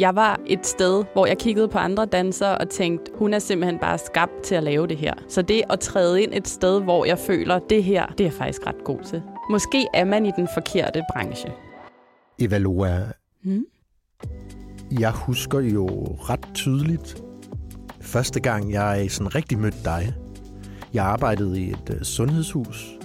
[0.00, 3.78] Jeg var et sted, hvor jeg kiggede på andre dansere og tænkte, hun er simpelthen
[3.78, 5.14] bare skabt til at lave det her.
[5.28, 8.32] Så det at træde ind et sted, hvor jeg føler, det her, det er jeg
[8.32, 9.22] faktisk ret god til.
[9.50, 11.52] Måske er man i den forkerte branche.
[12.38, 13.02] Evalua,
[13.42, 13.64] Hmm?
[15.00, 15.86] jeg husker jo
[16.20, 17.22] ret tydeligt,
[18.00, 20.14] første gang jeg sådan rigtig mødte dig.
[20.94, 22.98] Jeg arbejdede i et uh, sundhedshus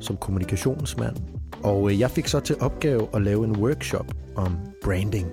[0.00, 1.16] som kommunikationsmand,
[1.62, 5.26] og uh, jeg fik så til opgave at lave en workshop om branding,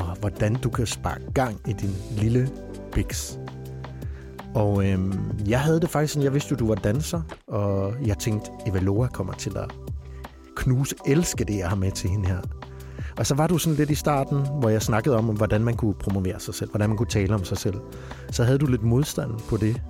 [0.00, 2.50] og hvordan du kan sparke gang i din lille
[2.92, 3.38] biks.
[4.54, 5.12] Og øhm,
[5.48, 9.06] jeg havde det faktisk sådan, jeg vidste jo, du var danser, og jeg tænkte, Evalua
[9.06, 9.70] kommer til at
[10.56, 12.40] knuse, elske det, jeg har med til hende her.
[13.18, 15.94] Og så var du sådan lidt i starten, hvor jeg snakkede om, hvordan man kunne
[15.94, 17.80] promovere sig selv, hvordan man kunne tale om sig selv.
[18.30, 19.82] Så havde du lidt modstand på det.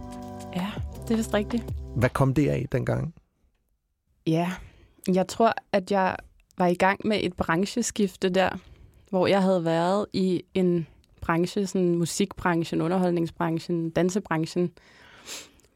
[0.56, 0.66] Ja,
[1.03, 1.64] det er vist rigtigt.
[1.97, 3.14] Hvad kom det af dengang?
[4.27, 4.53] Ja,
[5.14, 6.16] jeg tror, at jeg
[6.58, 8.50] var i gang med et brancheskifte der,
[9.11, 10.86] hvor jeg havde været i en
[11.20, 14.70] branche, sådan musikbranchen, underholdningsbranchen, dansebranchen,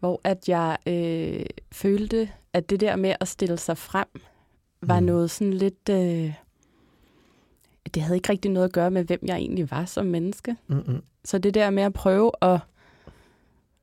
[0.01, 4.07] hvor at jeg øh, følte, at det der med at stille sig frem,
[4.83, 5.07] var Mm.
[5.07, 5.89] noget sådan lidt...
[5.91, 6.33] Øh,
[7.95, 10.57] det havde ikke rigtig noget at gøre med, hvem jeg egentlig var som menneske.
[10.67, 11.03] Mm-mm.
[11.25, 12.59] Så det der med at prøve at,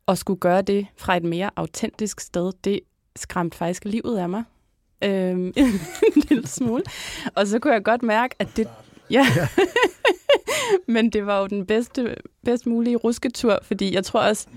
[0.07, 2.79] at skulle gøre det fra et mere autentisk sted, det
[3.15, 4.43] skræmte faktisk livet af mig.
[5.03, 5.45] Øhm,
[6.15, 6.83] en lille smule.
[7.35, 8.67] Og så kunne jeg godt mærke, at det...
[9.11, 9.25] Ja.
[10.93, 14.47] Men det var jo den bedste, bedst mulige rusketur, fordi jeg tror også,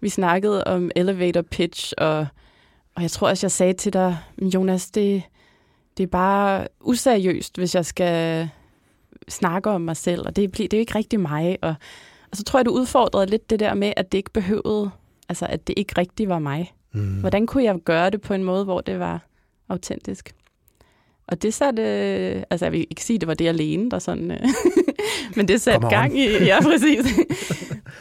[0.00, 2.26] vi snakkede om elevator pitch, og,
[2.94, 4.18] og jeg tror også, jeg sagde til dig,
[4.54, 5.22] Jonas, det,
[5.96, 8.48] det er bare useriøst, hvis jeg skal
[9.28, 11.58] snakke om mig selv, og det, det er jo ikke rigtig mig.
[11.62, 11.74] Og,
[12.30, 14.90] og så tror jeg, du udfordrede lidt det der med, at det ikke behøvede,
[15.28, 16.74] altså at det ikke rigtig var mig.
[16.92, 17.20] Mm.
[17.20, 19.20] Hvordan kunne jeg gøre det på en måde, hvor det var
[19.68, 20.34] autentisk?
[21.26, 21.82] Og det satte,
[22.50, 24.38] altså jeg vil ikke sige, at det var det alene, der sådan, øh,
[25.36, 27.06] men det satte gang i, ja præcis,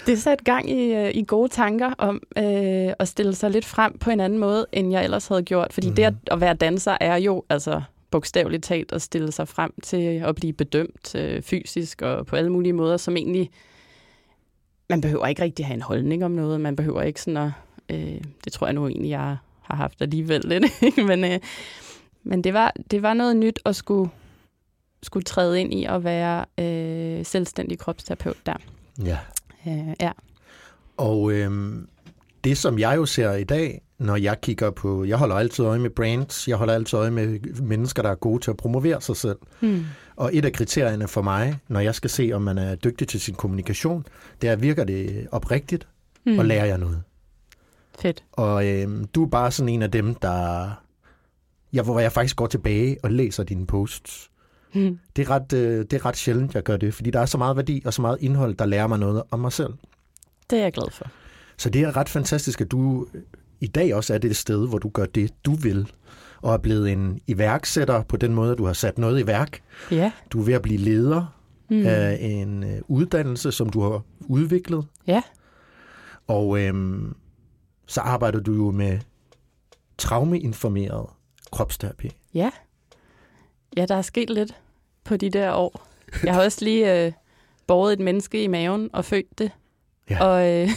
[0.05, 3.97] det satte gang i, øh, i gode tanker om øh, at stille sig lidt frem
[3.97, 5.73] på en anden måde, end jeg ellers havde gjort.
[5.73, 5.95] Fordi mm.
[5.95, 7.81] det at, at være danser er jo altså
[8.11, 12.49] bogstaveligt talt at stille sig frem til at blive bedømt øh, fysisk og på alle
[12.51, 13.49] mulige måder, som egentlig,
[14.89, 17.51] man behøver ikke rigtig have en holdning om noget, man behøver ikke sådan at,
[17.89, 21.03] øh, det tror jeg nu egentlig, jeg har haft alligevel lidt, ikke?
[21.03, 21.39] men, øh,
[22.23, 24.09] men det, var, det var noget nyt at skulle,
[25.03, 28.57] skulle træde ind i at være øh, selvstændig kropsterapeut der.
[29.05, 29.17] Ja.
[29.67, 30.11] Øh, ja.
[30.97, 31.87] Og øhm,
[32.43, 35.03] det, som jeg jo ser i dag, når jeg kigger på...
[35.03, 36.47] Jeg holder altid øje med brands.
[36.47, 39.37] Jeg holder altid øje med mennesker, der er gode til at promovere sig selv.
[39.59, 39.85] Hmm.
[40.15, 43.21] Og et af kriterierne for mig, når jeg skal se, om man er dygtig til
[43.21, 44.05] sin kommunikation,
[44.41, 45.87] det er, virker det oprigtigt,
[46.23, 46.33] Hmm.
[46.33, 46.39] mm.
[46.39, 47.03] og lærer jeg noget.
[47.99, 48.23] Fedt.
[48.31, 50.69] Og øhm, du er bare sådan en af dem, der...
[51.73, 54.31] Jeg, hvor jeg faktisk går tilbage og læser dine posts.
[54.73, 54.99] Hmm.
[55.15, 57.37] Det er, ret, øh, det er ret sjældent, jeg gør det, fordi der er så
[57.37, 59.73] meget værdi og så meget indhold, der lærer mig noget om mig selv.
[60.49, 61.05] Det er jeg glad for.
[61.57, 63.07] Så det er ret fantastisk, at du
[63.59, 65.91] i dag også er det sted, hvor du gør det, du vil,
[66.41, 69.61] og er blevet en iværksætter på den måde, at du har sat noget i værk.
[69.91, 70.11] Ja.
[70.31, 71.37] Du er ved at blive leder
[71.69, 71.85] mm.
[71.85, 74.85] af en øh, uddannelse, som du har udviklet.
[75.07, 75.21] Ja.
[76.27, 77.15] Og øhm,
[77.87, 78.99] så arbejder du jo med
[79.97, 81.05] traumeinformeret
[81.51, 82.11] kropsterapi.
[82.33, 82.51] Ja.
[83.77, 84.55] Ja, der er sket lidt
[85.03, 85.87] på de der år.
[86.23, 87.11] Jeg har også lige øh,
[87.67, 89.51] båret et menneske i maven og født det.
[90.09, 90.25] Ja.
[90.25, 90.69] Og øh,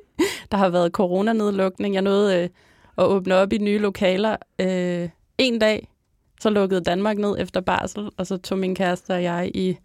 [0.50, 1.94] der har været coronanedlukning.
[1.94, 2.48] Jeg nåede øh,
[2.98, 4.36] at åbne op i nye lokaler.
[4.58, 5.08] Øh,
[5.38, 5.88] en dag,
[6.40, 9.76] så lukkede Danmark ned efter barsel, og så tog min kæreste og jeg i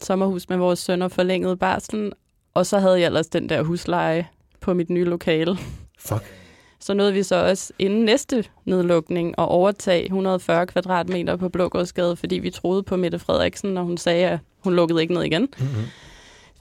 [0.00, 2.12] sommerhus med vores søn og forlængede barselen.
[2.54, 4.28] Og så havde jeg ellers den der husleje
[4.60, 5.56] på mit nye lokale.
[5.98, 6.41] Fuck.
[6.82, 12.38] Så nåede vi så også inden næste nedlukning at overtage 140 kvadratmeter på Blågårdsgade, fordi
[12.38, 15.42] vi troede på Mette Frederiksen, når hun sagde, at hun lukkede ikke ned igen.
[15.58, 15.82] Mm-hmm.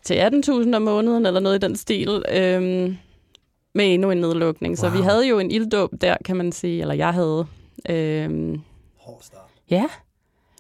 [0.04, 0.14] Til
[0.70, 2.98] 18.000 om måneden, eller noget i den stil, øhm,
[3.76, 4.78] med endnu en nedlukning.
[4.78, 4.98] Så Wow.
[4.98, 7.46] vi havde jo en ilddåb der, kan man sige, eller jeg havde.
[7.90, 8.62] Øhm,
[9.00, 9.42] Hård start.
[9.70, 9.86] Ja,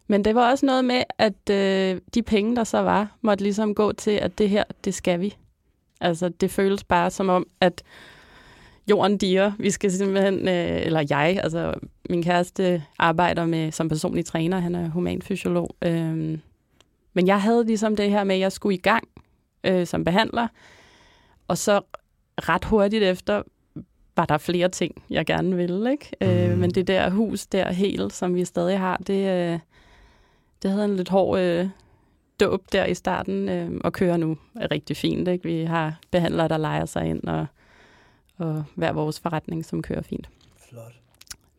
[0.07, 3.75] men det var også noget med, at øh, de penge, der så var, måtte ligesom
[3.75, 5.35] gå til, at det her, det skal vi.
[6.01, 7.83] Altså, det føles bare som om, at
[8.91, 9.51] jorden diger.
[9.59, 11.73] Vi skal simpelthen, øh, eller jeg, altså
[12.09, 15.75] min kæreste arbejder med som personlig træner, han er humanfysiolog.
[15.81, 16.37] Øh,
[17.13, 19.07] men jeg havde ligesom det her med, at jeg skulle i gang
[19.63, 20.47] øh, som behandler,
[21.47, 21.81] og så
[22.37, 23.41] ret hurtigt efter
[24.15, 25.91] var der flere ting, jeg gerne ville.
[25.91, 26.11] Ikke?
[26.21, 26.27] Mm.
[26.27, 26.59] Øh, Mhm.
[26.59, 29.59] men det der hus der helt, som vi stadig har, det, øh,
[30.63, 31.67] det havde en lidt hård øh,
[32.39, 35.27] dåb der i starten, øh, og kører nu er rigtig fint.
[35.27, 35.43] Ikke?
[35.43, 37.45] Vi har behandlere, der leger sig ind, og,
[38.41, 40.29] og hver vores forretning, som kører fint.
[40.69, 40.93] Flot.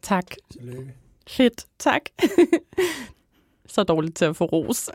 [0.02, 0.25] Tak.
[0.52, 0.94] Tillykke.
[1.29, 1.67] Fedt.
[1.79, 2.00] Tak.
[3.67, 4.90] Så dårligt til at få ros.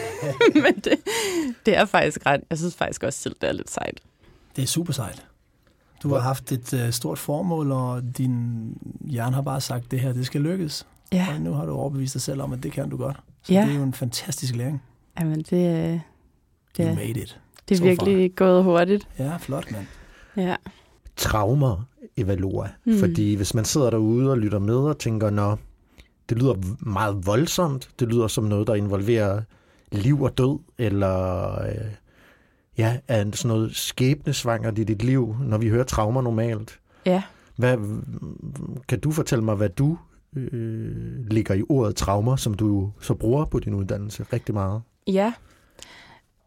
[0.54, 0.98] Men det,
[1.66, 2.40] det er faktisk ret.
[2.50, 4.00] Jeg synes faktisk også selv, det er lidt sejt.
[4.56, 5.26] Det er super sejt.
[6.02, 10.12] Du har haft et uh, stort formål, og din hjerne har bare sagt, det her,
[10.12, 10.86] det skal lykkes.
[11.12, 13.16] Ja, Og nu har du overbevist dig selv om, at det kan du godt.
[13.42, 13.60] Så Ja.
[13.62, 14.82] det er jo en fantastisk læring.
[15.20, 17.40] Jamen, det, øh, You det, made it.
[17.68, 19.08] det er so virkelig gået hurtigt.
[19.18, 19.86] Ja, flot, mand.
[20.36, 20.56] Ja.
[21.16, 22.68] Traumer, Evalua.
[22.84, 22.98] Mm.
[22.98, 25.56] Fordi hvis man sidder derude og lytter med og tænker, nå,
[26.28, 29.42] det lyder meget voldsomt, det lyder som noget, der involverer
[29.92, 31.90] liv og død, eller øh,
[32.78, 36.80] ja, er sådan noget skæbnesvangert i dit liv, når vi hører traumer normalt.
[37.06, 37.22] Ja.
[37.56, 37.76] Hvad,
[38.88, 39.98] kan du fortælle mig, hvad du
[40.36, 44.82] øh, ligger i ordet traumer, som du så bruger på din uddannelse rigtig meget?
[45.06, 45.32] Ja.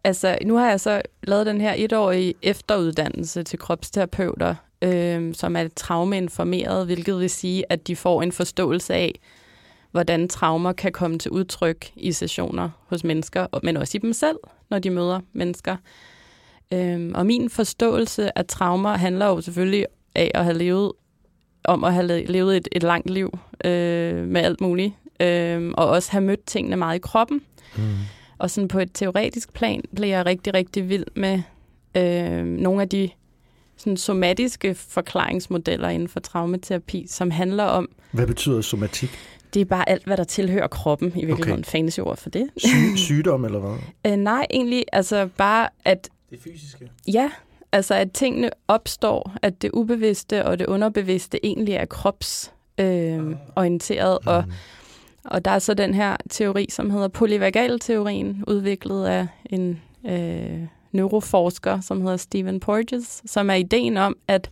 [0.04, 5.68] Altså, nu har jeg så lavet den her etårige efteruddannelse til kropsterapeuter, øh, som er
[5.75, 9.19] traumeinformeret, hvilket vil sige, at de får en forståelse af,
[9.92, 14.38] hvordan traumer kan komme til udtryk i sessioner hos mennesker, men også i dem selv,
[14.69, 15.75] når de møder mennesker.
[16.74, 19.86] Øh, og min forståelse af traumer handler jo selvfølgelig
[20.16, 20.92] af at have levet
[21.63, 26.12] om at have levet et, et langt liv øh, med alt muligt, øh, og også
[26.12, 27.42] have mødt tingene meget i kroppen.
[27.78, 27.84] Mm.
[28.40, 31.42] Og sådan på et teoretisk plan blev jeg rigtig, rigtig vild med
[31.98, 33.10] øh, nogle af de
[33.78, 39.10] sådan somatiske forklaringsmodeller inden for traumaterapi, som handler om, Hvad betyder somatik?
[39.54, 41.60] det er bare alt, hvad der tilhører kroppen, i virkeligheden.
[41.60, 41.72] Okay.
[41.72, 42.50] Fancy ord for det.
[42.58, 43.78] Syg, sygdom eller hvad?
[44.12, 46.90] Øh, nej, egentlig, altså bare, at Det fysiske.
[47.08, 47.32] ja,
[47.72, 54.18] altså at tingene opstår, at det ubevidste og det underbevidste egentlig er kropsorienteret, øh, orienteret,
[54.26, 54.52] og Mm.
[54.52, 54.56] Og
[55.30, 61.81] og der er så den her teori, som hedder polyvagalteorien, udviklet af en øh, neuroforsker,
[61.81, 64.50] som hedder Stephen Porges, som er ideen om, at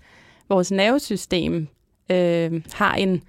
[0.50, 1.68] vores nervesystem
[2.12, 3.24] øh, har en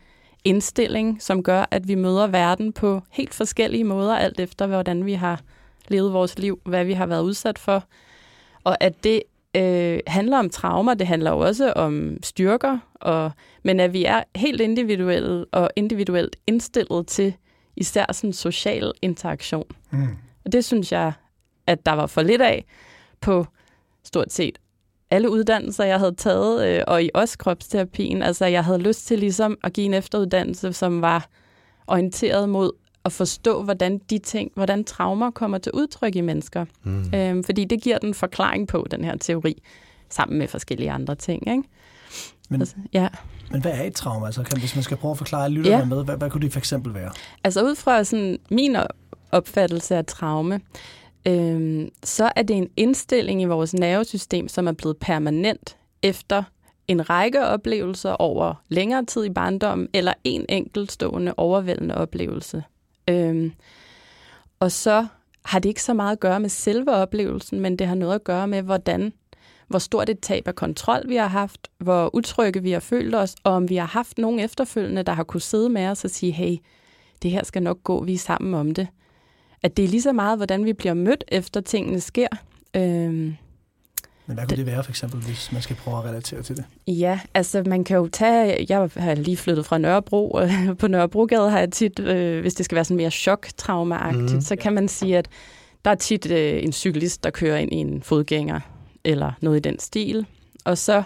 [0.44, 5.12] indstilling, som gør, at vi møder verden på helt forskellige måder, alt efter hvordan vi
[5.12, 5.40] har
[5.88, 7.84] levet vores liv, hvad vi har været udsat for.
[8.64, 9.22] Og at det
[9.56, 13.30] øh, handler om traumer, det handler jo også om styrker, og,
[13.62, 17.34] men at vi er helt individuelle og individuelt indstillet til
[17.76, 19.66] især sådan social interaktion.
[19.90, 20.08] Mm.
[20.44, 21.12] Og det synes jeg,
[21.66, 22.64] at der var for lidt af
[23.20, 23.46] på
[24.04, 24.58] stort set
[25.10, 28.22] alle uddannelser, jeg havde taget, øh, og i også kropsterapien.
[28.22, 31.28] Altså, jeg havde lyst til ligesom at give en efteruddannelse, som var
[31.86, 32.72] orienteret mod
[33.08, 36.64] at forstå, hvordan de ting, hvordan traumer kommer til udtryk i mennesker.
[36.82, 37.14] Mm.
[37.14, 39.62] Øhm, fordi det giver den forklaring på, den her teori,
[40.10, 41.48] sammen med forskellige andre ting.
[41.48, 41.62] Ikke?
[42.50, 43.08] Men, Altså, ja.
[43.50, 44.26] men hvad er et trauma?
[44.26, 45.84] Altså, kan, hvis man skal prøve at forklare lytterne Ja.
[45.84, 47.10] med, hvad, hvad kunne det for eksempel være?
[47.44, 48.76] Altså ud fra sådan min
[49.32, 50.60] opfattelse af traume,
[51.26, 56.42] øhm, så er det en indstilling i vores nervesystem, som er blevet permanent efter
[56.88, 62.62] en række oplevelser over længere tid i barndommen, eller en enkeltstående overvældende oplevelse.
[63.08, 63.52] Øhm,
[64.60, 65.06] og så
[65.44, 68.24] har det ikke så meget at gøre med selve oplevelsen, men det har noget at
[68.24, 69.12] gøre med, hvordan,
[69.68, 73.34] hvor stort et tab af kontrol vi har haft, hvor utrygge vi har følt os,
[73.44, 76.32] og om vi har haft nogen efterfølgende, der har kunne sidde med os og sige,
[76.32, 76.56] hey,
[77.22, 78.88] det her skal nok gå, vi er sammen om det.
[79.62, 82.28] At det er lige så meget, hvordan vi bliver mødt, efter tingene sker.
[82.76, 83.36] Øhm,
[84.28, 86.64] men hvad kunne det være for eksempel, hvis man skal prøve at relatere til det?
[86.86, 91.50] Ja, altså man kan jo tage, jeg har lige flyttet fra Nørrebro, og på Nørrebrogade
[91.50, 94.40] har jeg tit, øh, hvis det skal være sådan mere chok-trauma-agtigt, mm.
[94.40, 95.28] så kan man sige, at
[95.84, 98.60] der er tit øh, en cyklist, der kører ind i en fodgænger,
[99.04, 100.26] eller noget i den stil,
[100.64, 101.02] og så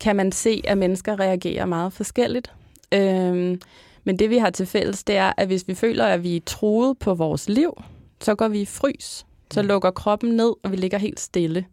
[0.00, 2.52] kan man se, at mennesker reagerer meget forskelligt.
[2.94, 3.60] Øhm,
[4.04, 6.40] men det vi har til fælles, det er, at hvis vi føler, at vi er
[6.46, 7.82] truet på vores liv,
[8.20, 9.26] så går vi i frys.
[9.50, 11.64] Så lukker kroppen ned, og vi ligger helt stille.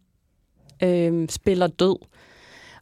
[0.84, 1.96] Øhm, spiller død.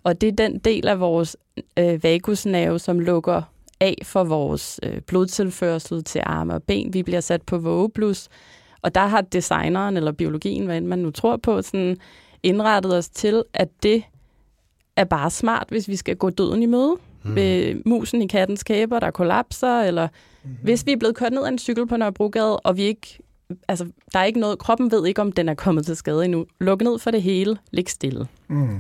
[0.04, 1.38] Og det er den del af vores
[1.80, 3.42] øh, vagusnerve, som lukker
[3.80, 6.94] af for vores øh, blodtilførsel til arme og ben.
[6.94, 8.28] Vi bliver sat på vågeblus,
[8.82, 11.98] og der har designeren eller biologien, hvad man nu tror på, sådan
[12.44, 14.04] indrettet os til, at det
[14.96, 16.96] er bare smart, hvis vi skal gå døden i møde.
[17.24, 17.36] Mm.
[17.36, 20.08] Ved musen i kattens kæber, der kollapser, eller
[20.44, 20.50] mm.
[20.64, 23.20] hvis vi er blevet kørt ned af en cykel på Nørrebrogade, og vi ikke,
[23.68, 26.46] altså, der er ikke noget, kroppen ved ikke, om den er kommet til skade endnu.
[26.60, 28.28] Luk ned for det hele, lig stille.
[28.48, 28.80] Mm.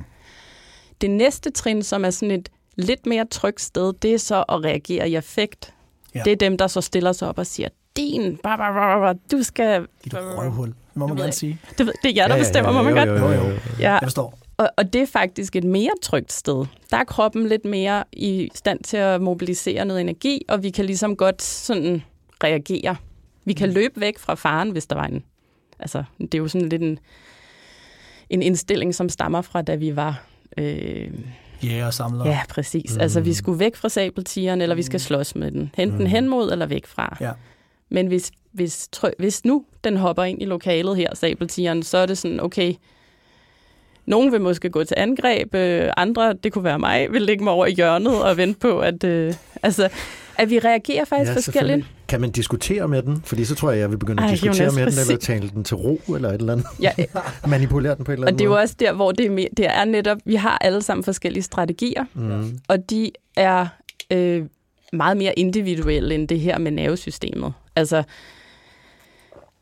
[1.01, 4.63] Det næste trin, som er sådan et lidt mere trygt sted, det er så at
[4.63, 5.73] reagere i affekt.
[6.15, 6.19] Ja.
[6.19, 6.23] Ja.
[6.23, 9.15] Det er dem, der så stiller sig op og siger, din, bah, bah, bah, bah,
[9.31, 9.87] du skal...
[10.03, 11.59] Dit røvhul, det må man gerne sige.
[11.77, 13.09] Det, det er jer, der bestemmer, må man godt.
[13.09, 13.51] Jo, jo.
[13.79, 14.39] Ja, Jeg forstår.
[14.57, 16.65] og, og det er faktisk et mere trygt sted.
[16.91, 20.85] Der er kroppen lidt mere i stand til at mobilisere noget energi, og vi kan
[20.85, 22.03] ligesom godt sådan
[22.43, 22.95] reagere.
[23.45, 25.23] Vi kan løbe væk fra faren, hvis der var en...
[25.79, 26.99] Altså, det er jo sådan lidt en,
[28.29, 30.23] en indstilling, som stammer fra, da vi var...
[30.57, 31.11] Øh,
[31.63, 32.25] Jæger og samler.
[32.25, 32.95] ja, præcis.
[32.95, 33.01] Mm.
[33.01, 35.71] Altså, vi skulle væk fra sabeltigeren, eller vi skal slås med den.
[35.75, 37.17] Hente den hen mod, eller væk fra.
[37.21, 37.31] Ja.
[37.89, 42.05] Men hvis, hvis, trø- hvis nu den hopper ind i lokalet her, sabeltigeren, så er
[42.05, 42.73] det sådan, okay,
[44.05, 47.53] nogen vil måske gå til angreb, øh, andre, det kunne være mig, vil lægge mig
[47.53, 49.33] over i hjørnet og vente på, at, øh,
[49.63, 49.89] altså,
[50.41, 51.85] at vi reagerer faktisk ja, forskelligt.
[52.07, 53.21] Kan man diskutere med den?
[53.25, 55.49] Fordi så tror jeg, jeg vil begynde at Ej, diskutere Jonas, med den, eller tale
[55.49, 56.65] den til ro, eller et eller andet.
[56.81, 56.91] Ja,
[57.47, 59.29] Manipulere den på et eller og andet det er jo også der, hvor det er,
[59.29, 62.59] mere, det er netop, vi har alle sammen forskellige strategier, Mm.
[62.67, 63.67] og de er
[64.11, 64.45] øh,
[64.93, 67.53] meget mere individuelle end det her med nervesystemet.
[67.75, 68.03] Altså,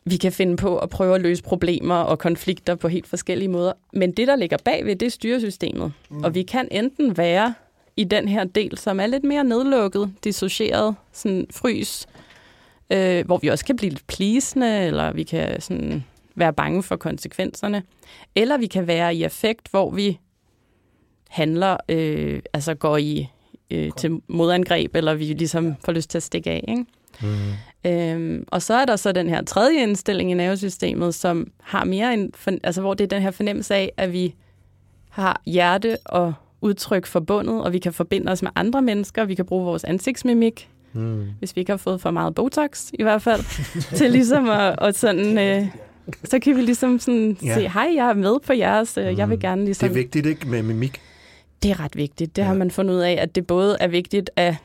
[0.05, 3.73] vi kan finde på at prøve at løse problemer og konflikter på helt forskellige måder.
[3.93, 5.91] Men det, der ligger bagved, det er styresystemet.
[6.09, 6.23] Mm.
[6.23, 7.53] Og vi kan enten være
[7.99, 12.07] i den her del, som er lidt mere nedlukket, dissocieret, sådan frys,
[12.89, 16.03] øh, hvor vi også kan blive lidt plisende, eller vi kan sådan
[16.35, 17.83] være bange for konsekvenserne.
[18.35, 20.19] Eller vi kan være i affekt, hvor vi
[21.29, 23.27] handler, øh, altså går i
[23.71, 26.65] øh, til modangreb, eller vi ligesom får lyst til at stikke af.
[26.67, 26.85] Ikke?
[27.21, 27.91] Mm.
[27.91, 32.13] Øhm, og så er der så den her tredje indstilling i nervesystemet, som har mere
[32.13, 34.35] en, altså hvor det er den her fornemmelse af, at vi
[35.09, 39.45] har hjerte og udtryk forbundet, og vi kan forbinde os med andre mennesker, vi kan
[39.45, 41.25] bruge vores ansigtsmimik, Mm.
[41.39, 43.41] hvis vi ikke har fået for meget Botox i hvert fald,
[43.97, 45.67] til ligesom at, og sådan, øh,
[46.23, 47.53] så kan vi ligesom sådan Ja.
[47.53, 49.41] se, hej, jeg er med på jeres, øh, jeg vil Mm.
[49.41, 49.89] gerne Det ligesom...
[49.89, 51.01] er vigtigt, ikke, med mimik?
[51.63, 52.35] Det er ret vigtigt.
[52.35, 52.47] Det ja.
[52.47, 54.55] har man fundet ud af, at det både er vigtigt at...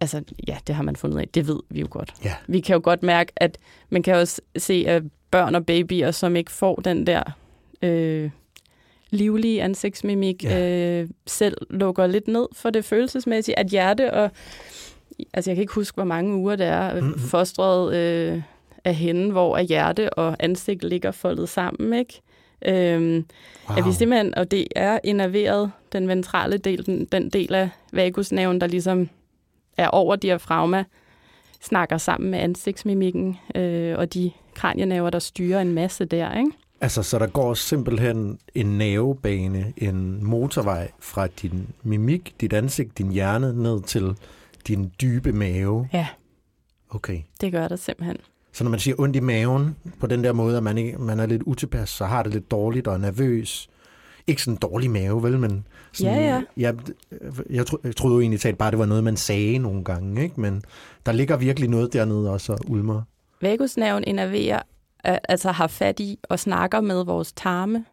[0.00, 1.28] Altså, ja, det har man fundet ud af.
[1.28, 2.14] Det ved vi jo godt.
[2.24, 2.32] Ja.
[2.46, 3.58] Vi kan jo godt mærke, at
[3.90, 7.22] man kan også se, at børn og babyer, som ikke får den der
[7.82, 8.30] øh,
[9.12, 11.00] livlige ansigtsmimik, Ja.
[11.00, 14.30] øh, selv lukker lidt ned for det følelsesmæssige, at hjerte og...
[15.34, 17.04] Altså, jeg kan ikke huske, hvor mange uger det er, Mhm.
[17.04, 17.20] mm-hmm.
[17.20, 18.42] fostret øh,
[18.84, 22.20] af hende, hvor at hjerte og ansigt ligger foldet sammen, ikke?
[22.66, 23.24] Øhm,
[23.68, 23.78] Wow.
[23.78, 28.60] at vi simpelthen, og det er innerveret, den ventrale del, den, den del af vagusnerven,
[28.60, 29.08] der ligesom
[29.76, 30.84] er over diafragma,
[31.60, 36.50] snakker sammen med ansigtsmimikken øh, og de kranienerver, der styrer en masse der, ikke?
[36.82, 43.12] Altså, så der går simpelthen en nervebane, en motorvej fra din mimik, dit ansigt, din
[43.12, 44.16] hjerne, ned til
[44.68, 45.88] din dybe mave.
[45.92, 46.06] Ja.
[46.90, 47.20] Okay.
[47.40, 48.16] Det gør der simpelthen.
[48.52, 51.20] Så når man siger ondt i maven, på den der måde, at man, ikke, man
[51.20, 53.68] er lidt utilpas, så har det lidt dårligt og er nervøs.
[54.26, 55.66] Ikke sådan en dårlig mave, vel, men...
[55.92, 56.42] Sådan, Ja, ja.
[56.56, 56.74] Jeg,
[57.50, 60.22] jeg, tro, jeg troede jo egentlig talt bare, det var noget, man sagde nogle gange,
[60.22, 60.40] ikke?
[60.40, 60.62] Men
[61.06, 63.02] der ligger virkelig noget dernede også og ulmer.
[63.40, 64.62] Vagusnerven innerverer,
[65.04, 67.84] altså har fat i og snakker med vores tarme,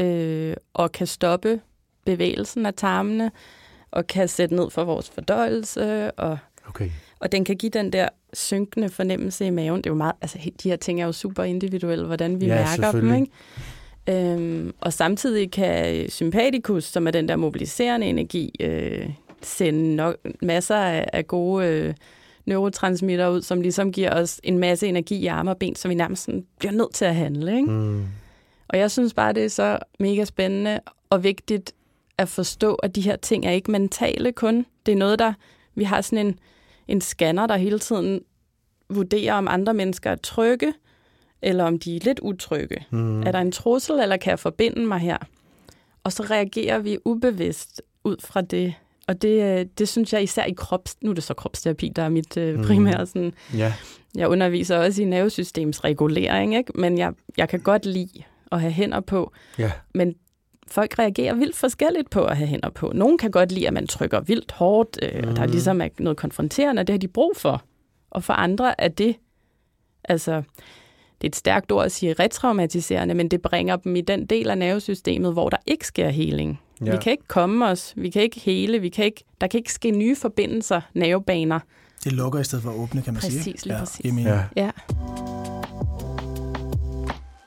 [0.00, 1.60] øh, og kan stoppe
[2.04, 3.30] bevægelsen af tarmene,
[3.90, 6.38] og kan sætte ned for vores fordøjelse, og
[6.68, 6.90] Okay.
[7.20, 9.76] Og den kan give den der synkende fornemmelse i maven.
[9.76, 12.54] Det er jo meget, altså de her ting er jo super individuelle, hvordan vi Ja,
[12.54, 14.34] mærker dem, ikke?
[14.34, 19.10] Øhm, og samtidig kan sympatikus, som er den der mobiliserende energi, øh,
[19.42, 21.94] sende nok, masser af, af gode øh,
[22.46, 25.94] neurotransmitter ud, som ligesom giver os en masse energi i arme og ben, så vi
[25.94, 27.56] nærmest sådan bliver nødt til at handle.
[27.56, 27.70] Ikke?
[27.70, 28.04] Mm.
[28.68, 31.74] Og jeg synes bare, det er så mega spændende og vigtigt
[32.18, 34.66] at forstå, at de her ting er ikke mentale kun.
[34.86, 35.32] Det er noget, der...
[35.74, 36.38] Vi har sådan en,
[36.88, 38.20] en scanner, der hele tiden
[38.90, 40.74] vurderer, om andre mennesker er trygge,
[41.42, 42.84] eller om de er lidt utrygge.
[42.90, 43.22] Mm.
[43.22, 45.18] Er der en trussel, eller kan jeg forbinde mig her?
[46.04, 48.74] Og så reagerer vi ubevidst ud fra det.
[49.08, 50.96] Og det, øh, det synes jeg især i krops...
[51.02, 52.64] Nu er det så kropsterapi, der er mit øh, Mm.
[52.64, 53.72] primære sådan, Ja.
[54.16, 56.72] jeg underviser også i nervesystemsregulering, ikke?
[56.74, 58.22] men jeg, jeg kan godt lide
[58.52, 59.32] at have hænder på.
[59.58, 59.72] Ja.
[59.94, 60.14] Men
[60.68, 62.92] folk reagerer vildt forskelligt på at have hænder på.
[62.94, 65.28] Nogle kan godt lide, at man trykker vildt hårdt, øh, mm.
[65.28, 65.50] og der Mhm.
[65.50, 67.62] ligesom er noget konfronterende, og det har de brug for.
[68.10, 69.16] Og for andre er det,
[70.04, 70.32] altså,
[71.20, 74.50] det er et stærkt ord at sige retraumatiserende, men det bringer dem i den del
[74.50, 76.60] af nervesystemet, hvor der ikke sker heling.
[76.84, 76.90] Ja.
[76.90, 79.72] Vi kan ikke komme os, vi kan ikke hele, vi kan ikke, der kan ikke
[79.72, 81.60] ske nye forbindelser, nervebaner.
[82.04, 83.56] Det lukker i stedet for at åbne, kan man præcis, sige.
[83.64, 84.12] Lige ja, præcis.
[84.24, 84.44] Ja.
[84.56, 84.70] ja.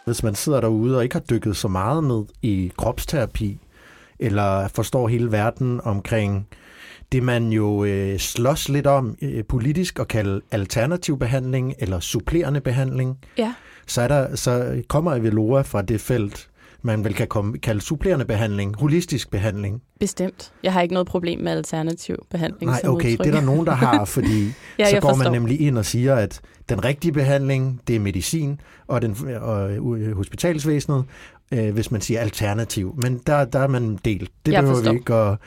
[0.05, 3.57] Hvis man sidder derude og ikke har dykket så meget ned i kropsterapi,
[4.19, 6.47] eller forstår hele verden omkring
[7.11, 12.61] det, man jo øh, slås lidt om øh, politisk at kalde alternativ behandling eller supplerende
[12.61, 13.53] behandling, ja.
[13.87, 16.48] så, er der, så kommer Evelora fra det felt,
[16.81, 19.81] man vel kan komme, kalde supplerende behandling, holistisk behandling.
[19.99, 20.51] Bestemt.
[20.63, 23.25] Jeg har ikke noget problem med alternativ behandling Nej, okay, udtryk.
[23.25, 25.23] det er der nogen, der har, fordi ja, så går forstår.
[25.23, 29.71] man nemlig ind og siger, at den rigtige behandling, det er medicin, og, den, og
[29.71, 31.05] øh, hospitalsvæsenet,
[31.51, 32.95] øh, hvis man siger alternativ.
[33.01, 34.31] Men der, der er man delt.
[34.45, 34.91] Det Jeg behøver forstår.
[34.91, 35.37] vi ikke at...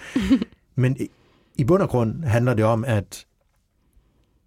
[0.83, 1.09] Men i,
[1.57, 3.25] i bund og grund handler det om, at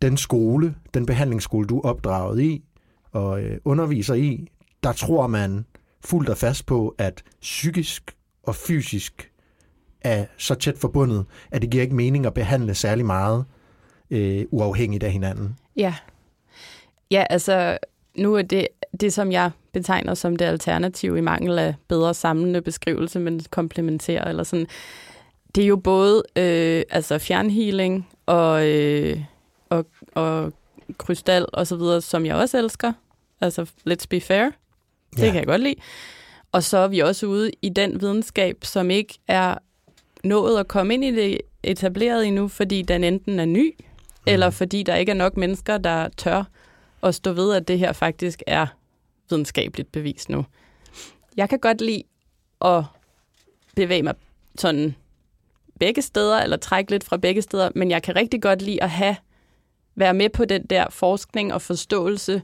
[0.02, 2.64] den skole, den behandlingsskole, du er opdraget i
[3.12, 4.48] og øh, underviser i,
[4.84, 5.66] der tror man
[6.06, 9.32] fuldt og fast på, at psykisk og fysisk
[10.02, 13.46] er så tæt forbundet, at det giver ikke mening at behandle særlig meget
[14.12, 15.58] øh, uafhængigt af hinanden.
[15.76, 15.96] Ja.
[17.12, 17.78] Ja, altså,
[18.18, 18.68] nu er det,
[19.00, 24.30] det, som jeg betegner som det alternativ i mangel af bedre samlende beskrivelse, men komplementerer
[24.30, 24.68] eller sådan,
[25.56, 29.20] det er jo både øh, altså fjernhealing og, øh,
[29.70, 29.86] og,
[30.16, 30.54] og
[30.98, 32.94] krystal og så videre, som jeg også elsker.
[33.42, 34.50] Altså, let's be fair.
[35.16, 35.28] Det Ja.
[35.28, 35.76] kan jeg godt lide.
[36.52, 39.56] Og så er vi også ude i den videnskab, som ikke er
[40.24, 43.86] nået at komme ind i det etableret endnu, fordi den enten er ny, mm.
[44.28, 46.44] eller fordi der ikke er nok mennesker, der tør
[47.04, 48.68] at stå ved, at det her faktisk er
[49.30, 50.46] videnskabeligt bevis nu.
[51.38, 52.04] Jeg kan godt lide
[52.66, 52.84] at
[53.76, 54.14] bevæge mig
[54.58, 54.96] sådan
[55.80, 58.90] begge steder, eller trække lidt fra begge steder, men jeg kan rigtig godt lide at
[58.90, 59.16] have
[59.96, 62.42] være med på den der forskning og forståelse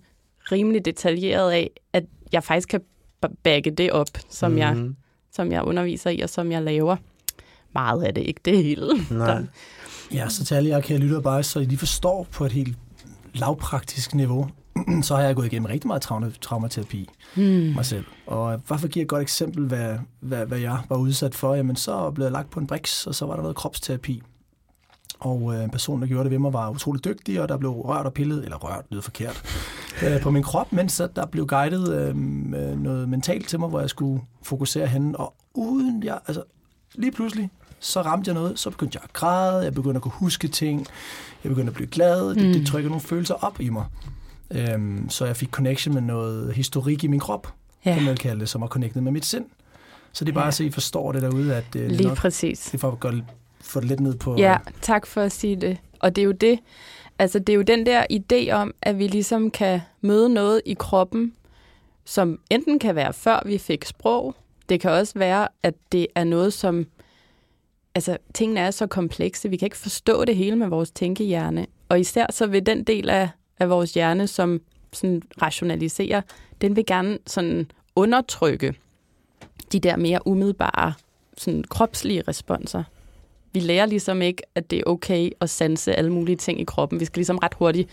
[0.52, 2.82] rimelig detaljeret af, at jeg faktisk kan
[3.44, 4.58] bagge det op, som, mm.
[4.58, 4.96] jeg, Mhm.
[5.32, 6.96] som jeg underviser i, og som jeg laver.
[7.74, 8.88] Meget af det, ikke det hele.
[9.12, 9.44] Nej.
[10.14, 12.78] Ja, så til alle jer kære lytter bare, så I lige forstår på et helt
[13.34, 14.50] lavpraktisk niveau,
[15.02, 17.44] så har jeg gået igennem rigtig meget trauma, traumaterapi Hmm.
[17.76, 18.06] mig selv.
[18.28, 21.56] Og bare for at give et godt eksempel, hvad, hvad, hvad jeg var udsat for,
[21.56, 24.22] jamen så blev jeg lagt på en briks, og så var der noget kropsterapi.
[25.20, 27.72] Og øh, en person, der gjorde det ved mig, var utrolig dygtig, og der blev
[27.72, 29.44] rørt og pillet, eller rørt, lyder forkert,
[30.04, 33.70] øh, på min krop, mens at der blev guidet øh, øh, noget mentalt til mig,
[33.70, 35.18] hvor jeg skulle fokusere henne.
[35.18, 36.44] Og uden jeg, altså
[36.96, 37.50] lige pludselig,
[37.80, 40.88] så ramte jeg noget, så begyndte jeg at græde, jeg begyndte at kunne huske ting,
[41.44, 42.54] jeg begyndte at blive glad, det, Mm.
[42.54, 43.86] det trykker nogle følelser op i mig.
[44.52, 47.54] Øhm, så jeg fik connection med noget historik i min krop,
[47.86, 47.94] ja.
[47.94, 49.46] kan man kalde det, som var connectet med mit sind.
[50.14, 50.52] Så det er bare Ja.
[50.52, 52.60] så I forstår det derude, at øh, det, Lige nok, præcis.
[52.66, 53.22] det er for at gøre,
[53.62, 54.36] få det lidt ned på...
[54.38, 55.78] Ja, tak for at sige det.
[56.00, 56.60] Og det er jo det,
[57.22, 60.74] altså det er jo den der idé om, at vi ligesom kan møde noget i
[60.74, 61.34] kroppen,
[62.06, 64.36] som enten kan være før vi fik sprog,
[64.70, 66.86] det kan også være, at det er noget, som,
[67.96, 71.68] altså tingene er så komplekse, vi kan ikke forstå det hele med vores tænkehjerne.
[71.90, 73.30] Og især så vil den del af,
[73.60, 74.62] af vores hjerne, som
[74.94, 76.22] sådan rationaliserer,
[76.62, 78.74] den vil gerne sådan undertrykke
[79.72, 80.94] de der mere umiddelbare
[81.38, 82.84] sådan kropslige responser.
[83.54, 87.00] Vi lærer ligesom ikke, at det er okay at sanse alle mulige ting i kroppen.
[87.00, 87.90] Vi skal ligesom ret hurtigt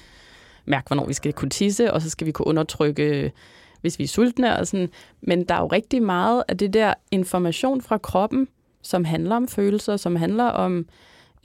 [0.65, 3.33] mærke, hvornår vi skal kunne tisse, og så skal vi kunne undertrykke,
[3.81, 4.89] hvis vi er sultne og sådan.
[5.21, 8.49] Men der er jo rigtig meget af det der information fra kroppen,
[8.83, 10.87] som handler om følelser, som handler om,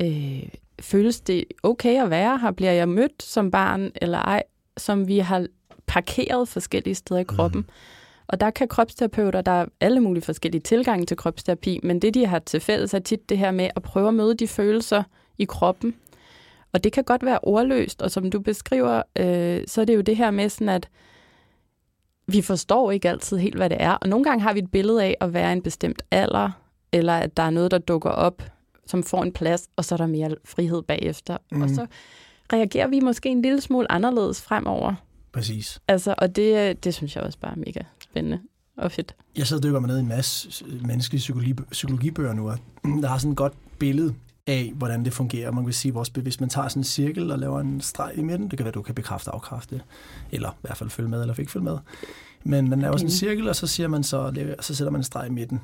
[0.02, 0.44] øh,
[0.80, 2.52] føles det okay at være her?
[2.52, 4.44] Bliver jeg mødt som barn eller ej?
[4.78, 5.48] Som vi har
[5.88, 7.62] parkeret forskellige steder i kroppen.
[7.62, 7.68] Mm.
[8.34, 12.26] Og der kan kropsterapeuter, der er alle mulige forskellige tilgange til kropsterapi, men det, de
[12.26, 15.04] har til fælles, er tit det her med at prøve at møde de følelser
[15.38, 15.96] i kroppen.
[16.72, 20.02] Og det kan godt være ordløst, og som du beskriver, øh, så er det jo
[20.02, 20.90] det her med sådan, at
[22.28, 23.92] vi forstår ikke altid helt, hvad det er.
[23.92, 26.52] Og nogle gange har vi et billede af at være en bestemt alder,
[26.92, 28.44] eller at der er noget, der dukker op,
[28.88, 31.38] som får en plads, og så er der mere frihed bagefter.
[31.52, 31.62] Mm.
[31.62, 31.86] Og så
[32.54, 34.94] reagerer vi måske en lille smule anderledes fremover.
[35.34, 35.82] Præcis.
[35.88, 37.82] Altså, og det, det synes jeg også bare er mega
[38.14, 38.40] spændende
[38.78, 39.16] og fedt.
[39.38, 43.08] Jeg sidder og dykker mig ned i en masse menneskelige psykologi, psykologibøger nu, og der
[43.08, 44.14] har sådan et godt billede
[44.48, 45.52] af, hvordan det fungerer.
[45.52, 48.22] Man kan sige, vores, hvis man tager sådan en cirkel og laver en streg i
[48.22, 49.82] midten, det kan være, du kan bekræfte og afkræfte,
[50.32, 51.78] eller i hvert fald følge med, eller ikke følge med.
[52.44, 55.04] Men man laver sådan en cirkel, og så, siger man så, så sætter man en
[55.04, 55.60] streg i midten.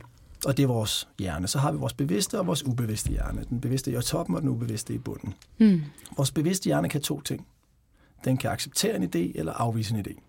[0.46, 1.48] Og det er vores hjerne.
[1.48, 3.46] Så har vi vores bevidste og vores ubevidste hjerne.
[3.50, 5.34] Den bevidste er i toppen, og den ubevidste i bunden.
[5.58, 5.82] Mm.
[6.18, 7.48] Vores bevidste hjerne kan to ting.
[8.26, 10.29] Den kan acceptere en idé eller afvise en idé.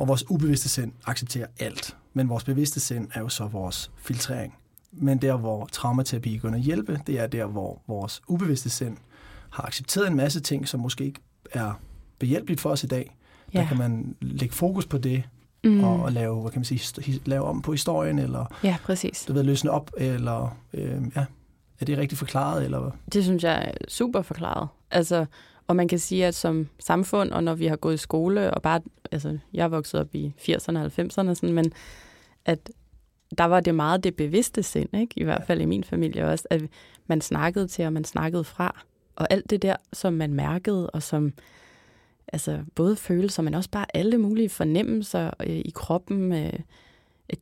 [0.00, 1.96] Og vores ubevidste sind accepterer alt.
[2.14, 4.54] Men vores bevidste sind er jo så vores filtrering.
[4.92, 8.96] Men der, hvor traumaterapi går og hjælpe, det er der, hvor vores ubevidste sind
[9.50, 11.20] har accepteret en masse ting, som måske ikke
[11.52, 11.80] er
[12.18, 13.16] behjælpeligt for os i dag.
[13.52, 13.66] Der Ja.
[13.68, 15.22] kan man lægge fokus på det,
[15.64, 15.84] mm.
[15.84, 19.24] og, og lave, hvad kan man sige, lave om på historien, eller ja, præcis.
[19.28, 21.24] du ved, løsne op, eller øh, ja,
[21.80, 22.64] er det rigtigt forklaret?
[22.64, 22.90] Eller?
[23.12, 24.68] Det synes jeg er super forklaret.
[24.90, 25.26] Altså,
[25.70, 28.62] og man kan sige, at som samfund, og når vi har gået i skole, og
[28.62, 28.80] bare,
[29.12, 31.72] altså, jeg er vokset op i 80'erne og 90'erne, sådan, men
[32.44, 32.70] at
[33.38, 35.20] der var det meget det bevidste sind, ikke?
[35.20, 36.62] i hvert fald i min familie også, at
[37.06, 38.80] man snakkede til, og man snakkede fra.
[39.16, 41.32] Og alt det der, som man mærkede, og som
[42.32, 46.52] altså både følelser, men også bare alle mulige fornemmelser øh, i kroppen, øh,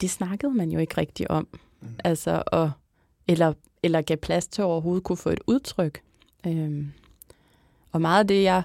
[0.00, 1.48] det snakkede man jo ikke rigtig om.
[1.80, 1.88] Mm.
[2.04, 2.70] Altså, og,
[3.28, 6.00] eller, eller gav plads til at overhovedet kunne få et udtryk.
[6.46, 6.92] Øhm,
[7.92, 8.62] og meget af det, jeg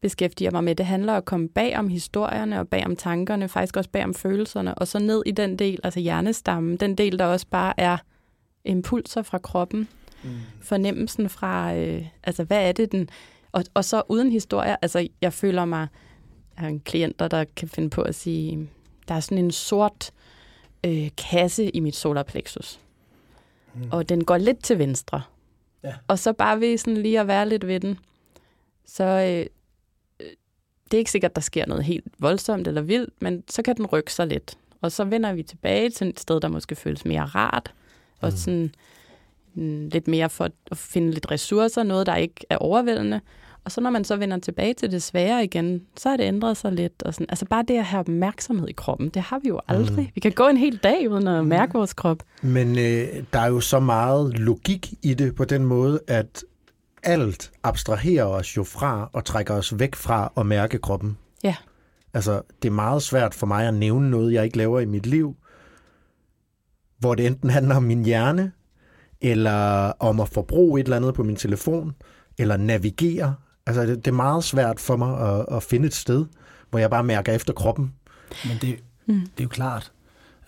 [0.00, 3.48] beskæftiger mig med, det handler om at komme bag om historierne og bag om tankerne,
[3.48, 7.18] faktisk også bag om følelserne, og så ned i den del, altså hjernestammen, den del,
[7.18, 7.96] der også bare er
[8.64, 9.88] impulser fra kroppen,
[10.24, 10.30] mm.
[10.60, 13.08] fornemmelsen fra, øh, altså hvad er det, den
[13.52, 15.88] og, og så uden historie, altså jeg føler mig,
[16.56, 18.68] jeg har en klient, der kan finde på at sige,
[19.08, 20.10] der er sådan en sort
[20.84, 22.80] øh, kasse i mit solarplexus.
[23.74, 23.88] Mm.
[23.90, 25.22] Og den går lidt til venstre.
[25.84, 25.94] Ja.
[26.08, 27.98] Og så bare ved sådan lige at være lidt ved den,
[28.88, 29.46] så øh,
[30.84, 33.86] det er ikke sikkert, der sker noget helt voldsomt eller vildt, men så kan den
[33.86, 34.58] rykke sig lidt.
[34.80, 37.74] Og så vender vi tilbage til et sted, der måske føles mere rart,
[38.20, 38.36] og mm.
[38.36, 38.70] sådan
[39.58, 43.20] Mm, lidt mere for at finde lidt ressourcer, noget, der ikke er overvældende.
[43.64, 46.56] Og så når man så vender tilbage til det svære igen, så har det ændret
[46.56, 47.02] sig lidt.
[47.02, 47.26] Og sådan.
[47.28, 50.04] Altså bare det at have opmærksomhed i kroppen, det har vi jo aldrig.
[50.04, 50.10] Mm.
[50.14, 51.78] Vi kan gå en hel dag uden at mærke mm.
[51.78, 52.22] vores krop.
[52.42, 56.44] Men øh, der er jo så meget logik i det på den måde, at
[57.02, 61.18] alt abstraherer os jo fra og trækker os væk fra at mærke kroppen.
[61.44, 61.54] Ja.
[62.14, 65.06] Altså, det er meget svært for mig at nævne noget, jeg ikke laver i mit
[65.06, 65.36] liv,
[66.98, 68.52] hvor det enten handler om min hjerne,
[69.20, 71.94] eller om at forbruge et eller andet på min telefon,
[72.38, 73.34] eller navigere.
[73.66, 76.26] Altså, det, det er meget svært for mig at, at finde et sted,
[76.70, 77.94] hvor jeg bare mærker efter kroppen.
[78.44, 79.20] Men det, mm.
[79.20, 79.92] det er jo klart.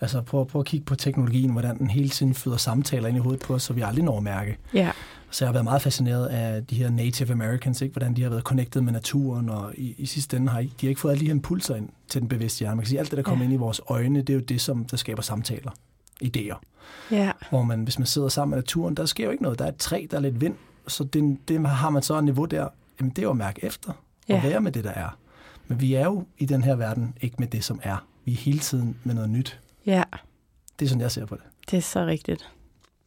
[0.01, 3.19] Altså, prøv, prøv at kigge på teknologien, hvordan den hele tiden føder samtaler ind i
[3.19, 4.57] hovedet på os, så vi aldrig når at mærke.
[4.73, 4.91] Ja.
[5.31, 7.93] Så jeg har været meget fascineret af de her Native Americans, ikke?
[7.93, 10.85] hvordan de har været connected med naturen, og i, i sidste ende har de, de
[10.85, 12.75] har ikke fået alle de her impulser ind til den bevidste hjerne.
[12.75, 13.45] Man kan sige, alt det, der kommer ja.
[13.45, 15.71] ind i vores øjne, det er jo det, som der skaber samtaler,
[16.23, 16.59] idéer.
[17.11, 17.31] Ja.
[17.49, 19.59] Hvor man, hvis man sidder sammen med naturen, der sker jo ikke noget.
[19.59, 20.55] Der er et træ, der er lidt vind,
[20.87, 22.67] så det, det har man så et niveau der.
[22.99, 23.93] Jamen, det er jo at mærke efter
[24.29, 24.35] ja.
[24.35, 25.17] og være med det, der er.
[25.67, 28.05] Men vi er jo i den her verden ikke med det, som er.
[28.25, 29.59] Vi er hele tiden med noget nyt.
[29.85, 30.03] Ja.
[30.79, 31.43] Det er sådan, jeg ser på det.
[31.71, 32.49] Det er så rigtigt.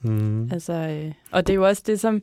[0.04, 0.48] Mm.
[0.52, 2.22] Altså, øh, og det er jo også det, som...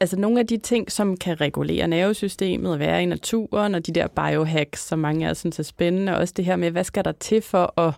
[0.00, 3.92] Altså nogle af de ting, som kan regulere nervesystemet og være i naturen, og de
[3.92, 6.84] der biohacks, som mange af os synes er spændende, og også det her med, hvad
[6.84, 7.94] skal der til for at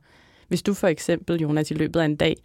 [0.48, 2.36] hvis du for eksempel, Jonas, i løbet af en dag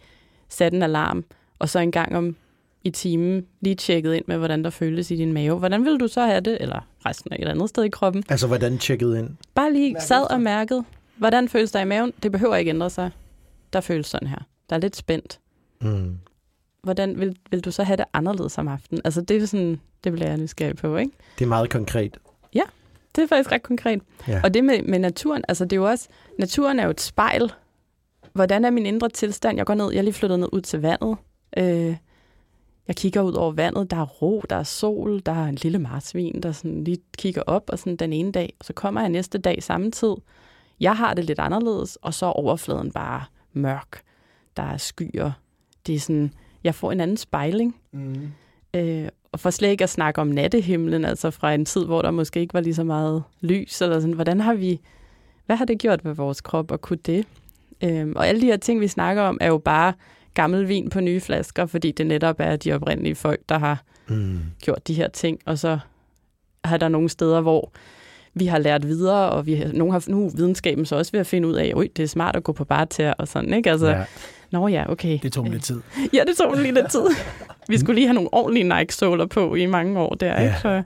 [0.48, 1.24] satte en alarm,
[1.58, 2.36] og så en gang om
[2.84, 6.08] i timen lige tjekket ind med, hvordan der føles i din mave, hvordan vil du
[6.08, 6.58] så have det?
[6.60, 8.24] Eller resten af et andet sted i kroppen?
[8.28, 9.30] Altså, hvordan tjekket ind?
[9.54, 10.08] Bare lige mærket.
[10.08, 10.84] sad og mærket.
[11.16, 12.12] Hvordan føles der i maven?
[12.22, 13.10] Det behøver ikke ændre sig.
[13.72, 14.38] Der føles sådan her.
[14.70, 15.38] Der er lidt spændt.
[15.82, 16.18] Mm.
[16.82, 19.02] Hvordan vil, vil du så have det anderledes om aftenen?
[19.04, 21.12] Altså, det er sådan, det bliver jeg nysgerrig på, ikke?
[21.38, 22.18] Det er meget konkret.
[22.54, 22.62] Ja,
[23.16, 24.02] det er faktisk ret konkret.
[24.28, 24.40] Ja.
[24.44, 27.52] Og det med, med naturen, altså det er jo også, naturen er jo et spejl
[28.32, 29.56] hvordan er min indre tilstand?
[29.56, 31.16] Jeg går ned, jeg er lige flyttet ned ud til vandet.
[31.56, 31.96] Øh,
[32.88, 35.78] jeg kigger ud over vandet, der er ro, der er sol, der er en lille
[35.78, 39.10] marsvin, der sådan lige kigger op, og sådan den ene dag, og så kommer jeg
[39.10, 40.14] næste dag samme tid.
[40.80, 44.02] Jeg har det lidt anderledes, og så er overfladen bare mørk.
[44.56, 45.30] Der er skyer.
[45.86, 46.32] Det er sådan,
[46.64, 47.76] jeg får en anden spejling.
[47.92, 48.32] Mm.
[48.74, 52.10] Øh, og for slet ikke at snakke om nattehimlen, altså fra en tid, hvor der
[52.10, 54.80] måske ikke var lige så meget lys, eller sådan, hvordan har vi,
[55.46, 57.26] hvad har det gjort ved vores krop at kunne det?
[57.84, 59.92] Øhm, og alle de her ting, vi snakker om, er jo bare
[60.34, 64.40] gammel vin på nye flasker, fordi det netop er de oprindelige folk, der har mm.
[64.62, 65.38] gjort de her ting.
[65.44, 65.78] Og så
[66.64, 67.72] har der nogle steder, hvor
[68.34, 71.26] vi har lært videre, og vi har, nogle har nu videnskaben så også ved at
[71.26, 73.70] finde ud af, at det er smart at gå på barter og sådan, ikke?
[73.70, 74.04] Altså, ja.
[74.50, 75.18] Nå ja, okay.
[75.22, 75.80] Det tog lidt tid.
[76.14, 77.04] Ja, det tog lige lidt tid.
[77.68, 80.42] Vi skulle lige have nogle ordentlige Nike-såler på i mange år der, ja.
[80.42, 80.56] ikke?
[80.62, 80.82] Så...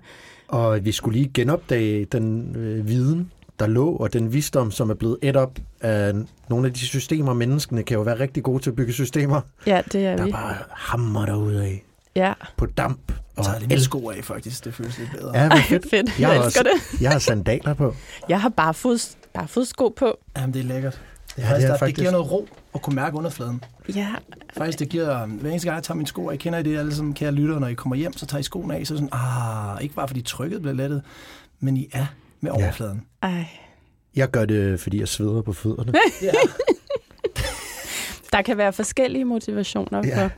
[0.49, 4.95] Og vi skulle lige genopdage den øh, viden, der lå, og den visdom, som er
[4.95, 6.15] blevet et op af
[6.49, 7.35] nogle af de systemer.
[7.35, 9.41] Menneskene kan jo være rigtig gode til at bygge systemer.
[9.67, 10.31] Ja, det er der vi.
[10.31, 11.86] Der bare hammer derude af.
[12.17, 12.33] Ja.
[12.57, 13.13] På damp.
[13.37, 14.65] Og tager lidt sko af, faktisk.
[14.65, 15.39] Det føles lidt bedre.
[15.39, 15.91] Ja, fedt.
[15.91, 16.21] fedt.
[16.21, 17.01] Jeg, jeg elsker også, det.
[17.03, 17.95] jeg har sandaler på.
[18.29, 20.19] Jeg har bare fået, bare fået sko på.
[20.37, 21.01] Jamen, det er lækkert.
[21.37, 21.97] Det, ja, faktisk, det, er faktisk...
[21.97, 23.65] det giver noget ro at kunne mærke underfladen.
[23.95, 24.09] Ja.
[24.57, 26.95] Faktisk, det giver, hver eneste gang jeg tager mine sko, jeg kender I det alle
[26.95, 29.83] som kære lytter, når I kommer hjem, så tager I skoene af, så sådan, ah,
[29.83, 31.03] ikke bare fordi trykket bliver lettet,
[31.61, 32.07] men I er
[32.41, 33.03] med overfladen.
[33.23, 33.29] Ja.
[33.29, 33.47] Ej.
[34.17, 35.93] Jeg gør det, fordi jeg sveder på fødderne.
[36.23, 36.33] ja.
[38.33, 40.31] Der kan være forskellige motivationer for, ja,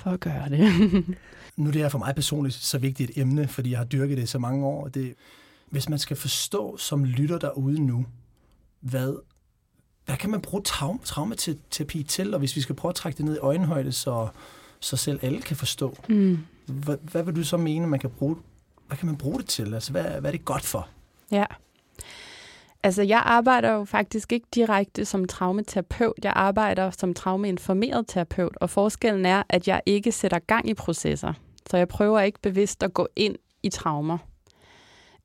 [0.00, 0.60] for at gøre det.
[1.56, 4.18] nu er det her for mig personligt så vigtigt et emne, fordi jeg har dyrket
[4.18, 4.88] det så mange år.
[4.88, 5.14] Det,
[5.70, 8.06] hvis man skal forstå som lytter derude nu,
[8.80, 9.22] hvad,
[10.06, 13.24] hvad kan man bruge traum, traumaterapi til, og hvis vi skal prøve at trække det
[13.24, 14.28] ned i øjenhøjde, så,
[14.80, 16.38] så selv alle kan forstå, Mm.
[16.66, 18.36] hvad, hvad vil du så mene, man kan bruge,
[18.86, 19.74] hvad kan man bruge det til?
[19.74, 20.88] Altså, hvad, hvad er det godt for?
[21.30, 21.44] Ja.
[22.82, 26.24] Altså, jeg arbejder jo faktisk ikke direkte som traumaterapeut.
[26.24, 31.32] Jeg arbejder som traumeinformeret terapeut, og forskellen er, at jeg ikke sætter gang i processer.
[31.70, 34.18] Så jeg prøver ikke bevidst at gå ind i traumer.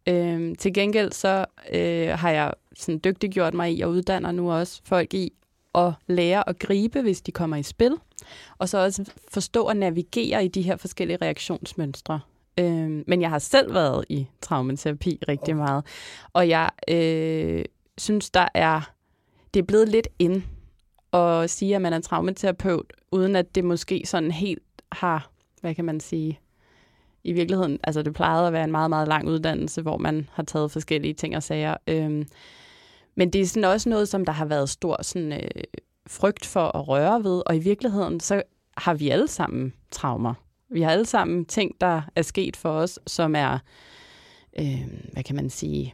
[0.08, 4.82] Øhm, til gengæld så øh, har jeg sådan dygtiggjort mig i, og uddanner nu også
[4.84, 5.34] folk i
[5.76, 7.98] at lære at gribe, hvis de kommer i spil,
[8.58, 12.20] og så også forstå at navigere i de her forskellige reaktionsmønstre.
[12.60, 15.86] Øhm, men jeg har selv været i traumaterapi rigtig meget,
[16.34, 17.66] og jeg øh,
[17.98, 18.82] synes, der er
[19.54, 20.44] det er blevet lidt ind
[21.14, 25.30] at sige, at man er traumaterapeut, uden at det måske sådan helt har,
[25.62, 26.40] hvad kan man sige,
[27.24, 30.44] i virkeligheden, altså det plejede at være en meget, meget lang uddannelse, hvor man har
[30.44, 31.76] taget forskellige ting og sager.
[31.88, 32.28] Øhm,
[33.16, 35.64] men det er sådan også noget, som der har været stor sådan, øh,
[36.08, 38.44] frygt for at røre ved, og i virkeligheden, så
[38.78, 40.34] har vi alle sammen traumer.
[40.76, 43.60] Vi har alle sammen ting, der er sket for os, som er,
[44.60, 45.94] øh, hvad kan man sige,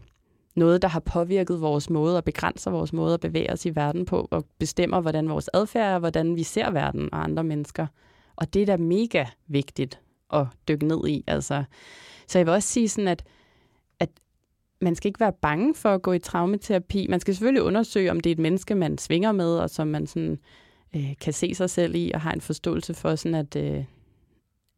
[0.55, 4.05] noget, der har påvirket vores måde og begrænser vores måde at bevæge os i verden
[4.05, 7.87] på, og bestemmer, hvordan vores adfærd er, hvordan vi ser verden og andre mennesker.
[8.35, 9.99] Og det er da mega vigtigt
[10.33, 11.23] at dykke ned i.
[11.27, 11.63] Altså.
[12.27, 13.23] Så jeg vil også sige sådan, at,
[13.99, 14.09] at
[14.81, 17.07] man skal ikke være bange for at gå i traumaterapi.
[17.09, 20.07] Man skal selvfølgelig undersøge, om det er et menneske, man svinger med, og som man
[20.07, 20.39] sådan,
[20.95, 23.83] øh, kan se sig selv i, og har en forståelse for, sådan at, øh,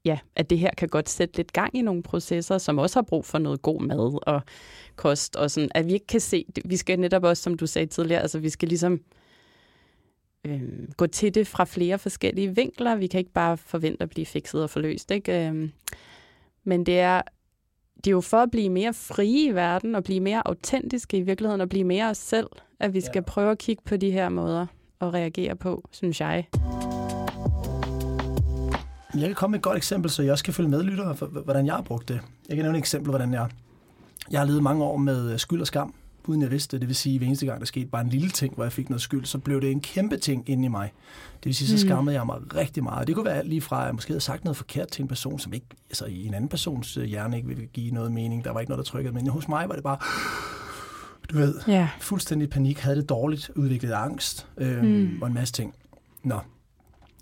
[0.06, 3.04] ja, at det her kan godt sætte lidt gang i nogle processer, som også har
[3.04, 4.42] brug for noget god mad og
[4.96, 7.88] kost, og sådan, at vi ikke kan se, vi skal netop også, som du sagde
[7.88, 9.02] tidligere, altså vi skal ligesom
[10.46, 10.62] øh,
[10.98, 12.96] gå til det fra flere forskellige vinkler.
[12.96, 15.12] Vi kan ikke bare forvente at blive fikset og forløst.
[15.12, 15.48] Ikke?
[15.48, 15.70] Øh,
[16.64, 17.22] men det er,
[17.96, 21.22] det er jo for at blive mere frie i verden, og blive mere autentiske i
[21.22, 22.48] virkeligheden, og blive mere os selv,
[22.80, 23.32] at vi skal ja.
[23.32, 24.66] prøve at kigge på de her måder
[25.00, 26.48] og reagere på, synes jeg.
[29.16, 31.66] Jeg kan komme med et godt eksempel, så jeg også kan følge med lyttere, hvordan
[31.66, 32.20] jeg har brugt det.
[32.50, 33.50] Jeg kan nævne et eksempel, hvordan jeg...
[34.32, 35.94] Jeg har levet mange år med skyld og skam,
[36.26, 36.82] uden jeg vidste det.
[36.82, 38.72] Det vil sige, at hver eneste gang, der skete bare en lille ting, hvor jeg
[38.72, 40.92] fik noget skyld, så blev det en kæmpe ting inde i mig.
[41.38, 43.08] Det vil sige, så skammede jeg mig rigtig meget.
[43.08, 45.08] Det kunne være alt lige fra, at jeg måske havde sagt noget forkert til en
[45.08, 48.44] person, som ikke, altså i en anden persons hjerne ikke ville give noget mening.
[48.44, 49.14] Der var ikke noget, der trykkede.
[49.16, 49.98] Men hos mig var det bare,
[51.32, 51.90] du ved, Ja.
[52.00, 55.22] fuldstændig panik, havde det dårligt, udviklet angst øhm, Mm.
[55.22, 55.74] og en masse ting.
[56.24, 56.40] Nå,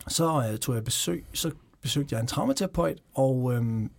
[0.07, 3.91] så øh, tog jeg besøg, så besøgte jeg en traumaterapeut, og øhm,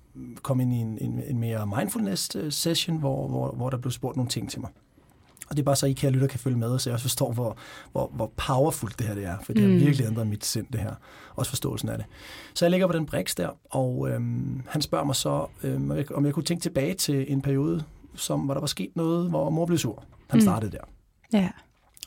[0.43, 4.29] kom ind i en, en, en mere mindfulness-session, hvor, hvor, hvor der blev spurgt nogle
[4.31, 4.71] ting til mig.
[5.51, 7.33] Og det er bare så, I kære lytter kan følge med, så jeg også forstår,
[7.33, 7.57] hvor,
[7.93, 9.37] hvor, hvor powerful det her det er.
[9.43, 9.75] For det har Mm.
[9.81, 10.95] virkelig ændret mit sind, det her.
[11.35, 12.07] Også forståelsen af det.
[12.55, 15.97] Så jeg ligger på den briks der, og øhm, han spørger mig så, øhm, om
[15.97, 19.29] jeg- om jeg kunne tænke tilbage til en periode, som, hvor der var sket noget,
[19.31, 20.05] hvor mor blev sur.
[20.31, 20.41] Han Mm.
[20.43, 20.85] startede der.
[21.33, 21.49] Ja.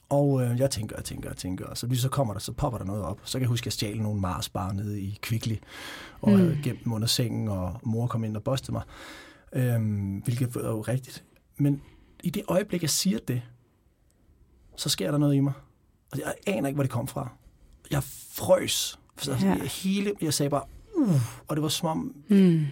[0.09, 2.51] Og øh, jeg tænker, jeg tænker, jeg tænker, og så lige så kommer der, så
[2.51, 3.21] popper der noget op.
[3.23, 5.55] Så kan jeg huske, at jeg stjal nogle Mars bare nede i Kvickly,
[6.21, 6.37] og Mm.
[6.45, 6.57] mm.
[6.63, 8.83] gemt dem under sengen, og mor kom ind og bostede mig.
[9.53, 11.23] Øhm, hvilket var jo rigtigt.
[11.57, 11.81] Men
[12.23, 13.41] i det øjeblik, jeg siger det,
[14.75, 15.53] så sker der noget i mig.
[16.11, 17.29] Og jeg aner ikke, hvor det kom fra.
[17.91, 18.99] Jeg frøs.
[19.17, 19.47] Så Ja.
[19.47, 19.63] ja.
[19.63, 20.63] hele, jeg sagde bare,
[20.95, 22.65] uh, og det var som om, Mm.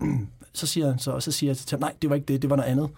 [0.00, 0.28] mm.
[0.52, 2.42] så siger han så, og så siger jeg til ham, nej, det var ikke det,
[2.42, 2.90] det var noget andet.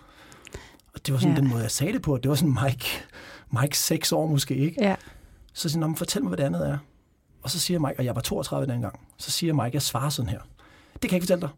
[0.95, 1.41] Og det var sådan ja.
[1.41, 2.17] den måde, jeg sagde det på.
[2.17, 2.87] Det var sådan Mike,
[3.61, 4.77] Mike seks år måske, ikke?
[4.85, 4.95] Ja.
[5.53, 6.79] Så siger han, "Nå, men fortæl mig, hvad det andet er.
[7.43, 10.29] Og så siger Mike, og jeg var 32 dengang, så siger Mike, jeg svarer sådan
[10.29, 10.41] her.
[10.93, 11.51] Det kan jeg ikke fortælle dig.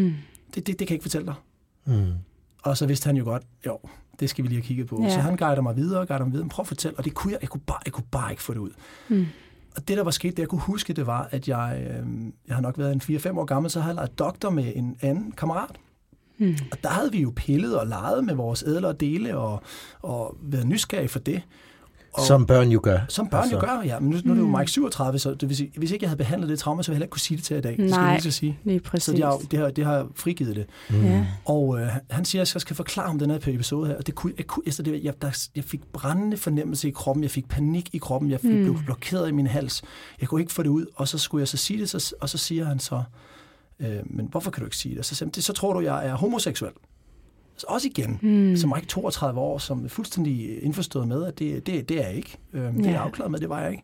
[0.00, 0.14] Mm.
[0.54, 1.34] Det, det, det kan jeg ikke fortælle dig.
[1.86, 2.12] Mm.
[2.62, 3.78] Og så vidste han jo godt, jo,
[4.20, 5.02] det skal vi lige have kigget på.
[5.02, 5.10] Ja.
[5.10, 6.44] Så han guider mig videre, guider mig videre.
[6.44, 6.98] Men prøv at fortælle.
[6.98, 8.70] Og det kunne jeg, jeg kunne bare, jeg kunne bare ikke få det ud.
[9.08, 9.26] Mm.
[9.76, 12.06] Og det, der var sket, det jeg kunne huske, det var, at jeg, øh,
[12.48, 14.96] jeg har nok været en 4-5 år gammel, så havde jeg leget doktor med en
[15.00, 15.70] anden kammerat.
[16.38, 16.56] Mm.
[16.72, 19.62] Og der havde vi jo pillet og leget med vores ædlere dele og,
[20.02, 21.42] og været nysgerrige for det.
[22.12, 22.98] Og, Som børn jo gør.
[23.08, 23.56] som børn altså.
[23.56, 24.00] jo gør, ja.
[24.00, 24.58] Men nu, nu er det jo Mm.
[24.58, 26.94] Mike 37, så det vil sige, hvis ikke jeg havde behandlet det trauma, så ville
[26.94, 27.76] jeg heller ikke kunne sige det til jer i dag.
[27.76, 28.04] Det skal Nej.
[28.06, 28.58] jeg lige så sige.
[28.64, 29.14] Lige Så præcis.
[29.14, 30.66] det har, det, har, det har frigivet det.
[30.90, 31.04] Mm.
[31.04, 31.26] Ja.
[31.44, 33.96] Og øh, han siger, at jeg skal forklare om den her episode her.
[33.96, 37.22] Og det kunne, jeg, kunne, altså det, jeg, der, jeg fik brændende fornemmelse i kroppen.
[37.22, 38.30] Jeg fik panik i kroppen.
[38.30, 38.62] Jeg fik, mm.
[38.62, 39.82] blev blokeret i min hals.
[40.20, 40.86] Jeg kunne ikke få det ud.
[40.94, 43.02] Og så skulle jeg så sige det, så, og så siger han så,
[43.80, 45.04] øh, men hvorfor kan du ikke sige det?
[45.04, 46.72] Så, "Det- så tror du, jeg er homoseksuel.
[47.56, 48.56] Så også igen, Mm.
[48.56, 52.16] som ikke 32 år, som er fuldstændig indforstået med, at det, det, det er jeg
[52.16, 52.36] ikke.
[52.52, 52.90] Øh, det er Ja.
[52.90, 53.82] jeg afklaret med, det var jeg ikke.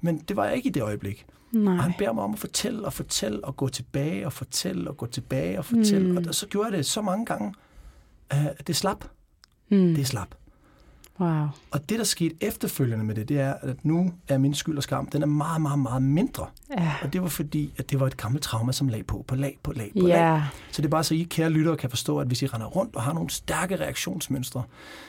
[0.00, 1.26] Men det var jeg ikke i det øjeblik.
[1.52, 1.74] Nej.
[1.76, 4.96] Og han beder mig om at fortælle og fortælle og gå tilbage og fortælle og
[4.96, 6.10] gå tilbage og fortælle.
[6.12, 6.16] Mm.
[6.28, 7.54] Og så gjorde jeg det så mange gange,
[8.32, 9.04] øh, at det slap.
[9.70, 9.94] Mm.
[9.94, 10.34] Det slap.
[11.20, 11.46] Wow.
[11.70, 14.82] Og det, der skete efterfølgende med det, det er, at nu er min skyld og
[14.82, 16.46] skam, den er meget, meget, meget mindre.
[16.78, 16.94] Ja.
[17.02, 19.58] Og det var fordi, at det var et gammelt trauma, som lag på, på lag,
[19.62, 20.16] på lag, på lag.
[20.16, 20.42] Ja.
[20.70, 22.96] Så det er bare så, I kære lyttere kan forstå, at hvis I render rundt
[22.96, 24.62] og har nogle stærke reaktionsmønstre,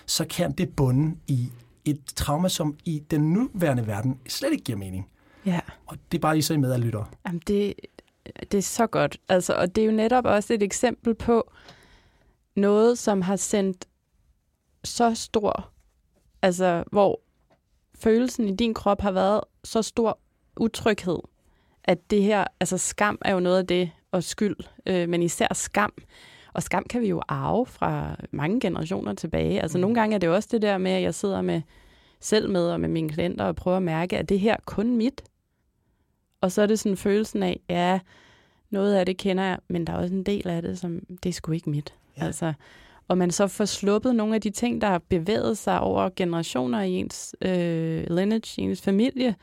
[0.05, 1.49] så kan det bunde i
[1.85, 5.09] et trauma, som i den nuværende verden slet ikke giver mening.
[5.45, 5.59] Ja.
[5.85, 7.03] Og det er bare lige så I med, at lytter.
[7.27, 7.73] Jamen, det,
[8.51, 9.17] det er så godt.
[9.29, 11.51] Altså, og det er jo netop også et eksempel på
[12.55, 13.85] noget, som har sendt
[14.83, 15.69] så stor,
[16.43, 17.19] altså hvor
[17.95, 20.19] følelsen i din krop har været så stor
[20.57, 21.19] utryghed,
[21.83, 25.47] at det her, altså skam er jo noget af det, og skyld, øh, men især
[25.53, 25.93] skam.
[26.53, 29.61] Og skam kan vi jo arve fra mange generationer tilbage.
[29.61, 29.81] Altså mm.
[29.81, 31.61] nogle gange er det også det der med, at jeg sidder med
[32.19, 35.23] selv med og med mine klienter og prøver at mærke, at det her kun mit.
[36.41, 37.99] Og så er det sådan følelsen af, ja,
[38.69, 41.29] noget af det kender jeg, men der er også en del af det, som det
[41.29, 41.93] er sgu ikke mit.
[42.17, 42.25] Ja.
[42.25, 42.53] Altså,
[43.07, 46.81] og man så får sluppet nogle af de ting, der har bevæget sig over generationer
[46.81, 49.35] i ens øh, lineage, i ens familie.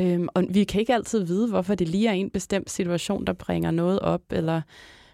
[0.00, 3.32] Øhm, og vi kan ikke altid vide, hvorfor det lige er en bestemt situation, der
[3.32, 4.22] bringer noget op.
[4.30, 4.60] Eller,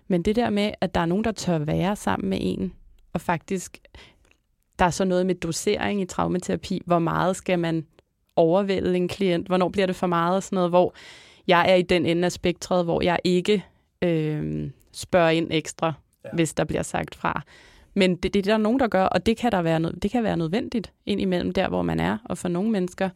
[0.08, 2.72] men det der med, at der er nogen, der tør være sammen med en,
[3.12, 3.78] og faktisk,
[4.78, 6.82] der er så noget med dosering i traumaterapi.
[6.86, 7.86] Hvor meget skal man
[8.36, 9.46] overvælde en klient?
[9.46, 10.36] Hvornår bliver det for meget?
[10.36, 10.94] Og sådan noget, hvor
[11.46, 13.64] jeg er i den ende af spektret, hvor jeg ikke
[14.02, 15.92] øh, spørger ind ekstra,
[16.32, 16.36] ja.
[16.36, 17.42] hvis der bliver sagt fra.
[17.94, 20.24] Men det, det er der nogen, der gør, og det kan, der være, det kan
[20.24, 23.10] være nødvendigt ind imellem der, hvor man er, og for nogle mennesker.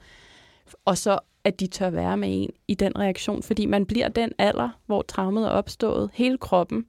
[0.84, 4.32] Og så, at de tør være med en i den reaktion, fordi man bliver den
[4.38, 6.10] alder, hvor traumet er opstået.
[6.14, 6.86] Hele kroppen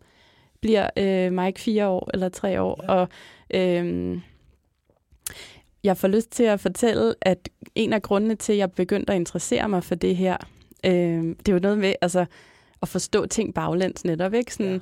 [0.61, 2.93] bliver øh, mig ikke fire år eller tre år, ja.
[2.93, 3.07] og
[3.53, 4.19] øh,
[5.83, 9.19] jeg får lyst til at fortælle, at en af grundene til, at jeg begyndte at
[9.19, 10.37] interessere mig for det her,
[10.85, 12.25] øh, det er jo noget med altså,
[12.81, 14.33] at forstå ting baglæns netop.
[14.33, 14.53] Ikke?
[14.53, 14.79] Sådan, ja.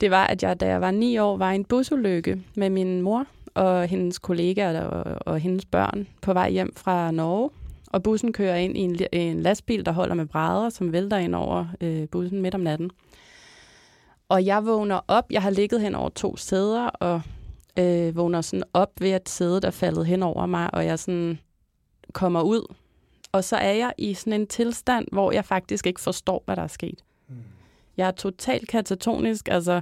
[0.00, 3.02] Det var, at jeg, da jeg var ni år, var i en busulykke med min
[3.02, 7.50] mor og hendes kollegaer og, og hendes børn på vej hjem fra Norge.
[7.86, 11.34] Og bussen kører ind i en, en lastbil, der holder med brædder, som vælter ind
[11.34, 12.90] over øh, bussen midt om natten.
[14.28, 15.24] Og jeg vågner op.
[15.30, 17.22] Jeg har ligget hen over to sæder, og
[17.78, 21.38] øh, vågner sådan op ved, at sædet er faldet hen over mig, og jeg sådan
[22.12, 22.74] kommer ud.
[23.32, 26.62] Og så er jeg i sådan en tilstand, hvor jeg faktisk ikke forstår, hvad der
[26.62, 27.04] er sket.
[28.00, 29.48] Jeg er totalt katatonisk.
[29.48, 29.80] Altså,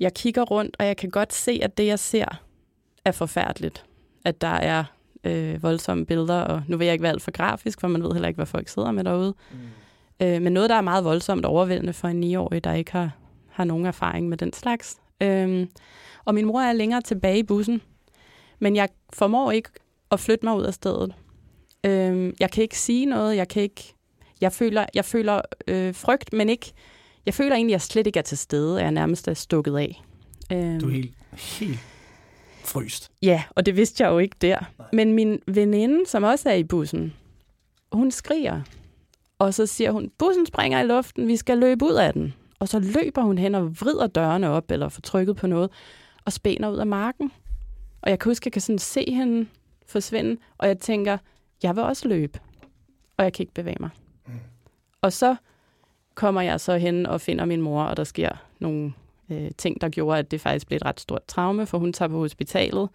[0.00, 2.42] jeg kigger rundt, og jeg kan godt se, at det, jeg ser,
[3.04, 3.84] er forfærdeligt.
[4.24, 4.84] At der er
[5.24, 8.12] øh, voldsomme billeder, og nu vil jeg ikke være alt for grafisk, for man ved
[8.12, 9.34] heller ikke, hvad folk sidder med derude.
[9.50, 10.26] Mm.
[10.26, 13.10] Øh, men noget, der er meget voldsomt overvældende for en 9-årig, der ikke har,
[13.50, 14.96] har nogen erfaring med den slags.
[15.20, 15.66] Øh,
[16.24, 17.82] og min mor er længere tilbage i bussen,
[18.58, 19.70] men jeg formår ikke
[20.10, 21.14] at flytte mig ud af stedet.
[21.86, 23.94] Øh, jeg kan ikke sige noget, jeg kan ikke...
[24.40, 26.72] Jeg føler, jeg føler øh, frygt, men ikke...
[27.26, 29.76] Jeg føler egentlig, at jeg slet ikke er til stede, og jeg nærmest er stukket
[29.76, 30.02] af.
[30.52, 31.78] Øh, du er helt, helt
[32.64, 33.10] fryst.
[33.22, 34.58] Ja, og det vidste jeg jo ikke der.
[34.78, 34.88] Nej.
[34.92, 37.14] Men min veninde, som også er i bussen,
[37.92, 38.60] hun skriger.
[39.38, 42.34] Og så siger hun, bussen springer i luften, vi skal løbe ud af den.
[42.58, 45.70] Og så løber hun hen og vrider dørene op, eller får trykket på noget,
[46.24, 47.32] og spænder ud af marken.
[48.02, 49.46] Og jeg kan huske, at jeg kan sådan se hende
[49.86, 51.18] forsvinde, og jeg tænker,
[51.62, 52.40] jeg vil også løbe.
[53.16, 53.90] Og jeg kan ikke bevæge mig.
[54.26, 54.32] Mm.
[55.02, 55.36] Og så
[56.14, 58.92] kommer jeg så hen og finder min mor, og der sker nogle
[59.30, 62.08] øh, ting, der gjorde, at det faktisk blev et ret stort traume, for hun tager
[62.08, 62.88] på hospitalet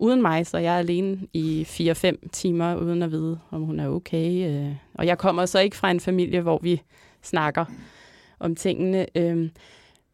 [0.00, 3.88] uden mig, så jeg er alene i 4-5 timer, uden at vide, om hun er
[3.88, 4.48] okay.
[4.50, 4.74] Øh.
[4.94, 6.82] Og jeg kommer så ikke fra en familie, hvor vi
[7.22, 7.64] snakker
[8.38, 9.06] om tingene.
[9.14, 9.50] Øh.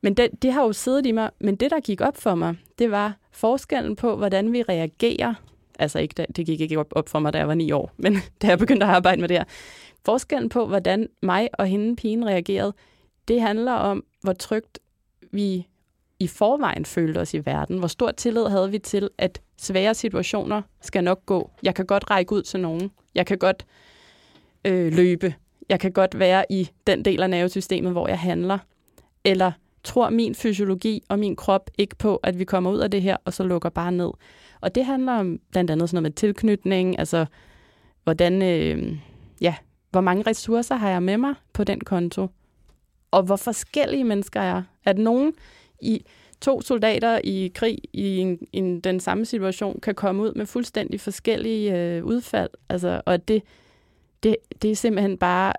[0.00, 2.56] Men det, det har jo siddet i mig, men det, der gik op for mig,
[2.78, 5.34] det var forskellen på, hvordan vi reagerer.
[5.78, 8.46] Altså ikke, det gik ikke op for mig, da jeg var ni år, men da
[8.46, 9.44] jeg begyndte at arbejde med det her.
[10.04, 12.72] Forskellen på, hvordan mig og hende pigen reagerede,
[13.28, 14.78] det handler om, hvor trygt
[15.32, 15.66] vi
[16.20, 17.78] i forvejen følte os i verden.
[17.78, 21.50] Hvor stor tillid havde vi til, at svære situationer skal nok gå.
[21.62, 22.90] Jeg kan godt række ud til nogen.
[23.14, 23.66] Jeg kan godt
[24.64, 25.34] øh, løbe.
[25.68, 28.58] Jeg kan godt være i den del af nervesystemet, hvor jeg handler.
[29.24, 29.52] Eller
[29.84, 33.16] tror min fysiologi og min krop ikke på, at vi kommer ud af det her,
[33.24, 34.10] og så lukker bare ned.
[34.60, 37.26] Og det handler om blandt andet sådan noget med tilknytning, altså
[38.04, 38.98] hvordan, øh,
[39.40, 39.54] ja,
[39.90, 42.28] hvor mange ressourcer har jeg med mig på den konto,
[43.10, 44.62] og hvor forskellige mennesker er.
[44.84, 45.32] At nogen
[45.80, 46.04] i
[46.40, 51.00] to soldater i krig i en, en, den samme situation kan komme ud med fuldstændig
[51.00, 52.50] forskellige øh, udfald.
[52.68, 53.42] Altså, og det,
[54.22, 55.52] det, det er simpelthen bare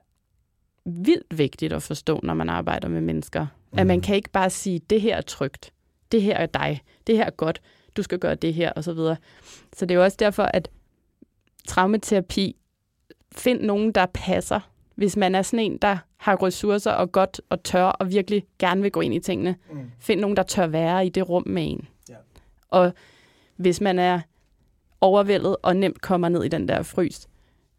[0.86, 3.48] vildt vigtigt at forstå, når man arbejder med mennesker.
[3.72, 3.80] Mm.
[3.80, 5.74] At man kan ikke bare sige, det her er trygt,
[6.12, 7.62] det her er dig, det her er godt,
[7.98, 9.16] du skal gøre det her, og så videre.
[9.74, 10.70] Så det er jo også derfor, at
[11.68, 12.56] traumaterapi,
[13.36, 14.60] find nogen, der passer.
[14.96, 18.82] Hvis man er sådan en, der har ressourcer og godt og tør og virkelig gerne
[18.82, 19.92] vil gå ind i tingene, mm.
[20.00, 21.88] find nogen, der tør være i det rum med en.
[22.10, 22.16] Ja.
[22.70, 22.94] Og
[23.56, 24.20] hvis man er
[25.02, 27.28] overvældet og nemt kommer ned i den der frys,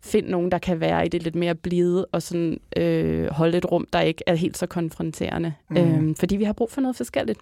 [0.00, 3.72] find nogen, der kan være i det lidt mere blide og sådan øh, holde et
[3.72, 5.54] rum, der ikke er helt så konfronterende.
[5.70, 5.76] Mm.
[5.76, 7.40] Øhm, fordi vi har brug for noget forskelligt.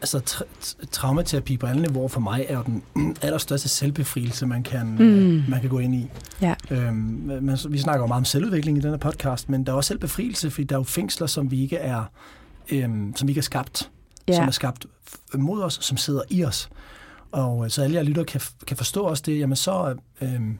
[0.00, 2.82] Altså, tra- traumaterapi på alle niveauer for mig er jo den
[3.22, 5.42] allerstørste selvbefrielse, man kan, mm.
[5.48, 6.10] man kan gå ind i.
[6.42, 6.54] Ja.
[6.70, 6.94] Øhm,
[7.42, 10.50] men, vi snakker jo meget om selvudvikling i denne podcast, men der er også selvbefrielse,
[10.50, 12.04] fordi der er jo fængsler, som vi ikke er,
[12.72, 13.90] øhm, som vi ikke er skabt,
[14.28, 14.34] Ja.
[14.34, 14.86] som er skabt
[15.34, 16.68] mod os, som sidder i os.
[17.32, 20.58] Og øh, så alle jer lytter kan, kan forstå også det, jamen så øhm,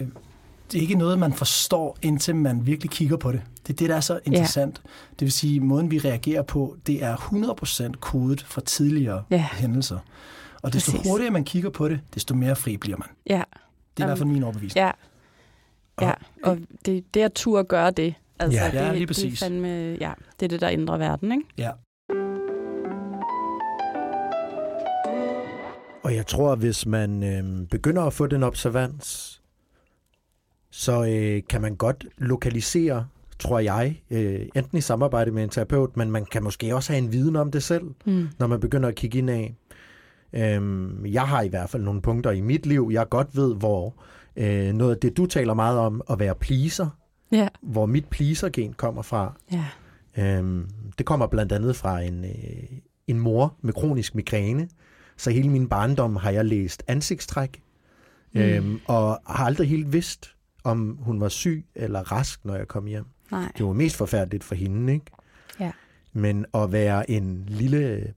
[0.00, 0.06] øh,
[0.74, 3.42] det er ikke noget, man forstår, indtil man virkelig kigger på det.
[3.66, 4.80] Det er det, der er så interessant.
[4.84, 4.88] Ja.
[5.10, 9.46] Det vil sige, måden vi reagerer på, det er 100% kodet fra tidligere Ja.
[9.52, 9.98] hændelser.
[10.62, 11.10] Og desto Præcis.
[11.10, 13.08] hurtigere man kigger på det, desto mere fri bliver man.
[13.26, 13.42] Ja.
[13.96, 14.84] Det er i hvert fald min overbevisning.
[14.86, 14.90] Ja.
[16.06, 16.12] Ja,
[16.42, 18.14] og det, det er tur at gøre det.
[18.38, 19.42] Altså, Ja, det, ja, lige Det, præcis.
[19.42, 19.68] er fandme,
[20.00, 21.44] ja, det er det, der ændrer verden, ikke?
[21.58, 21.70] Ja.
[26.04, 29.40] Og jeg tror, at hvis man øh, begynder at få den observans,
[30.76, 33.06] så øh, kan man godt lokalisere,
[33.38, 37.02] tror jeg, øh, enten i samarbejde med en terapeut, men man kan måske også have
[37.04, 38.28] en viden om det selv, Mm.
[38.38, 39.54] når man begynder at kigge ind af.
[40.32, 43.94] Øhm, jeg har i hvert fald nogle punkter i mit liv, jeg godt ved, hvor
[44.36, 46.88] øh, noget af det, du taler meget om, at være pleaser,
[47.32, 47.48] Ja.
[47.62, 49.32] hvor mit pleaser-gen kommer fra.
[49.52, 49.64] Ja.
[50.18, 50.68] Øhm,
[50.98, 54.68] det kommer blandt andet fra en, øh, en mor med kronisk migræne.
[55.16, 57.60] Så hele min barndom har jeg læst ansigtstræk,
[58.34, 58.40] Mm.
[58.40, 60.33] øhm, og har aldrig helt vidst,
[60.64, 63.04] om hun var syg eller rask, når jeg kom hjem.
[63.30, 63.52] Nej.
[63.58, 65.06] Det var mest forfærdeligt for hende, ikke?
[65.60, 65.72] Ja.
[66.12, 68.14] Men at være en lille,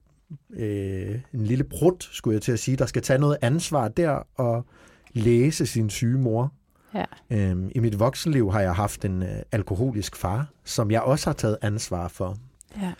[0.50, 4.10] øh, en lille brud, skulle jeg til at sige, der skal tage noget ansvar der
[4.36, 4.66] og
[5.12, 6.52] læse sin syge mor.
[6.94, 7.04] Ja.
[7.30, 11.34] Øhm, I mit voksenliv har jeg haft en øh, alkoholisk far, som jeg også har
[11.34, 12.36] taget ansvar for.
[12.80, 12.92] Ja.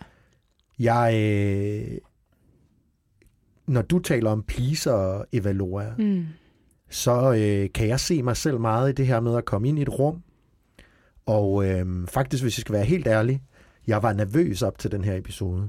[0.78, 1.98] Jeg, øh,
[3.66, 6.26] når du taler om pleaser og evaluere, Mm.
[6.88, 9.78] Så øh, kan jeg se mig selv meget i det her med at komme ind
[9.78, 10.22] i et rum.
[11.26, 13.42] Og øh, faktisk, hvis jeg skal være helt ærlig,
[13.86, 15.68] jeg var nervøs op til den her episode.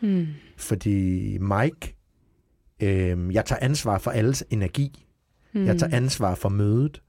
[0.00, 0.26] Mm.
[0.56, 1.96] Fordi Mike,
[2.82, 5.06] øh, jeg tager ansvar for alles energi.
[5.52, 5.66] Mm.
[5.66, 7.02] Jeg tager ansvar for mødet.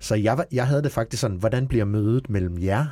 [0.00, 2.86] Så jeg, jeg havde det faktisk sådan, hvordan bliver mødet mellem jer?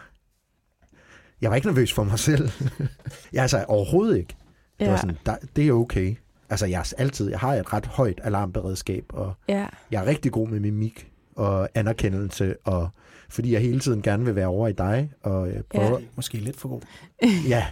[1.41, 2.51] Jeg var ikke nervøs for mig selv.
[3.33, 4.37] jeg altså overhovedet ikke.
[4.79, 4.91] Det ja.
[4.91, 6.15] var sådan, der, det er okay.
[6.51, 9.67] Altså jeg er altid, jeg har et ret højt alarmberedskab, og ja.
[9.91, 12.89] jeg er rigtig god med mimik og anerkendelse, og
[13.29, 16.05] fordi jeg hele tiden gerne vil være over i dig, og øh, prøve, Ja.
[16.17, 16.81] Måske lidt for god.
[17.49, 17.67] Ja,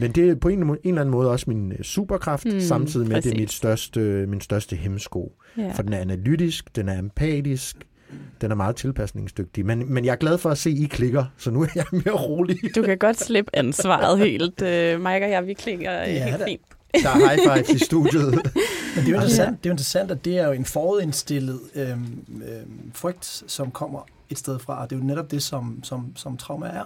[0.00, 3.08] men det er på en, en eller anden måde også min øh, superkraft, Mm, samtidig
[3.08, 5.32] med, at det er mit største, min største hemsko.
[5.58, 5.72] ja.
[5.74, 7.76] For den er analytisk, den er empatisk,
[8.40, 9.66] den er meget tilpasningsdygtig.
[9.66, 11.84] Men, men jeg er glad for at se, at I klikker, så nu er jeg
[11.92, 12.58] mere rolig.
[12.76, 14.62] Du kan godt slippe ansvaret helt.
[14.62, 14.68] Uh,
[15.00, 16.46] Mike og jeg, vi klinger Ja, ja, helt da.
[16.46, 16.62] fint.
[17.02, 18.30] Der er high five i studiet.
[18.32, 21.60] Men det er jo interessant, det er jo interessant at det er jo en forudindstillet
[21.74, 24.82] øhm, øhm, frygt, som kommer et sted fra.
[24.82, 26.82] Og det er jo netop det, som, som, som trauma er.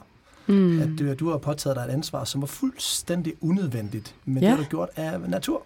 [0.47, 0.81] Mm.
[0.83, 4.15] At du, du har påtaget dig et ansvar, som var fuldstændig unødvendigt.
[4.25, 4.49] Men Ja.
[4.49, 5.63] det har du gjort af natur.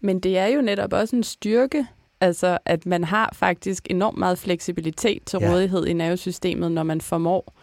[0.00, 1.86] Men det er jo netop også en styrke,
[2.20, 5.50] altså at man har faktisk enormt meget fleksibilitet til Ja.
[5.50, 7.54] rådighed i nervesystemet, når man formår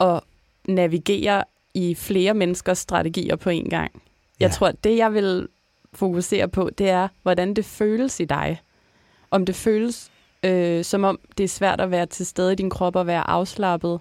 [0.00, 0.20] at
[0.68, 1.44] navigere
[1.74, 4.02] i flere menneskers strategier på en gang.
[4.40, 4.52] Jeg Ja.
[4.52, 5.48] tror, det jeg vil
[5.92, 8.60] fokusere på, det er, hvordan det føles i dig.
[9.30, 10.10] Om det føles,
[10.42, 13.30] øh, som om det er svært at være til stede i din krop og være
[13.30, 14.00] afslappet.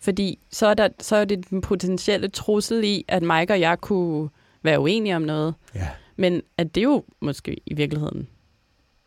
[0.00, 3.80] Fordi så er, der, så er det den potentielle trussel i, at Mike og jeg
[3.80, 4.28] kunne
[4.62, 5.54] være uenige om noget.
[5.74, 5.88] Ja.
[6.16, 8.28] Men at det jo måske i virkeligheden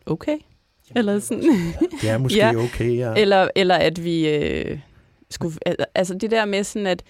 [0.06, 0.38] okay?
[0.96, 1.44] Eller, sådan,
[2.00, 2.50] Det er måske Ja.
[2.52, 2.56] ja.
[2.64, 2.96] okay.
[2.96, 3.14] Ja.
[3.16, 4.78] eller, eller at vi øh,
[5.30, 5.54] skulle...
[5.66, 7.02] al- Altså det der med sådan, at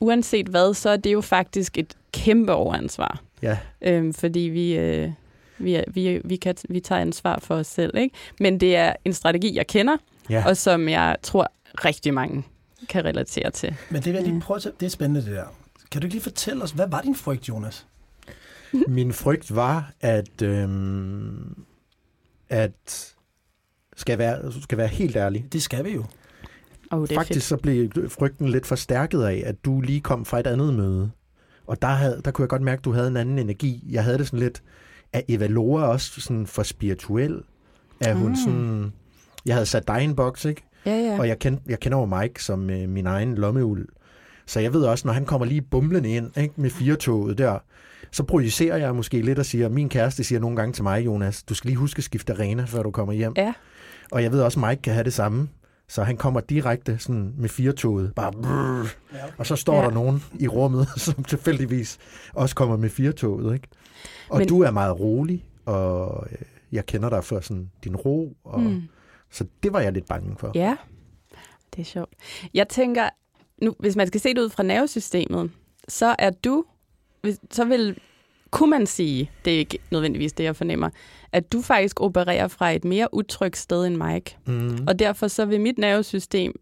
[0.00, 3.22] uanset hvad, så er det jo faktisk et kæmpe overansvar.
[3.42, 3.58] ja.
[3.82, 5.10] Øhm, fordi vi, øh,
[5.58, 7.96] vi, er- vi, vi, kan, vi tager ansvar for os selv.
[7.96, 8.14] Ikke?
[8.40, 9.96] Men det er en strategi, jeg kender,
[10.30, 10.44] ja.
[10.46, 11.52] og som jeg tror
[11.84, 12.42] rigtig mange
[12.88, 13.74] kan relatere til.
[13.90, 15.44] Men det vil jeg lige prøve at, det er spændende det der.
[15.90, 17.86] Kan du ikke lige fortælle os, hvad var din frygt, Jonas?
[18.88, 21.64] Min frygt var, at, øhm,
[22.48, 23.14] at
[23.96, 26.04] skal være, skal være helt ærlig, Det skal vi jo.
[26.90, 30.46] Oh, det Faktisk så blev frygten lidt forstærket af, at du lige kom fra et
[30.46, 31.10] andet møde.
[31.66, 33.84] Og der, havde, der kunne jeg godt mærke, at du havde en anden energi.
[33.90, 34.62] Jeg havde det sådan lidt,
[35.12, 37.42] at Evalora er også sådan for spirituel.
[38.00, 38.36] Er hun Mm.
[38.36, 38.92] sådan...
[39.46, 40.62] Jeg havde sat dig i en boks, ikke?
[40.86, 41.18] Ja, ja.
[41.18, 43.86] Og jeg, kend, jeg kender jo Mike som øh, min egen lommeuld.
[44.46, 47.58] Så jeg ved også, når han kommer lige bumlende ind ikke, med firetoget der,
[48.12, 51.42] så projicerer jeg måske lidt og siger, min kæreste siger nogle gange til mig, Jonas,
[51.42, 53.32] du skal lige huske at skifte arena, før du kommer hjem.
[53.36, 53.52] Ja.
[54.12, 55.48] Og jeg ved også, Mike kan have det samme.
[55.88, 59.18] Så han kommer direkte sådan med firetoget, bare brrr, Ja.
[59.38, 59.82] og så står Ja.
[59.82, 61.98] der nogen i rummet, som tilfældigvis
[62.34, 63.68] også kommer med firetoget, ikke?
[64.30, 66.38] Og Men- du er meget rolig, og øh,
[66.72, 68.82] jeg kender dig for sådan din ro, og, mm.
[69.30, 70.50] Så det var jeg lidt bange for.
[70.54, 70.76] Ja,
[71.74, 72.12] det er sjovt.
[72.54, 73.08] Jeg tænker,
[73.62, 75.50] nu, hvis man skal se det ud fra nervesystemet,
[75.88, 76.64] så er du,
[77.50, 77.98] så vil
[78.50, 80.90] kunne man sige, det er ikke nødvendigvis det, jeg fornemmer,
[81.32, 84.36] at du faktisk opererer fra et mere utrygt sted end Mike.
[84.46, 84.78] Mm.
[84.86, 86.60] Og derfor så vil mit nervesystem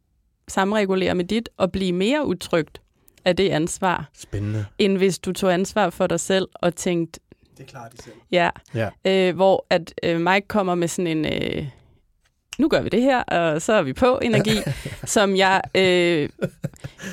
[0.49, 2.81] samregulere med dit og blive mere utrygt
[3.25, 4.67] af det ansvar, Spændende.
[4.79, 7.21] end hvis du tog ansvar for dig selv og tænkte,
[7.59, 8.15] Det klarer de selv.
[8.33, 8.89] ja, Ja.
[9.05, 11.67] øh, hvor at øh, Mike kommer med sådan en, øh,
[12.59, 14.51] nu gør vi det her, og så er vi på energi,
[15.15, 16.29] som jeg, øh,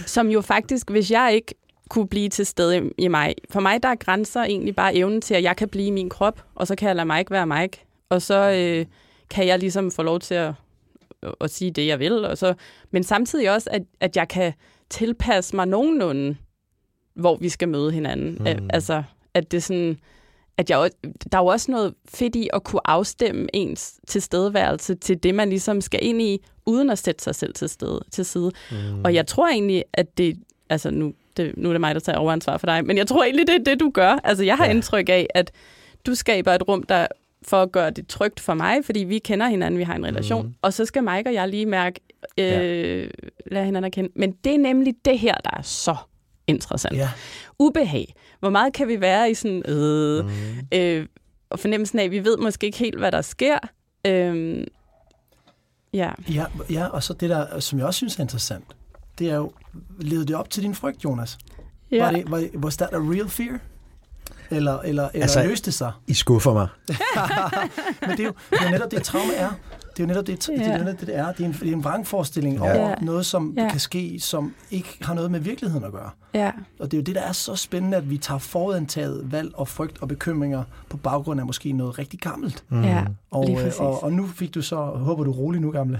[0.06, 1.56] som jo faktisk, hvis jeg ikke
[1.94, 5.34] kunne blive til stede i mig, for mig der er grænser egentlig bare evnen til,
[5.34, 8.22] at jeg kan blive min krop, og så kan jeg lade Mike være Mike, og
[8.22, 8.86] så øh,
[9.30, 10.54] kan jeg ligesom få lov til at,
[11.41, 12.54] at sige det, jeg vil, og så,
[12.91, 14.54] men samtidig også, at, at jeg kan
[14.89, 16.36] tilpasse mig nogenlunde,
[17.14, 18.38] hvor vi skal møde hinanden.
[18.39, 18.70] Mm.
[18.70, 20.00] Altså, at det er sådan,
[20.58, 20.89] at jeg,
[21.32, 25.50] der er jo også noget fedt i at kunne afstemme ens tilstedeværelse til det, man
[25.50, 28.52] ligesom skal ind i, uden at sætte sig selv til, sted, til side.
[28.72, 29.04] Mm.
[29.04, 30.38] Og jeg tror egentlig, at det,
[30.70, 33.24] altså nu, det, nu er det mig, der tager overansvar for dig, men jeg tror
[33.24, 34.20] egentlig, det er det, du gør.
[34.24, 34.72] Altså jeg har Ja.
[34.72, 35.52] indtryk af, at
[36.06, 37.08] du skaber et rum, der
[37.48, 40.46] for at gøre det trygt for mig, fordi vi kender hinanden, vi har en relation,
[40.48, 40.54] mm.
[40.62, 42.00] og så skal Mike og jeg lige mærke,
[42.38, 43.06] øh, Ja.
[43.52, 44.10] lære hinanden kende.
[44.16, 45.96] Men det er nemlig det her, der er så
[46.48, 47.10] interessant Ja.
[47.60, 48.14] ubehag.
[48.40, 50.32] Hvor meget kan vi være i sådan, øh, Mm.
[50.74, 51.06] øh,
[51.50, 53.58] og fornemmelsen af, at vi ved måske ikke helt, hvad der sker.
[54.08, 54.64] Øh,
[55.94, 56.12] ja.
[56.34, 58.66] Ja, ja, og så det der, som jeg også synes er interessant,
[59.20, 59.52] det er jo,
[59.99, 61.38] levede det op til din frygt, Jonas?
[61.91, 62.03] ja.
[62.03, 63.59] Var det, var, was that a real fear?
[64.49, 65.91] Eller, eller, eller Altså- løste det sig?
[66.07, 66.67] I skuffer mig.
[68.07, 69.49] Men det er jo, det er jo netop det, traume er.
[69.97, 70.78] Det er jo netop det, det, er, Ja.
[70.78, 71.32] jo netop det, det er.
[71.32, 72.61] Det er en, det er en vrangforestilling Ja.
[72.61, 73.69] over noget, som Ja.
[73.69, 76.09] kan ske, som ikke har noget med virkeligheden at gøre.
[76.34, 76.51] ja.
[76.80, 79.67] Og det er jo det, der er så spændende, at vi tager forudantaget valg og
[79.67, 82.63] frygt og bekymringer på baggrund af måske noget rigtig gammelt.
[82.69, 82.84] Mm.
[82.84, 83.03] ja.
[83.32, 85.99] Og, Lige øh, og, og nu fik du så, håber du er rolig nu, gamle,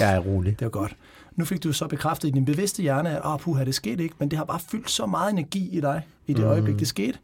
[0.00, 0.52] Jeg er rolig.
[0.58, 0.96] det var godt.
[1.36, 4.14] Nu fik du så bekræftet i din bevidste hjerne, at oh, puha, det skete ikke,
[4.18, 6.50] men det har bare fyldt så meget energi i dig i det Mm.
[6.50, 7.18] øjeblik, det skete.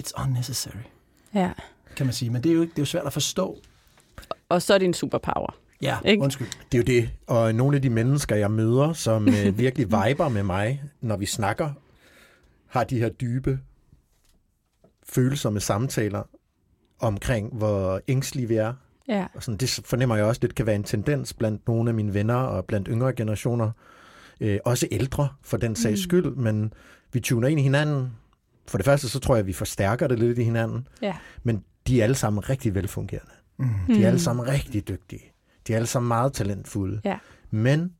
[0.00, 0.78] It's unnecessary,
[1.34, 1.52] ja.
[1.96, 2.30] kan man sige.
[2.30, 3.58] Men det er jo, ikke, det er jo svært at forstå.
[4.48, 5.54] Og så er det en superpower.
[5.82, 6.22] Ja, Ikke?
[6.22, 6.46] undskyld.
[6.72, 7.10] Det er jo det.
[7.26, 11.26] Og nogle af de mennesker, jeg møder, som øh, virkelig viber med mig, når vi
[11.26, 11.70] snakker,
[12.66, 13.58] har de her dybe,
[15.08, 16.22] følsomme samtaler
[17.00, 18.74] omkring, hvor ængstlige vi er.
[19.08, 19.26] Ja.
[19.34, 22.14] Og sådan, det fornemmer jeg også lidt kan være en tendens blandt nogle af mine
[22.14, 23.70] venner og blandt yngre generationer.
[24.40, 26.34] Øh, også ældre, for den sags skyld.
[26.34, 26.72] Men
[27.12, 28.12] vi tuner ind i hinanden.
[28.66, 30.88] For det første, så tror jeg, at vi forstærker det lidt i hinanden.
[31.02, 31.16] Ja.
[31.42, 33.32] Men de er alle sammen rigtig velfungerende.
[33.56, 33.94] Mm.
[33.94, 35.32] De er alle sammen rigtig dygtige.
[35.66, 37.00] De er alle sammen meget talentfulde.
[37.04, 37.18] Ja.
[37.50, 37.92] Men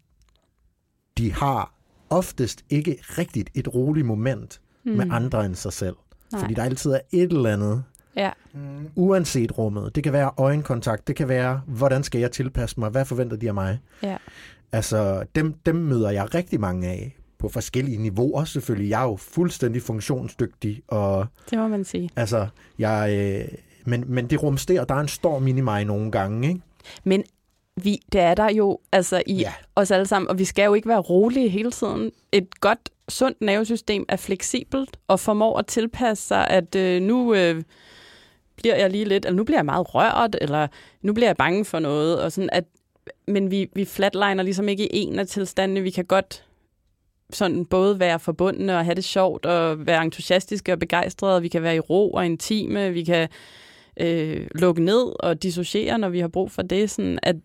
[1.19, 1.75] de har
[2.11, 4.93] oftest ikke rigtigt et roligt moment mm.
[4.93, 5.97] med andre end sig selv.
[6.33, 6.41] Nej.
[6.41, 7.85] Fordi der altid er et eller andet,
[8.19, 8.31] Ja.
[8.53, 8.89] Mm.
[8.97, 9.95] uanset rummet.
[9.95, 13.49] Det kan være øjenkontakt, det kan være, hvordan skal jeg tilpasse mig, hvad forventer de
[13.49, 13.79] af mig?
[14.03, 14.17] Ja.
[14.73, 18.91] Altså, dem, dem møder jeg rigtig mange af på forskellige niveauer selvfølgelig.
[18.91, 22.11] Jeg er jo fuldstændig funktionsdygtig, og Det må man sige.
[22.17, 22.47] altså,
[22.79, 23.11] jeg...
[23.19, 23.49] Øh,
[23.85, 26.61] men, men det rumsterer, der er en storm inde i mig nogle gange, ikke?
[27.05, 27.25] Men
[27.83, 29.41] vi, det er der jo altså i Ja.
[29.41, 29.53] ja.
[29.77, 32.11] os alle sammen, og vi skal jo ikke være rolige hele tiden.
[32.33, 37.63] Et godt, sundt nervesystem er fleksibelt og formår at tilpasse sig, at øh, nu øh,
[38.59, 40.67] bliver jeg lige lidt, eller nu bliver jeg meget rørt, eller
[41.03, 42.65] nu bliver jeg bange for noget, og sådan at,
[43.29, 45.81] men vi, vi flatliner ligesom ikke i en af tilstandene.
[45.81, 46.45] Vi kan godt
[47.33, 51.63] sådan både være forbundne og have det sjovt, og være entusiastiske og begejstrede, vi kan
[51.63, 53.29] være i ro og intime, vi kan
[54.01, 56.91] øh, lukke ned og dissociere, når vi har brug for det.
[56.91, 57.37] Sådan at,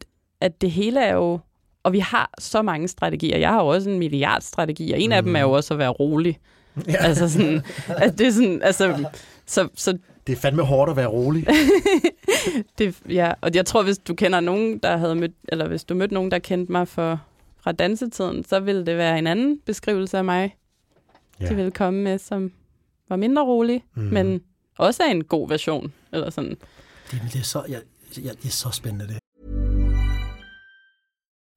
[0.41, 1.39] at det hele er jo...
[1.83, 3.37] Og vi har så mange strategier.
[3.37, 4.95] Jeg har jo også en milliard strategier.
[4.95, 5.13] En mm.
[5.13, 6.39] af dem er jo også at være rolig.
[6.87, 6.95] Ja.
[6.99, 9.09] Altså sådan, at det er sådan, altså,
[9.45, 9.97] så, så
[10.27, 11.47] Det er fandme hårdt at være rolig.
[12.77, 15.93] det, ja, og jeg tror, hvis du kender nogen, der havde mødt, eller hvis du
[15.95, 17.21] mødte nogen, der kendte mig for,
[17.61, 20.55] fra dansetiden, så ville det være en anden beskrivelse af mig,
[21.41, 21.49] ja.
[21.49, 22.51] de ville komme med, som
[23.09, 24.03] var mindre rolig, Mm.
[24.03, 24.41] men
[24.77, 26.57] også er en god version, eller sådan.
[27.11, 27.79] Det, det, er så, ja,
[28.17, 29.17] ja, det er så spændende, det.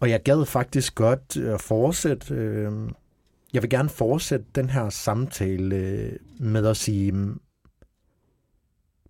[0.00, 2.34] Og jeg gad faktisk godt øh, fortsætte.
[2.34, 2.72] Øh,
[3.52, 7.40] jeg vil gerne fortsætte den her samtale øh, med at sige, mm,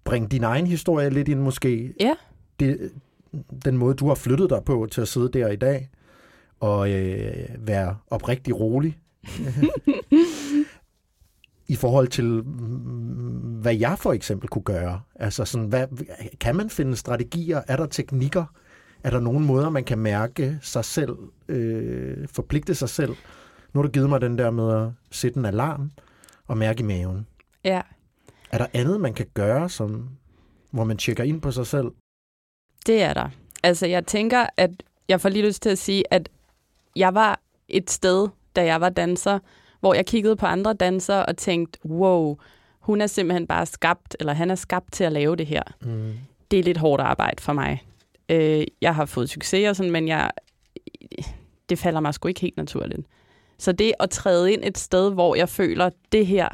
[0.05, 1.95] bring din egen historie lidt ind måske.
[2.01, 2.15] Ja.
[2.61, 2.93] Det,
[3.65, 5.91] den måde, du har flyttet dig på til at sidde der i dag,
[6.61, 8.99] og øh, være oprigtig rolig.
[11.69, 15.01] I forhold til, mm, hvad jeg for eksempel kunne gøre.
[15.15, 15.87] Altså sådan, hvad,
[16.41, 17.63] kan man finde strategier?
[17.69, 18.45] Er der teknikker?
[19.03, 21.17] Er der nogen måder, man kan mærke sig selv,
[21.49, 23.11] øh, forpligte sig selv?
[23.73, 25.91] Nu har du givet mig den der med at sætte en alarm
[26.47, 27.27] og mærke i maven.
[27.65, 27.81] Ja.
[28.51, 30.09] Er der andet, man kan gøre, som,
[30.71, 31.87] hvor man tjekker ind på sig selv?
[32.87, 33.29] Det er der.
[33.63, 34.71] Altså, jeg tænker, at
[35.09, 36.29] jeg får lige lyst til at sige, at
[36.97, 39.39] jeg var et sted, da jeg var danser,
[39.81, 42.37] hvor jeg kiggede på andre dansere og tænkte, wow,
[42.81, 45.63] hun er simpelthen bare skabt, eller han er skabt til at lave det her.
[45.83, 46.13] Mm.
[46.51, 47.85] Det er lidt hårdt arbejde for mig.
[48.29, 50.31] Øh, jeg har fået succes og sådan, men jeg,
[51.69, 53.07] det falder mig sgu ikke helt naturligt.
[53.59, 56.49] Så det at træde ind et sted, hvor jeg føler, det her,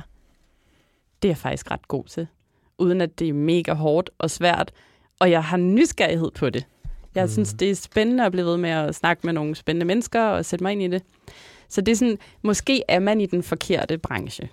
[1.22, 2.26] det er jeg faktisk ret god til.
[2.78, 4.72] Uden at det er mega hårdt og svært,
[5.18, 6.66] og jeg har nysgerrighed på det.
[7.14, 7.30] Jeg mm.
[7.30, 10.44] synes, det er spændende at blive ved med at snakke med nogle spændende mennesker og
[10.44, 11.02] sætte mig ind i det.
[11.68, 14.48] Så det er sådan, måske er man i den forkerte branche.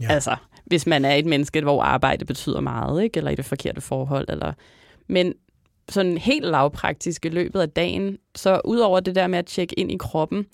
[0.00, 0.06] Ja.
[0.10, 3.18] Altså, hvis man er et menneske, hvor arbejde betyder meget, ikke?
[3.18, 4.26] eller i det forkerte forhold.
[4.28, 4.52] Eller...
[5.06, 5.34] Men
[5.88, 9.92] sådan helt lavpraktisk i løbet af dagen, så udover det der med at tjekke ind
[9.92, 10.46] i kroppen,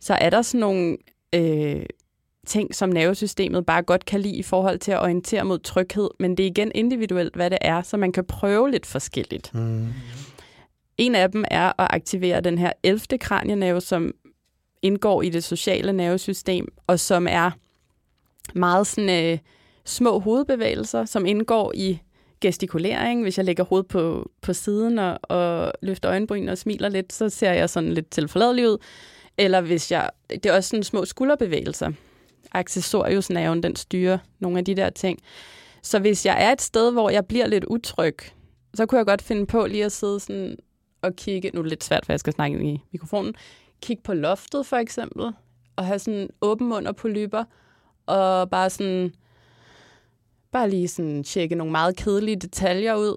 [0.00, 0.96] så er der sådan nogle
[1.34, 1.86] øh,
[2.46, 6.36] ting, som nervesystemet bare godt kan lide i forhold til at orientere mod tryghed, men
[6.36, 9.54] det er igen individuelt, hvad det er, så man kan prøve lidt forskelligt.
[9.54, 9.88] Mm.
[10.98, 13.18] En af dem er at aktivere den her 11.
[13.20, 14.12] kranienerve, som
[14.82, 17.50] indgår i det sociale nervesystem, og som er
[18.54, 19.38] meget sådan øh,
[19.84, 21.98] små hovedbevægelser, som indgår i
[22.40, 23.22] gestikulering.
[23.22, 27.28] Hvis jeg lægger hovedet på, på siden og, og løfter øjenbryn og smiler lidt, så
[27.28, 28.78] ser jeg sådan lidt tilforladelig ud.
[29.38, 30.10] Eller hvis jeg...
[30.30, 31.92] Det er også sådan små skulderbevægelser.
[32.52, 35.18] Accessoriusnerven, den styrer nogle af de der ting.
[35.82, 38.16] Så hvis jeg er et sted, hvor jeg bliver lidt utryg,
[38.74, 40.56] så kunne jeg godt finde på lige at sidde sådan
[41.02, 41.50] og kigge...
[41.54, 43.34] Nu er det lidt svært, for jeg skal snakke ind i mikrofonen.
[43.82, 45.32] Kigge på loftet, for eksempel.
[45.76, 47.44] Og have sådan åben mund og polyper,
[48.06, 49.12] Og bare sådan...
[50.54, 53.16] Bare lige sådan tjekke nogle meget kedelige detaljer ud.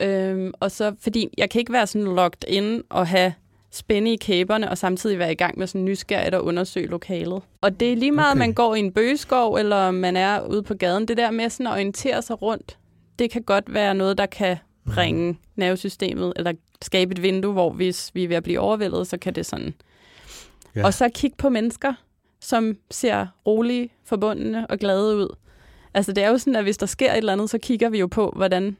[0.00, 3.32] Øhm, og så, fordi jeg kan ikke være sådan locked in og have
[3.70, 7.42] spænde i kæberne, og samtidig være i gang med sådan nysgerrigt at undersøge lokalet.
[7.60, 8.38] Og det er lige meget, okay.
[8.38, 11.08] man går i en bøgeskov, eller man er ude på gaden.
[11.08, 12.78] Det der med sådan at orientere sig rundt,
[13.18, 14.56] det kan godt være noget, der kan
[14.94, 15.38] bringe mm.
[15.56, 16.52] nervesystemet, eller
[16.82, 19.74] skabe et vindue, hvor hvis vi er ved at blive overvældet, så kan det sådan.
[20.76, 20.84] Ja.
[20.84, 21.92] Og så kigge på mennesker,
[22.40, 25.36] som ser rolige, forbundne og glade ud.
[25.96, 27.98] Altså det er jo sådan, at hvis der sker et eller andet, så kigger vi
[27.98, 28.76] jo på, hvordan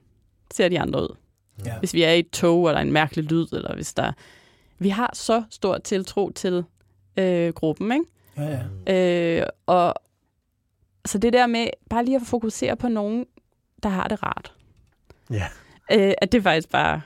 [0.54, 1.16] ser de andre ud.
[1.64, 1.78] Ja.
[1.78, 4.12] Hvis vi er i et tog, eller en mærkelig lyd, eller hvis der
[4.78, 6.64] vi har så stor tiltro til
[7.16, 8.04] øh, gruppen, ikke?
[8.36, 9.40] Ja, ja.
[9.40, 9.94] Øh, og
[11.06, 13.26] så det der med bare lige at fokusere på nogen,
[13.82, 14.52] der har det rart.
[15.30, 15.44] Ja.
[15.92, 17.00] Øh, at det faktisk bare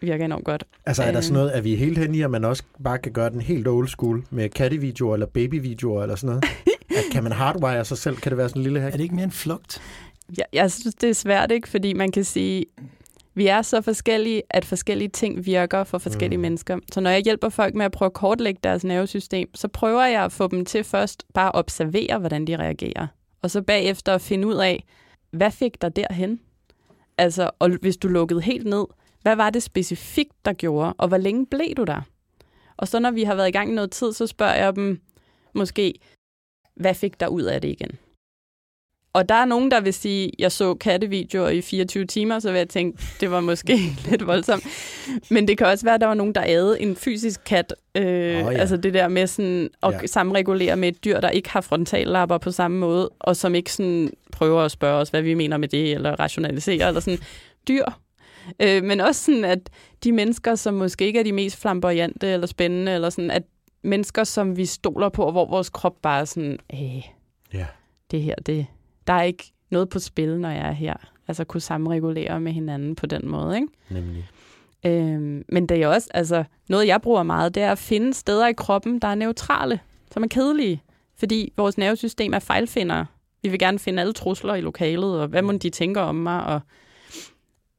[0.00, 0.64] virker enormt godt.
[0.86, 2.98] Altså er der sådan noget, at vi er helt hen i, at man også bare
[2.98, 6.44] kan gøre den helt old school med kattevideoer eller babyvideoer eller sådan noget?
[6.96, 8.16] at kan man hardwire sig selv?
[8.16, 8.92] Kan det være sådan en lille hack?
[8.92, 9.82] Er det ikke mere en flugt?
[10.38, 11.68] Ja, jeg synes, det er svært, ikke?
[11.68, 12.66] Fordi man kan sige,
[13.34, 16.42] vi er så forskellige, at forskellige ting virker for forskellige mm.
[16.42, 16.78] mennesker.
[16.92, 20.24] Så når jeg hjælper folk med at prøve at kortlægge deres nervesystem, så prøver jeg
[20.24, 23.06] at få dem til først bare at observere, hvordan de reagerer.
[23.42, 24.84] Og så bagefter at finde ud af,
[25.30, 26.40] hvad fik dig derhen?
[27.18, 28.84] Altså, og hvis du lukkede helt ned,
[29.22, 32.00] hvad var det specifikt, der gjorde, og hvor længe blev du der?
[32.76, 35.00] Og så når vi har været i gang i noget tid, så spørger jeg dem
[35.54, 35.94] måske,
[36.76, 37.90] hvad fik dig ud af det igen?
[39.14, 42.58] Og der er nogen, der vil sige, jeg så kattevideoer i 24 timer, så vil
[42.58, 43.76] jeg tænke, det var måske
[44.10, 44.64] lidt voldsomt.
[45.30, 47.74] Men det kan også være, at der var nogen, der ædede en fysisk kat.
[47.94, 48.08] Øh, oh,
[48.52, 48.58] ja.
[48.58, 50.06] Altså det der med sådan at ja.
[50.06, 54.10] samregulere med et dyr, der ikke har frontallapper på samme måde, og som ikke sådan
[54.32, 57.18] prøver at spørge os, hvad vi mener med det, eller rationalisere, eller sådan
[57.68, 57.84] dyr.
[58.60, 59.70] Øh, men også sådan, at
[60.04, 63.42] de mennesker, som måske ikke er de mest flamboyante eller spændende, eller sådan, at
[63.84, 67.02] mennesker, som vi stoler på, hvor vores krop bare er sådan, øh,
[67.54, 67.66] ja.
[68.10, 68.66] det her, det,
[69.06, 70.94] der er ikke noget på spil, når jeg er her.
[71.28, 73.68] Altså kunne samregulere med hinanden på den måde, ikke?
[73.90, 74.30] Nemlig.
[74.86, 78.46] Øhm, men det er også, altså, noget jeg bruger meget, det er at finde steder
[78.46, 79.80] i kroppen, der er neutrale,
[80.10, 80.82] som er kedelige.
[81.16, 83.04] Fordi vores nervesystem er fejlfinder.
[83.42, 86.46] Vi vil gerne finde alle trusler i lokalet, og hvad må de tænker om mig.
[86.46, 86.60] Og...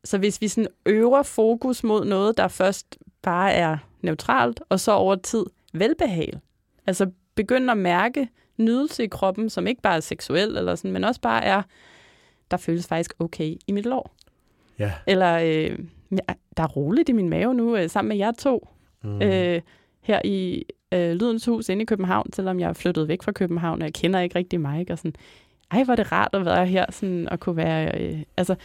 [0.03, 4.91] Så hvis vi sådan øver fokus mod noget, der først bare er neutralt, og så
[4.91, 5.45] over tid
[5.79, 6.33] velbehag.
[6.87, 11.03] Altså begynd at mærke nydelse i kroppen, som ikke bare er seksuel, eller sådan, men
[11.03, 11.61] også bare er,
[12.51, 14.15] der føles faktisk okay i mit lår.
[14.79, 14.91] Ja.
[15.07, 15.79] Eller øh,
[16.11, 18.67] ja, der er roligt i min mave nu, øh, sammen med jer to,
[19.03, 19.21] Mm.
[19.21, 19.61] øh,
[20.01, 23.81] her i øh, Lydens Hus inde i København, selvom jeg er flyttet væk fra København,
[23.81, 24.85] og jeg kender ikke rigtig mig.
[24.91, 25.13] Og sådan,
[25.71, 28.01] ej, hvor er det rart at være her, sådan, og kunne være...
[28.01, 28.55] Øh, altså,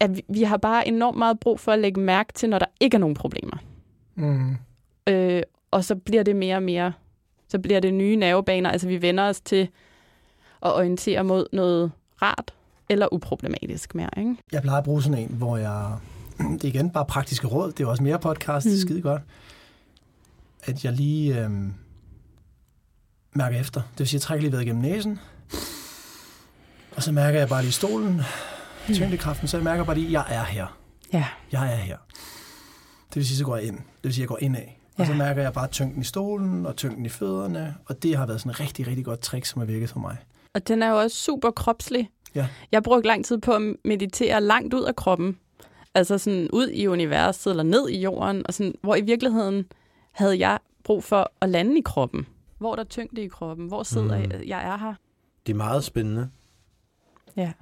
[0.00, 2.66] at vi, vi har bare enormt meget brug for at lægge mærke til, når der
[2.80, 3.56] ikke er nogen problemer.
[4.14, 4.56] Mm.
[5.74, 6.92] Øh, og så bliver det mere og mere,
[7.48, 8.70] så bliver det nye nervebaner.
[8.70, 9.68] Altså vi vender os til
[10.62, 12.54] at orientere mod noget rart
[12.88, 14.10] eller uproblematisk mere.
[14.16, 14.36] Ikke?
[14.52, 15.96] Jeg plejer at bruge sådan en, hvor jeg...
[16.38, 17.72] Det er igen bare praktiske råd.
[17.72, 18.64] Det er også mere podcast.
[18.64, 18.80] Det er Mm.
[18.80, 19.22] skide godt.
[20.64, 21.74] At jeg lige øhm,
[23.34, 23.80] mærker efter.
[23.80, 25.18] Det vil sige, at jeg trækker lige vejret igennem næsen.
[26.96, 28.20] Og så mærker jeg bare lige stolen.
[28.92, 29.48] Tyngdekraften.
[29.48, 30.78] Så jeg mærker bare lige, at jeg er her.
[31.12, 31.24] Ja.
[31.52, 31.96] Jeg er her.
[33.08, 33.76] Det vil sige, så går jeg ind.
[33.76, 34.62] Det vil sige, at jeg går indad.
[34.98, 35.18] Og så Ja.
[35.18, 37.74] mærker jeg bare tyngden i stolen og tyngden i fødderne.
[37.86, 40.16] Og det har været sådan et rigtig, rigtig godt trick, som har virket for mig.
[40.54, 42.10] Og den er jo også super kropslig.
[42.34, 42.48] Ja.
[42.72, 45.38] Jeg brugte lang tid på at meditere langt ud af kroppen.
[45.94, 48.46] Altså sådan ud i universet eller ned i jorden.
[48.46, 49.66] Og sådan, hvor i virkeligheden
[50.12, 52.26] havde jeg brug for at lande i kroppen.
[52.58, 53.66] Hvor er der tyngde i kroppen?
[53.68, 54.30] Hvor sidder Mm.
[54.30, 54.42] jeg?
[54.46, 54.94] Jeg er her.
[55.46, 56.28] Det er meget spændende.
[57.36, 57.52] Ja.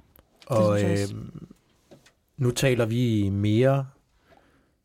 [0.47, 1.23] Og synes jeg øh,
[2.37, 3.85] nu taler vi mere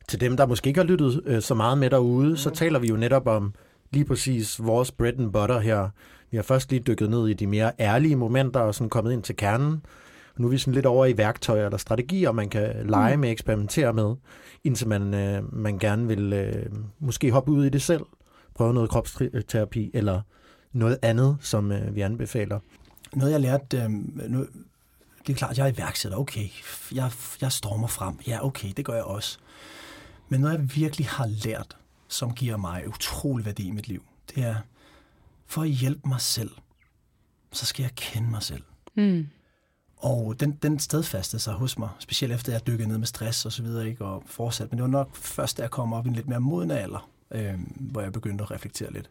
[0.09, 2.37] til dem, der måske ikke har lyttet øh, så meget med derude.
[2.37, 3.55] Så taler vi jo netop om
[3.91, 5.89] lige præcis vores bread and butter her.
[6.31, 9.23] Vi har først lige dykket ned i de mere ærlige momenter og sådan kommet ind
[9.23, 9.83] til kernen.
[10.37, 13.93] Nu er vi sådan lidt over i værktøjer eller strategier, man kan lege med, eksperimentere
[13.93, 14.15] med,
[14.65, 16.67] indtil man, øh, man gerne vil øh,
[16.99, 18.03] måske hoppe ud i det selv,
[18.55, 20.21] prøve noget kropsterapi eller
[20.73, 22.59] noget andet, som øh, vi anbefaler.
[23.15, 23.91] Noget, jeg lærte, øh,
[24.31, 24.47] nu,
[25.27, 26.49] det er klart, jeg er iværksætter, okay.
[26.95, 28.15] Jeg, jeg stormer frem.
[28.27, 29.39] Ja, okay, det gør jeg også.
[30.29, 31.77] Men noget, jeg virkelig har lært,
[32.09, 34.03] som giver mig utrolig værdi i mit liv,
[34.35, 34.57] det er,
[35.47, 36.51] for at hjælpe mig selv,
[37.53, 38.63] så skal jeg kende mig selv.
[38.95, 39.29] Mm.
[39.97, 43.53] Og den, den stedfastede sig hos mig, specielt efter jeg dykkede ned med stress og
[43.53, 44.71] så videre, ikke, og fortsat.
[44.71, 47.11] Men det var nok først, da jeg kom op i en lidt mere moden alder,
[47.31, 49.11] øh, hvor jeg begyndte at reflektere lidt.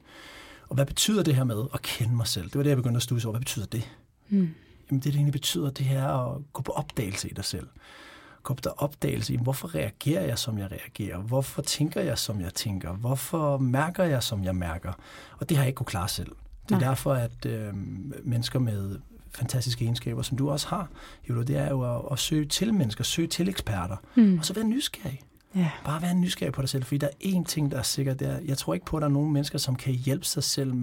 [0.69, 2.45] Og hvad betyder det her med at kende mig selv?
[2.45, 3.33] Det var det, jeg begyndte at studse over.
[3.33, 3.91] Hvad betyder det?
[4.29, 4.49] Mm.
[4.89, 7.67] Jamen det, det egentlig betyder, det her at gå på opdagelse i dig selv.
[8.47, 11.17] Gå på opdagelse i, hvorfor reagerer jeg, som jeg reagerer?
[11.17, 12.93] Hvorfor tænker jeg, som jeg tænker?
[12.93, 14.93] Hvorfor mærker jeg, som jeg mærker?
[15.39, 16.31] Og det har jeg ikke kunne klare selv.
[16.69, 16.87] Det er Nej.
[16.89, 17.73] derfor, at øh,
[18.23, 18.99] mennesker med
[19.35, 20.87] fantastiske egenskaber, som du også har,
[21.29, 24.37] Jolo, det er jo at, at søge til mennesker, søge til eksperter, Mm.
[24.39, 25.19] og så være nysgerrig.
[25.55, 25.69] Ja.
[25.85, 28.27] Bare være nysgerrig på dig selv, fordi der er én ting, der er sikkert, det
[28.29, 30.73] er, jeg tror ikke på, at der er nogen mennesker, som kan hjælpe sig selv,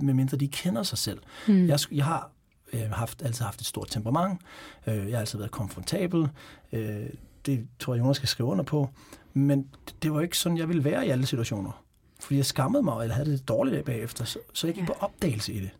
[0.00, 1.18] medmindre de kender sig selv.
[1.48, 1.66] Mm.
[1.66, 2.30] Jeg, jeg har
[2.72, 4.40] øh, haft, altid haft et stort temperament.
[4.86, 6.28] Øh, jeg har altid været komfortabel.
[6.72, 7.06] Øh,
[7.46, 8.90] det tror jeg, Jonas skal skrive under på.
[9.34, 9.68] Men
[10.02, 11.84] det, var ikke sådan, jeg ville være i alle situationer.
[12.20, 14.24] Fordi jeg skammede mig, eller havde det dårligt bagefter.
[14.24, 15.70] Så, så jeg gik på opdagelse i det.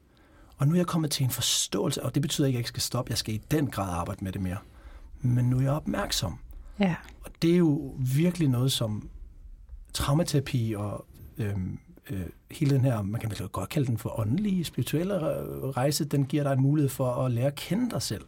[0.56, 2.68] Og nu er jeg kommet til en forståelse, og det betyder ikke, at jeg ikke
[2.68, 3.10] skal stoppe.
[3.10, 4.58] Jeg skal i den grad arbejde med det mere.
[5.20, 6.38] Men nu er jeg opmærksom.
[6.80, 6.94] Ja.
[7.20, 9.10] Og det er jo virkelig noget, som
[9.92, 11.06] traumaterapi og
[11.38, 11.78] øhm,
[12.10, 16.04] øh, hele den her, man kan vel godt kalde den for åndelige, spirituelle re- rejse,
[16.04, 18.24] den giver dig en mulighed for at lære at kende dig selv.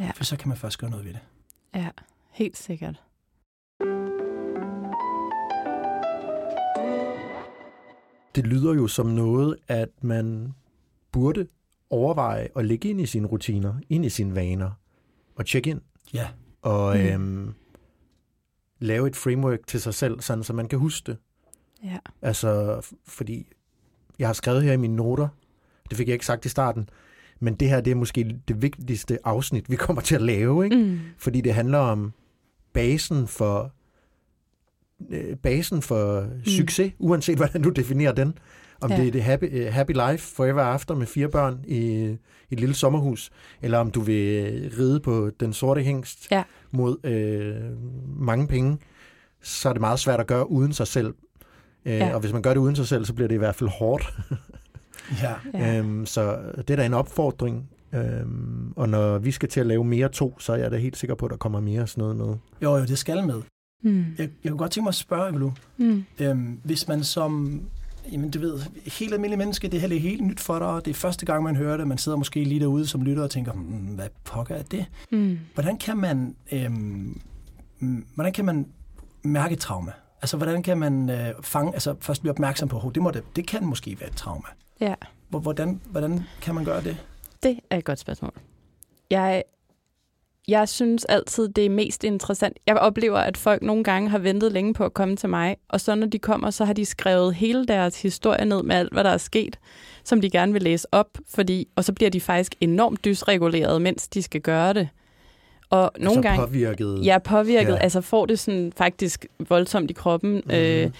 [0.00, 0.10] Ja.
[0.16, 1.20] For så kan man først gøre noget ved det.
[1.74, 1.88] Ja,
[2.30, 3.02] helt sikkert.
[8.34, 10.54] Det lyder jo som noget, at man
[11.12, 11.46] burde
[11.90, 14.70] overveje at lægge ind i sine rutiner, ind i sine vaner,
[15.36, 15.80] og tjekke ind,
[16.14, 16.28] Ja,
[16.62, 17.02] og mm.
[17.02, 17.54] øhm,
[18.78, 21.18] lave et framework til sig selv, sådan så man kan huske det.
[21.84, 21.98] Ja.
[22.22, 23.46] Altså, fordi
[24.18, 25.28] jeg har skrevet her i mine noter,
[25.90, 26.88] det fik jeg ikke sagt i starten,
[27.40, 30.76] men det her det er måske det vigtigste afsnit, vi kommer til at lave, ikke?
[30.76, 30.98] Mm.
[31.18, 32.12] fordi det handler om
[32.72, 33.72] basen for
[35.10, 36.44] øh, basen for mm.
[36.44, 38.38] succes, uanset hvordan du definerer den.
[38.80, 38.96] Om Ja.
[38.96, 39.02] ja.
[39.02, 42.16] det er det happy, øh, happy life forever after med fire børn i, i
[42.50, 43.30] et lille sommerhus,
[43.62, 46.42] eller om du vil ride på den sorte hængst Ja.
[46.70, 47.56] mod øh,
[48.20, 48.78] mange penge,
[49.42, 51.14] så er det meget svært at gøre uden sig selv.
[51.86, 52.14] Øh, Ja.
[52.14, 54.14] Og hvis man gør det uden sig selv, så bliver det i hvert fald hårdt.
[55.22, 55.32] ja.
[55.54, 55.78] Ja.
[55.78, 57.68] Øhm, så det er da en opfordring.
[57.92, 60.96] Øhm, og når vi skal til at lave mere to, så er jeg da helt
[60.96, 62.26] sikker på, at der kommer mere sådan noget med.
[62.62, 63.42] Jo, jo, det skal med.
[63.82, 64.04] Mm.
[64.18, 66.04] Jeg, jeg kunne godt tænke mig at spørge, Evelu, Mm.
[66.20, 67.62] øhm, hvis man som,
[68.12, 70.94] jamen du ved, helt almindelig menneske, det her er helt nyt for dig, det er
[70.94, 73.94] første gang, man hører det, man sidder måske lige derude som lytter og tænker, hmm,
[73.94, 74.84] hvad pokker er det?
[75.12, 75.38] Mm.
[75.54, 77.20] Hvordan kan man, øhm,
[78.14, 78.66] hvordan kan man
[79.22, 79.92] mærke trauma?
[80.24, 83.22] Altså, hvordan kan man øh, fange, altså først blive opmærksom på, at det, må det,
[83.36, 84.46] det kan måske være et trauma.
[84.80, 84.94] Ja.
[85.28, 86.96] Hvor- Hvordan, hvordan kan man gøre det?
[87.42, 88.32] Det er et godt spørgsmål.
[89.10, 89.42] Jeg
[90.48, 92.56] jeg synes altid, det er mest interessant.
[92.66, 95.80] Jeg oplever, at folk nogle gange har ventet længe på at komme til mig, og
[95.80, 99.04] så når de kommer, så har de skrevet hele deres historie ned med alt, hvad
[99.04, 99.58] der er sket,
[100.04, 104.08] som de gerne vil læse op, fordi, og så bliver de faktisk enormt dysreguleret, mens
[104.08, 104.88] de skal gøre det.
[105.74, 106.46] Og nogle altså gange...
[106.46, 107.06] påvirket.
[107.06, 107.72] Ja, påvirket.
[107.72, 107.78] Ja.
[107.78, 110.32] Altså får det sådan faktisk voldsomt i kroppen.
[110.34, 110.54] Mm-hmm.
[110.54, 110.90] Øh,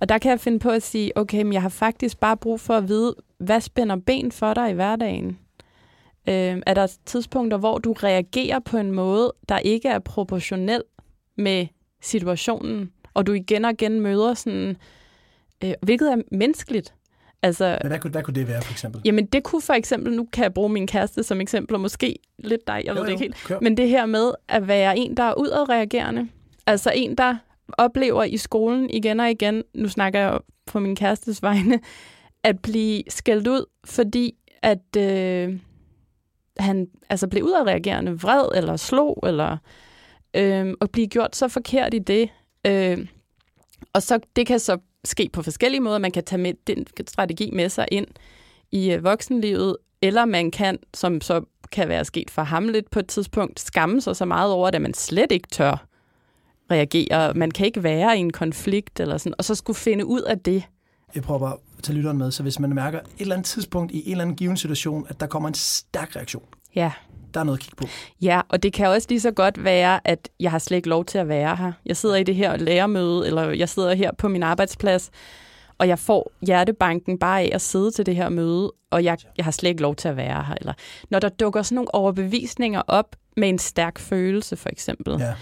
[0.00, 2.60] og der kan jeg finde på at sige, okay, men jeg har faktisk bare brug
[2.60, 5.38] for at vide, hvad spænder ben for dig i hverdagen?
[6.28, 10.82] Øh, er der tidspunkter, hvor du reagerer på en måde, der ikke er proportionel
[11.36, 11.66] med
[12.02, 14.76] situationen, og du igen og igen møder sådan,
[15.64, 16.94] øh, hvilket er menneskeligt.
[17.42, 19.02] Altså, Men hvad kunne, hvad kunne det være, for eksempel?
[19.04, 22.16] Jamen det kunne for eksempel, nu kan jeg bruge min kæreste som eksempel, og måske
[22.38, 23.44] lidt dig, jeg ved Jo, det jo, ikke helt.
[23.46, 23.58] kør.
[23.62, 26.28] Men det her med at være en, der er udadreagerende.
[26.66, 27.36] Altså en, der
[27.78, 31.80] oplever i skolen igen og igen, nu snakker jeg på min kærestes vegne,
[32.44, 35.58] at blive skældt ud, fordi at øh,
[36.58, 39.56] han altså blev udadreagerende, vred eller slog, eller
[40.36, 42.28] øh, og blive gjort så forkert i det.
[42.66, 43.06] Øh,
[43.92, 45.98] og så det kan så ske på forskellige måder.
[45.98, 48.06] Man kan tage med, den strategi med sig ind
[48.72, 52.98] i øh, voksenlivet, eller man kan, som så kan være sket for ham lidt på
[52.98, 55.86] et tidspunkt, skamme sig så meget over at man slet ikke tør
[56.70, 57.34] reagere.
[57.34, 60.38] Man kan ikke være i en konflikt, eller sådan, og så skulle finde ud af
[60.38, 60.64] det.
[61.14, 63.92] Jeg prøver bare at tage lytteren med, så hvis man mærker et eller andet tidspunkt
[63.92, 66.44] i en eller anden given situation, at der kommer en stærk reaktion,
[66.74, 66.92] Ja.
[67.38, 67.86] Der er noget at kigge på.
[68.22, 71.04] Ja, og det kan også lige så godt være, at jeg har slet ikke lov
[71.04, 71.72] til at være her.
[71.86, 75.10] Jeg sidder i det her lærermøde, eller jeg sidder her på min arbejdsplads,
[75.78, 79.44] og jeg får hjertebanken bare af at sidde til det her møde, og jeg, jeg
[79.44, 80.54] har slet ikke lov til at være her.
[80.54, 80.72] Eller
[81.10, 85.34] når der dukker sådan nogle overbevisninger op med en stærk følelse, for eksempel, Ja.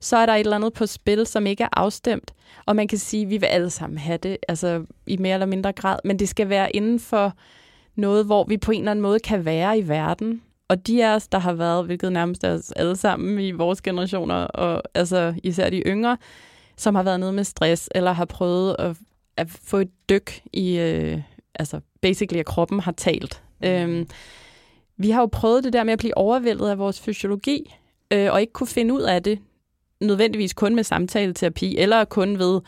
[0.00, 2.32] så er der et eller andet på spil, som ikke er afstemt.
[2.66, 5.46] Og man kan sige, at vi vil alle sammen have det, altså i mere eller
[5.46, 7.32] mindre grad, men det skal være inden for
[7.96, 10.42] noget, hvor vi på en eller anden måde kan være i verden.
[10.72, 13.82] Og de af os, der har været, hvilket nærmest er os alle sammen i vores
[13.82, 16.16] generationer, og altså især de yngre,
[16.76, 18.96] som har været nede med stress, eller har prøvet at,
[19.36, 21.20] at få et dyk i, øh,
[21.54, 23.42] altså basically, at kroppen har talt.
[23.60, 23.68] Mm.
[23.68, 24.08] Øhm,
[24.96, 27.74] vi har jo prøvet det der med at blive overvældet af vores fysiologi,
[28.10, 29.38] øh, og ikke kunne finde ud af det,
[30.00, 32.60] nødvendigvis kun med samtaleterapi, eller kun ved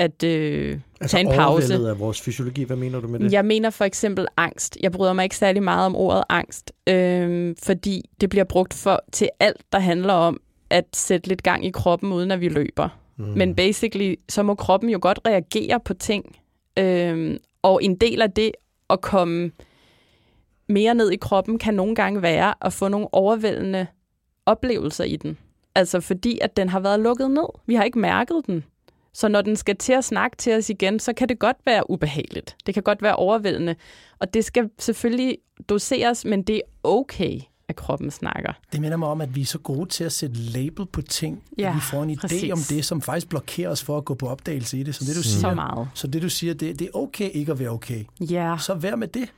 [0.00, 1.74] at øh, Altså tage en pause.
[1.74, 2.62] af vores fysiologi.
[2.62, 3.32] Hvad mener du med det?
[3.32, 4.78] Jeg mener for eksempel angst.
[4.82, 9.00] Jeg bryder mig ikke særlig meget om ordet angst, øh, fordi det bliver brugt for
[9.12, 10.40] til alt, der handler om
[10.70, 12.88] at sætte lidt gang i kroppen, uden at vi løber.
[13.16, 13.24] Mm.
[13.24, 16.36] Men basically, så må kroppen jo godt reagere på ting.
[16.78, 18.52] Øh, og en del af det
[18.90, 19.50] at komme
[20.68, 23.86] mere ned i kroppen, kan nogle gange være at få nogle overvældende
[24.46, 25.38] oplevelser i den.
[25.74, 27.48] Altså fordi, at den har været lukket ned.
[27.66, 28.64] Vi har ikke mærket den.
[29.12, 31.90] Så når den skal til at snakke til os igen, så kan det godt være
[31.90, 32.56] ubehageligt.
[32.66, 33.74] Det kan godt være overvældende.
[34.18, 35.38] Og det skal selvfølgelig
[35.68, 38.52] doseres, men det er okay, at kroppen snakker.
[38.72, 41.42] Det minder mig om, at vi er så gode til at sætte label på ting,
[41.58, 42.52] Ja, at vi får en idé præcis.
[42.52, 44.94] om det, som faktisk blokerer os for at gå på opdagelse i det.
[44.94, 45.88] Så det, du Så siger, meget.
[45.94, 48.04] så det, du siger det, det er okay ikke at være okay.
[48.20, 49.32] Ja, Så vær med det.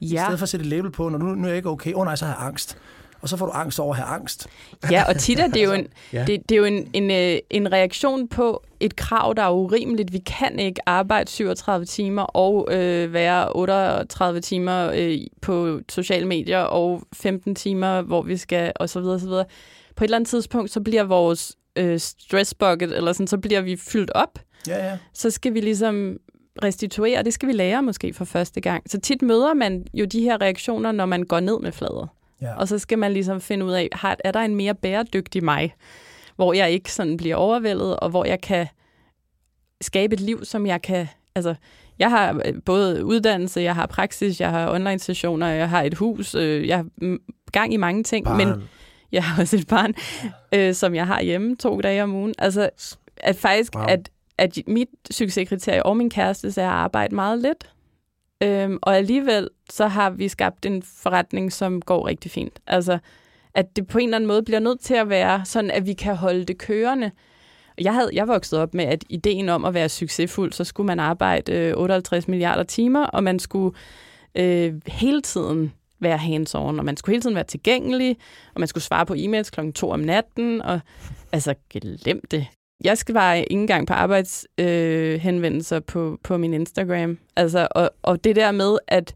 [0.00, 0.24] I ja.
[0.24, 1.92] stedet for at sætte et label på, når nu, nu er jeg ikke okay.
[1.94, 2.78] Åh oh, nej, så har jeg angst.
[3.26, 4.46] Og så får du angst over at have angst.
[4.90, 6.24] Ja, og tit er det jo en, Ja.
[6.26, 10.12] det, det er jo en, en, øh, en reaktion på et krav, der er urimeligt.
[10.12, 16.58] Vi kan ikke arbejde 37 timer og øh, være 38 timer øh, på sociale medier
[16.60, 19.44] og 15 timer, hvor vi skal, og så videre, så videre.
[19.96, 23.60] På et eller andet tidspunkt, så bliver vores øh, stress bucket, eller sådan, så bliver
[23.60, 24.38] vi fyldt op.
[24.68, 24.98] Ja, ja.
[25.14, 26.16] Så skal vi ligesom
[26.62, 28.90] restituere, og det skal vi lære måske for første gang.
[28.90, 32.15] Så tit møder man jo de her reaktioner, når man går ned med flader.
[32.42, 32.56] Ja.
[32.56, 35.74] Og så skal man ligesom finde ud af, har, er der en mere bæredygtig mig,
[36.36, 38.66] hvor jeg ikke sådan bliver overvældet, og hvor jeg kan
[39.80, 41.08] skabe et liv, som jeg kan...
[41.34, 41.54] Altså,
[41.98, 45.94] jeg har øh, både uddannelse, jeg har praksis, jeg har online sessioner, jeg har et
[45.94, 47.16] hus, øh, jeg har
[47.52, 48.36] gang i mange ting, Barn.
[48.36, 48.68] men
[49.12, 49.94] jeg har også et barn,
[50.54, 52.34] øh, som jeg har hjemme to dage om ugen.
[52.38, 52.70] Altså,
[53.16, 53.84] at faktisk, wow.
[53.84, 57.70] at, at mit succeskriterie og min kæreste er at arbejde meget lidt.
[58.42, 62.60] Øhm, og alligevel så har vi skabt en forretning, som går rigtig fint.
[62.66, 62.98] Altså,
[63.54, 65.92] at det på en eller anden måde bliver nødt til at være sådan, at vi
[65.92, 67.10] kan holde det kørende.
[67.80, 71.00] Jeg havde jeg voksede op med, at ideen om at være succesfuld, så skulle man
[71.00, 73.76] arbejde øh, 58 milliarder timer, og man skulle
[74.34, 78.16] øh, hele tiden være hands-on, og man skulle hele tiden være tilgængelig,
[78.54, 80.80] og man skulle svare på e-mails klokken 2 om natten, og
[81.32, 82.46] altså, glem det.
[82.84, 87.18] Jeg skal bare ikke engang på arbejdshenvendelser øh, på, på min Instagram.
[87.36, 89.14] Altså, og, og det der med, at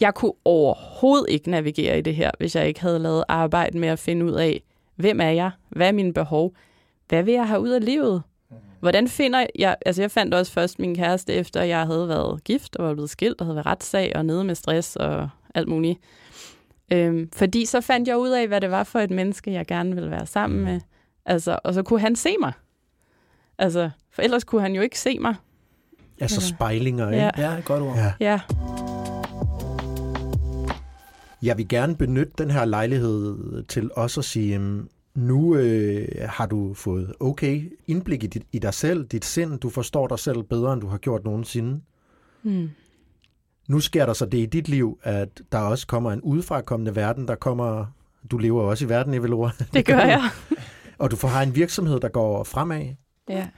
[0.00, 3.88] jeg kunne overhovedet ikke navigere i det her, hvis jeg ikke havde lavet arbejde med
[3.88, 4.62] at finde ud af,
[4.96, 5.50] hvem er jeg?
[5.68, 6.54] Hvad er mine behov?
[7.08, 8.22] Hvad vil jeg have ud af livet?
[8.80, 9.76] Hvordan finder jeg...
[9.86, 13.10] Altså, jeg fandt også først min kæreste, efter jeg havde været gift og var blevet
[13.10, 15.98] skilt og havde været retssag og nede med stress og alt muligt.
[16.92, 19.94] Øhm, fordi så fandt jeg ud af, hvad det var for et menneske, jeg gerne
[19.94, 20.80] ville være sammen med.
[21.26, 22.52] Altså, og så kunne han se mig.
[23.58, 25.34] Altså, for ellers kunne han jo ikke se mig.
[26.20, 27.24] Altså spejlinger, ikke?
[27.24, 27.52] Ja.
[27.52, 27.96] Ja, godt ord.
[27.96, 28.12] Ja.
[28.20, 28.40] Ja.
[31.42, 34.60] Jeg vil gerne benytte den her lejlighed til også at sige,
[35.14, 39.70] nu øh, har du fået okay indblik i, dit, i dig selv, dit sind, du
[39.70, 41.80] forstår dig selv bedre, end du har gjort nogensinde.
[42.42, 42.70] Mm.
[43.68, 47.28] Nu sker der så det i dit liv, at der også kommer en udefrakommende verden,
[47.28, 47.86] der kommer,
[48.30, 50.22] du lever også i verden, Evelora, Det gør jeg.
[50.98, 52.94] og du får har en virksomhed, der går fremad,
[53.28, 53.48] Ja.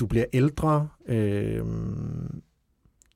[0.00, 1.64] du bliver ældre, øh,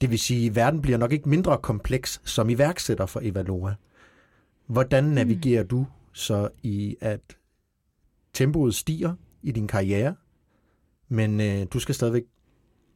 [0.00, 3.74] det vil sige, at verden bliver nok ikke mindre kompleks som iværksætter for Evalora.
[4.66, 7.20] Hvordan navigerer du så i, at
[8.32, 10.14] tempoet stiger i din karriere,
[11.09, 12.22] men øh, du skal stadigvæk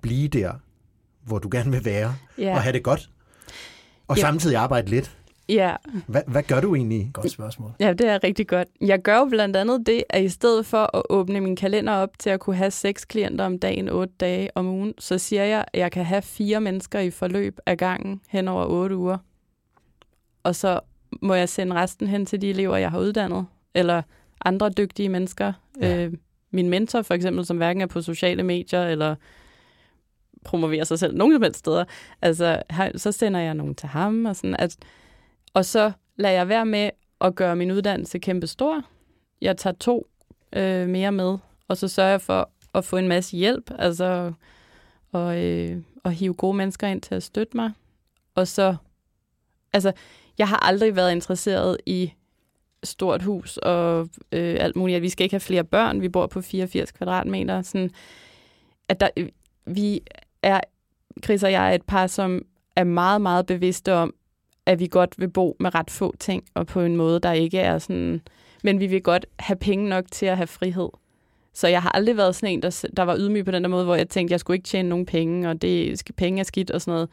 [0.01, 0.53] blive der,
[1.25, 2.55] hvor du gerne vil være, Ja.
[2.55, 3.11] og have det godt,
[4.09, 4.21] og Ja.
[4.21, 5.19] samtidig arbejde lidt.
[5.49, 5.77] Ja.
[6.07, 7.11] Hvad, hvad gør du egentlig?
[7.13, 7.73] Godt spørgsmål.
[7.81, 8.69] Ja, det er rigtig godt.
[8.81, 12.19] Jeg gør jo blandt andet det, at i stedet for at åbne min kalender op
[12.19, 15.65] til at kunne have seks klienter om dagen, otte dage om ugen, så siger jeg,
[15.73, 19.19] at jeg kan have fire mennesker i forløb af gangen hen over otte uger.
[20.43, 20.81] Og så
[21.23, 24.03] må jeg sende resten hen til de elever, jeg har uddannet, eller
[24.45, 25.53] andre dygtige mennesker.
[25.81, 26.05] Ja.
[26.05, 26.13] Øh,
[26.51, 29.15] min mentor for eksempel, som hverken er på sociale medier, eller
[30.45, 31.85] promoverer sig selv nogen som helst steder.
[32.23, 32.63] Altså,
[32.97, 34.77] så sender jeg nogen til ham, og sådan, at,
[35.55, 36.91] og så lader jeg være med
[37.21, 38.83] at gøre min uddannelse kæmpe stor.
[39.41, 40.07] Jeg tager to
[40.53, 41.39] øh, mere med,
[41.69, 44.33] og så sørger jeg for at få en masse hjælp, altså
[45.13, 47.73] og, øh, og hive gode mennesker ind til at støtte mig.
[48.35, 48.77] Og så,
[49.73, 49.93] altså,
[50.39, 52.13] jeg har aldrig været interesseret i
[52.85, 55.03] stort hus og øh, alt muligt.
[55.03, 56.01] Vi skal ikke have flere børn.
[56.01, 57.63] Vi bor på 84 kvadratmeter.
[57.63, 57.91] Sådan,
[58.89, 59.09] at der,
[59.67, 60.01] vi
[60.43, 60.61] er,
[61.25, 62.43] Chris og jeg er et par, som
[62.77, 64.15] er meget, meget bevidste om,
[64.67, 67.59] at vi godt vil bo med ret få ting, og på en måde, der ikke
[67.59, 68.21] er sådan...
[68.65, 70.89] Men vi vil godt have penge nok til at have frihed.
[71.55, 73.85] Så jeg har aldrig været sådan en, der, der var ydmyg på den der måde,
[73.85, 76.71] hvor jeg tænkte, jeg skulle ikke tjene nogen penge, og det skal penge er skidt
[76.71, 77.09] og sådan noget.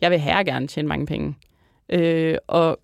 [0.00, 1.34] Jeg vil her gerne tjene mange penge.
[1.88, 2.78] Øh, og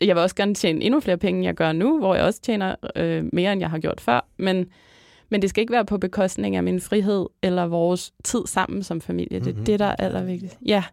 [0.00, 2.40] jeg vil også gerne tjene endnu flere penge, end jeg gør nu, hvor jeg også
[2.40, 4.26] tjener øh, mere, end jeg har gjort før.
[4.36, 4.66] Men,
[5.28, 9.00] men det skal ikke være på bekostning af min frihed eller vores tid sammen som
[9.00, 9.40] familie.
[9.40, 9.64] Det er Mhm.
[9.64, 10.58] det, der er allervigtigst.
[10.66, 10.84] Ja.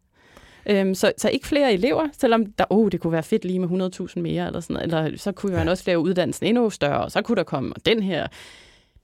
[0.70, 3.92] Øhm, så, så ikke flere elever, selvom der, oh, det kunne være fedt lige med
[4.16, 5.06] 100.000 mere, eller sådan noget.
[5.08, 5.72] Eller så kunne man Ja.
[5.72, 8.28] også lave uddannelsen endnu større, og så kunne der komme den her.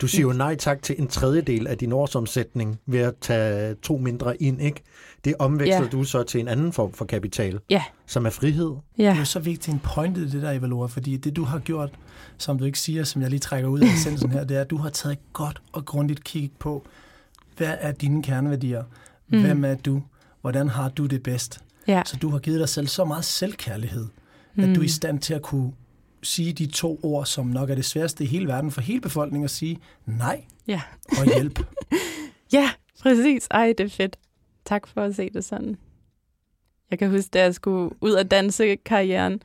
[0.02, 3.98] Du siger jo nej tak til en tredjedel af din årsomsætning ved at tage to
[3.98, 4.82] mindre ind, ikke?
[5.26, 5.88] Det omveksler Ja.
[5.88, 7.84] du så til en anden form for kapital, Ja.
[8.06, 8.72] som er frihed.
[8.98, 9.04] Ja.
[9.04, 11.90] Det er jo så vigtigt en pointe, det der, Evalora, fordi det, du har gjort,
[12.38, 14.70] som du ikke siger, som jeg lige trækker ud af essensen her, det er, at
[14.70, 16.86] du har taget et godt og grundigt kig på,
[17.58, 18.84] hvad er dine kerneværdier?
[19.28, 19.42] Mm.
[19.42, 20.02] Hvem er du?
[20.42, 21.60] Hvordan har du det bedst?
[21.88, 22.02] Ja.
[22.06, 24.08] Så du har givet dig selv så meget selvkærlighed,
[24.58, 24.74] at Mm.
[24.74, 25.74] du er i stand til at kunne
[26.24, 29.44] sige de to ord, som nok er det sværeste i hele verden for hele befolkningen
[29.46, 30.82] at sige nej Ja.
[31.20, 31.60] og hjælp.
[32.54, 32.70] Ja,
[33.02, 33.48] præcis.
[33.52, 34.18] Ej, det er fedt.
[34.66, 35.78] Tak for at se det sådan.
[36.92, 39.42] Jeg kan huske, da jeg skulle ud af dansekarrieren,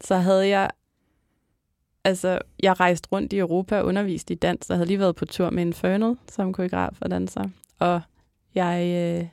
[0.00, 0.70] så havde jeg,
[2.04, 4.68] altså, jeg rejste rundt i Europa og undervist i dans.
[4.68, 7.44] Jeg havde lige været på tur med Infernal som koreograf og danser.
[7.78, 8.00] Og
[8.54, 8.82] jeg,
[9.22, 9.28] øh,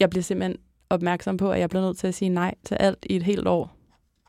[0.00, 0.56] jeg blev simpelthen
[0.90, 3.48] opmærksom på, at jeg blev nødt til at sige nej til alt i et helt
[3.48, 3.76] år.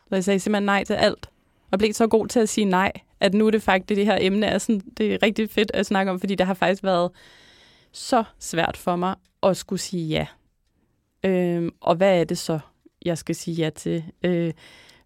[0.09, 1.29] Så jeg sagde simpelthen nej til alt.
[1.71, 4.17] Og blev så god til at sige nej, at nu er det faktisk, det her
[4.21, 7.11] emne er, sådan, det er rigtig fedt at snakke om, fordi det har faktisk været
[7.91, 10.27] så svært for mig at skulle sige ja.
[11.23, 12.59] Øhm, og hvad er det så,
[13.05, 14.03] jeg skal sige ja til?
[14.23, 14.53] Øh,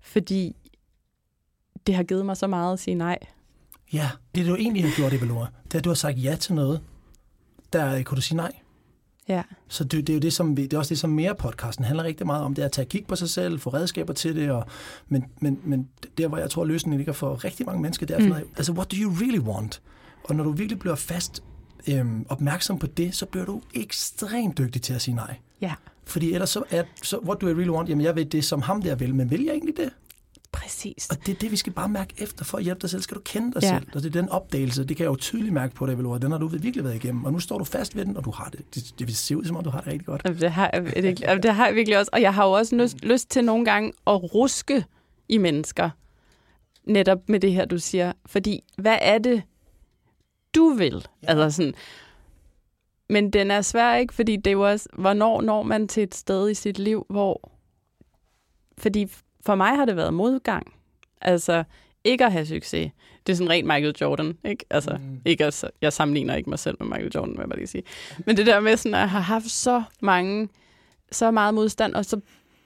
[0.01, 0.55] fordi
[1.87, 3.17] det har givet mig så meget at sige nej.
[3.93, 6.53] Ja, det du egentlig har gjort, Evalora, det er, at du har sagt ja til
[6.53, 6.81] noget,
[7.73, 8.51] der kunne du sige nej.
[9.29, 9.43] Ja.
[9.67, 11.85] Så det, det er jo det, som vi, det er også det, som mere podcasten
[11.85, 14.35] handler rigtig meget om, det er at tage kig på sig selv, få redskaber til
[14.35, 14.65] det, og,
[15.07, 18.19] men, men, men der, hvor jeg tror, løsningen ligger for rigtig mange mennesker, det er,
[18.19, 18.33] mm.
[18.57, 19.81] altså, what do you really want?
[20.23, 21.43] Og når du virkelig bliver fast
[21.87, 25.37] øhm, opmærksom på det, så bliver du ekstremt dygtig til at sige nej.
[25.61, 25.73] Ja.
[26.05, 27.89] Fordi ellers så er, så, what do I really want?
[27.89, 29.89] Jamen, jeg ved det, som ham der vil, men vil jeg egentlig det?
[30.55, 31.07] Præcis.
[31.09, 33.01] Og det er det, vi skal bare mærke efter for at hjælpe dig selv.
[33.01, 33.67] Skal du kende dig Ja.
[33.79, 33.87] selv?
[33.95, 36.17] Og det er den opdagelse, det kan jeg jo tydeligt mærke på dig, Evalora.
[36.17, 37.25] Den har du virkelig været igennem.
[37.25, 38.75] Og nu står du fast ved den, og du har det.
[38.75, 40.21] Det, det vil se ud, som om du har det rigtig godt.
[40.25, 42.09] Jamen, Det har, jeg jamen, det har jeg virkelig også.
[42.13, 44.85] Og jeg har jo også lyst, lyst til nogle gange at ruske
[45.29, 45.89] i mennesker.
[46.83, 48.13] Netop med det her, du siger.
[48.25, 49.43] Fordi, hvad er det,
[50.55, 51.07] du vil?
[51.23, 51.27] Ja.
[51.27, 51.73] Altså sådan,
[53.09, 56.15] men den er svær ikke, fordi det er jo også, hvornår når man til et
[56.15, 57.51] sted i sit liv, hvor...
[58.77, 59.07] Fordi
[59.45, 60.73] for mig har det været modgang.
[61.21, 61.63] Altså,
[62.03, 62.91] ikke at have succes.
[63.27, 64.65] Det er sådan rent Michael Jordan, ikke?
[64.69, 65.21] Altså, mm.
[65.25, 67.83] ikke at, jeg sammenligner ikke mig selv med Michael Jordan, vil jeg bare lige sige.
[68.25, 70.49] Men det der med sådan at have haft så mange,
[71.11, 72.21] så meget modstand, og så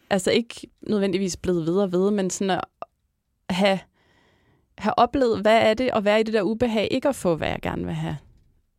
[0.10, 2.62] altså ikke nødvendigvis blevet ved og ved, men sådan at
[3.50, 3.80] have,
[4.78, 7.48] have oplevet, hvad er det at være i det der ubehag, ikke at få, hvad
[7.48, 8.18] jeg gerne vil have.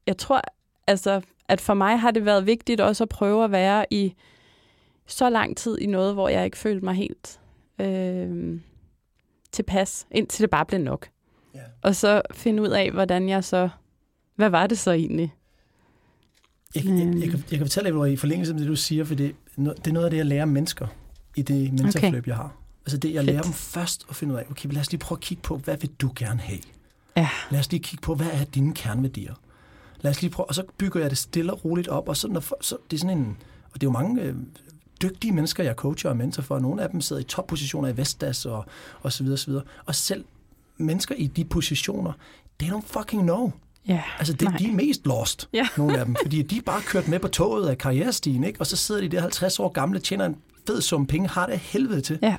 [0.06, 0.42] Jeg tror,
[0.86, 4.14] altså, at for mig har det været vigtigt også at prøve at være i
[5.06, 7.39] så lang tid i noget, hvor jeg ikke følte mig helt
[7.80, 8.60] øh,
[9.52, 11.08] tilpas, indtil det bare blev nok.
[11.54, 11.60] Ja.
[11.82, 13.68] Og så finde ud af, hvordan jeg så...
[14.36, 15.34] Hvad var det så egentlig?
[16.74, 19.14] Jeg, jeg, jeg, kan, jeg kan fortælle dig, i forlængelse af det, du siger, for
[19.14, 20.86] det, det er noget af det, jeg lærer mennesker
[21.36, 22.28] i det mentorforløb, okay.
[22.28, 22.56] jeg har.
[22.86, 23.26] Altså det, jeg Fedt.
[23.26, 25.56] lærer dem først at finde ud af, okay, lad os lige prøve at kigge på,
[25.56, 26.58] hvad vil du gerne have?
[27.16, 27.28] Ja.
[27.50, 29.34] Lad os lige kigge på, hvad er dine kerneværdier?
[30.00, 32.28] Lad os lige prøve, og så bygger jeg det stille og roligt op, og så,
[32.28, 34.34] når, så det er sådan en, og det er jo mange øh,
[35.02, 37.96] dygtige mennesker, jeg coacher og mentor for, og nogle af dem sidder i toppositioner i
[37.96, 38.64] Vestas og,
[39.02, 39.64] og så videre, så videre.
[39.86, 40.24] Og selv
[40.76, 42.12] mennesker i de positioner,
[42.60, 43.52] they don't fucking know.
[43.88, 44.56] Ja, Altså, det, nej.
[44.58, 45.68] de er mest lost, Ja.
[45.78, 46.16] nogle af dem.
[46.22, 48.60] Fordi de er bare kørt med på toget af karrierestigen, ikke?
[48.60, 50.36] Og så sidder de der 50 år gamle, tjener en
[50.66, 52.18] fed sum penge, har det helvede til.
[52.22, 52.36] Ja.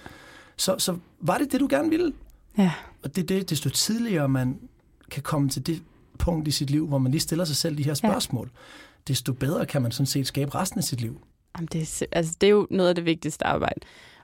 [0.58, 2.14] Så, så var det det, du gerne ville?
[2.58, 2.72] Ja.
[3.04, 4.60] Og det er det, desto tidligere man
[5.12, 5.82] kan komme til det
[6.20, 8.60] punkt i sit liv, hvor man lige stiller sig selv de her spørgsmål, ja.
[9.08, 11.22] desto bedre kan man sådan set skabe resten af sit liv.
[11.58, 13.80] Jamen, det, er, altså, det er jo noget af det vigtigste arbejde.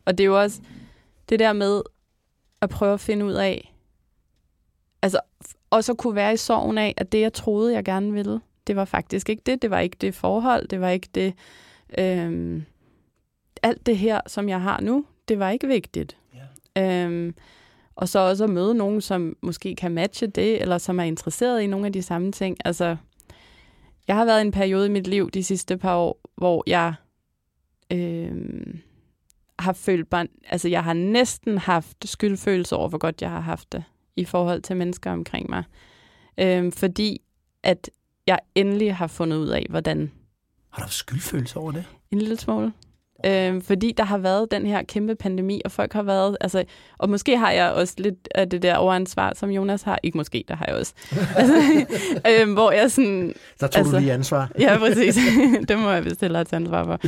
[0.06, 0.62] Og det er jo også
[1.30, 1.82] det der med
[2.62, 3.76] at prøve at finde ud af,
[5.02, 5.20] altså
[5.70, 8.76] også at kunne være i sorgen af, at det, jeg troede, jeg gerne ville, det
[8.76, 9.62] var faktisk ikke det.
[9.62, 11.34] Det var ikke det forhold, det var ikke det...
[11.98, 12.66] Øhm,
[13.64, 16.18] alt det her, som jeg har nu, det var ikke vigtigt.
[16.76, 17.04] Ja.
[17.06, 17.36] Øhm,
[17.96, 21.62] og så også at møde nogen, som måske kan matche det, eller som er interesseret
[21.62, 22.58] i nogle af de samme ting.
[22.66, 22.98] Altså,
[24.08, 26.94] jeg har været i en periode i mit liv de sidste par år, hvor jeg
[27.94, 28.80] øhm,
[29.60, 33.72] har følt mig, altså jeg har næsten haft skyldfølelse over, hvor godt jeg har haft
[33.72, 33.84] det
[34.16, 35.64] i forhold til mennesker omkring mig.
[36.40, 37.22] Øhm, fordi
[37.64, 37.90] at
[38.28, 40.12] jeg endelig har fundet ud af, hvordan
[40.70, 41.86] Har du skyldfølelse over det?
[42.12, 42.74] en lille smule.
[43.28, 46.64] Øhm, fordi der har været den her kæmpe pandemi, og folk har været, altså,
[46.98, 50.00] og måske har jeg også lidt af det der overansvar, som Jonas har.
[50.04, 50.94] Ikke måske, der har jeg også.
[51.38, 51.86] altså,
[52.42, 54.52] øhm, hvor jeg sådan, Der tog altså, Altså- du lige ansvar.
[54.60, 55.18] ja præcis,
[55.70, 57.00] det må jeg vist hellere tage ansvar for.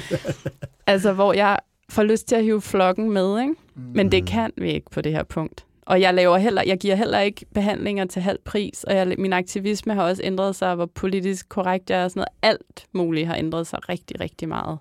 [0.88, 1.60] altså, hvor jeg
[1.90, 3.54] får lyst til at hive flokken med, ikke?
[3.76, 5.66] Men det kan vi ikke på det her punkt.
[5.86, 9.34] Og jeg, laver heller, jeg giver heller ikke behandlinger til halv pris, og jeg, min
[9.34, 12.54] aktivisme har også ændret sig, hvor politisk korrekt jeg er og sådan noget.
[12.54, 14.78] Alt muligt har ændret sig rigtig, rigtig meget.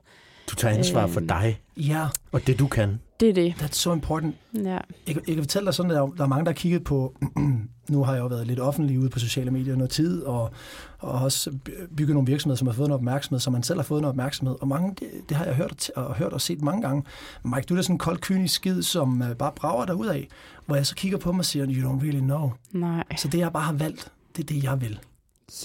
[0.51, 1.29] Du tager ansvar for Øhm.
[1.29, 3.01] dig Ja, og det, du kan.
[3.21, 3.55] Det er det.
[3.59, 4.35] that's so important.
[4.55, 4.61] Ja.
[4.71, 6.55] Jeg, kan- jeg kan fortælle dig sådan, at der, er- der er mange, der har
[6.55, 7.15] kigget på,
[7.89, 10.51] nu har jeg jo været lidt offentlig ude på sociale medier noget tid, og,
[10.99, 13.85] og også by- bygget nogle virksomheder, som har fået noget opmærksomhed, som man selv har
[13.85, 16.83] fået noget opmærksomhed, og mange, det, det har jeg hørt og, hørt og set mange
[16.83, 17.03] gange.
[17.45, 20.07] Mike, du er da sådan en kold, kynisk skid, som uh, bare brager dig ud
[20.07, 20.29] af,
[20.67, 22.51] hvor jeg så kigger på dem og siger, you don't really know.
[22.73, 23.05] Nej.
[23.17, 24.99] Så det, jeg bare har valgt, det er det, jeg vil.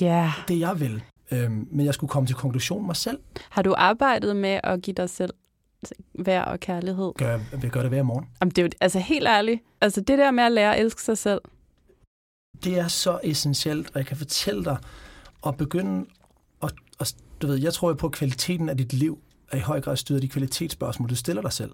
[0.02, 0.32] Ja.
[0.48, 1.02] Det, jeg vil.
[1.34, 3.20] Øhm, men jeg skulle komme til konklusion mig selv.
[3.50, 5.34] Har du arbejdet med at give dig selv
[6.20, 7.12] værd og kærlighed?
[7.18, 8.26] Gør, jeg vil gøre det hver morgen.
[8.42, 11.02] Jamen, det er jo, altså helt ærligt, altså det der med at lære at elske
[11.02, 11.42] sig selv,
[12.64, 14.78] det er så essentielt, og jeg kan fortælle dig,
[15.48, 16.06] at begynde
[16.64, 19.20] at, at du ved, jeg tror jo på, at kvaliteten af dit liv
[19.52, 21.72] er i høj grad styret af de kvalitetsspørgsmål, du stiller dig selv.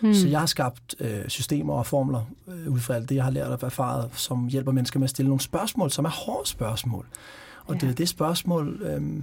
[0.00, 0.14] Mm.
[0.14, 3.30] Så jeg har skabt øh, systemer og formler øh, ud fra alt det, jeg har
[3.30, 7.06] lært og erfaret, som hjælper mennesker med at stille nogle spørgsmål, som er hårde spørgsmål.
[7.66, 7.80] Og Ja.
[7.80, 9.22] det er det spørgsmål, øh,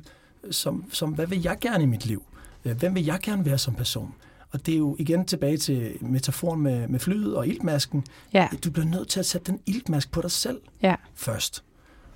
[0.52, 2.24] som, som, hvad vil jeg gerne i mit liv?
[2.66, 4.14] Øh, Hvem vil jeg gerne være som person?
[4.52, 8.04] Og det er jo igen tilbage til metaforen med, med flyet og iltmasken.
[8.34, 8.48] Ja.
[8.64, 10.96] Du bliver nødt til at sætte den iltmask på dig selv Ja.
[11.16, 11.64] først.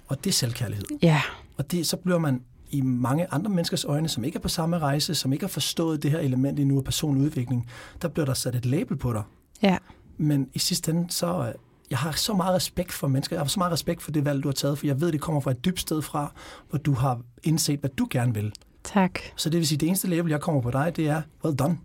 [0.07, 0.85] Og det er selvkærlighed.
[1.01, 1.21] Ja.
[1.57, 4.79] Og det, så bliver man i mange andre menneskers øjne, som ikke er på samme
[4.79, 7.69] rejse, som ikke har forstået det her element endnu af personlig udvikling,
[8.01, 9.23] der bliver der sat et label på dig.
[9.61, 9.77] Ja.
[10.17, 11.53] Men i sidste ende, så øh,
[11.89, 13.35] jeg har så meget respekt for mennesker.
[13.35, 15.21] Jeg har så meget respekt for det valg, du har taget, for jeg ved, det
[15.21, 16.31] kommer fra et dybt sted fra,
[16.69, 18.53] hvor du har indset, hvad du gerne vil.
[18.83, 19.19] Tak.
[19.35, 21.77] Så det vil sige, det eneste label, jeg kommer på dig, det er, well done.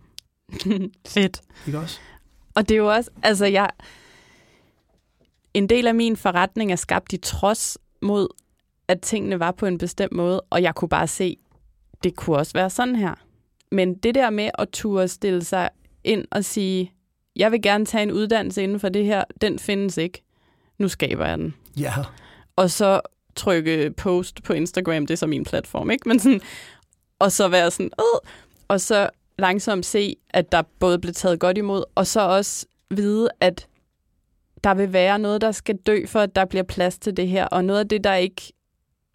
[1.09, 1.43] Fedt.
[1.67, 1.99] Ikke også?
[2.55, 3.71] Og det er jo også, altså jeg,
[5.55, 8.29] en del af min forretning er skabt i trods mod,
[8.89, 11.37] at tingene var på en bestemt måde, og jeg kunne bare se,
[12.03, 13.15] det kunne også være sådan her.
[13.73, 15.71] Men det der med at turde stille sig
[16.05, 16.93] ind og sige,
[17.41, 20.23] jeg vil gerne tage en uddannelse inden for det her, den findes ikke.
[20.79, 21.55] Nu skaber jeg den.
[21.79, 21.93] Ja,
[22.57, 23.01] og så
[23.37, 26.09] trykke post på Instagram, det er så min platform, ikke?
[26.09, 26.41] Men sådan,
[27.19, 28.31] og så være sådan, øh,
[28.69, 33.29] og så langsomt se, at der både blev taget godt imod, og så også vide,
[33.41, 33.67] at
[34.65, 37.47] der vil være noget, der skal dø, for at der bliver plads til det her,
[37.47, 38.53] og noget af det, der ikke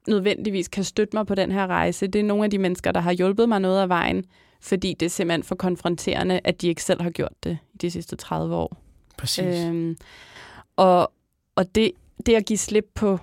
[0.08, 3.00] nødvendigvis kan støtte mig på den her rejse, det er nogle af de mennesker, der
[3.00, 4.26] har hjulpet mig noget af vejen,
[4.66, 8.16] fordi det er simpelthen for konfronterende, at de ikke selv har gjort det de sidste
[8.16, 8.78] 30 år.
[9.18, 9.46] præcis.
[9.46, 9.68] Øh.
[9.68, 9.98] Øhm,
[10.76, 11.12] og
[11.56, 11.92] og det,
[12.26, 13.20] det at give slip på,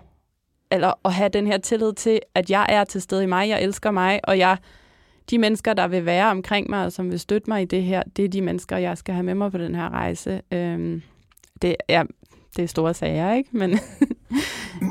[0.70, 3.62] eller at have den her tillid til, at jeg er til stede i mig, jeg
[3.62, 4.58] elsker mig, og jeg,
[5.30, 8.02] de mennesker, der vil være omkring mig, og som vil støtte mig i det her,
[8.16, 10.42] det er de mennesker, jeg skal have med mig på den her rejse.
[10.52, 11.02] Øhm,
[11.62, 12.04] det, er,
[12.56, 13.48] det er store sager, ikke?
[13.52, 13.70] Men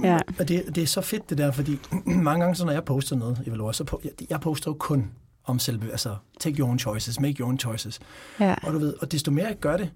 [0.03, 0.17] ja.
[0.39, 3.15] Og det, det er så fedt det der, fordi mange gange, så når jeg poster
[3.15, 5.11] noget, Evaluer, så på, jeg, jeg poster jo kun
[5.51, 7.99] om selve, altså take your own choices, make your own choices.
[8.39, 8.55] Ja.
[8.63, 9.91] Og du ved, og desto mere jeg gør det,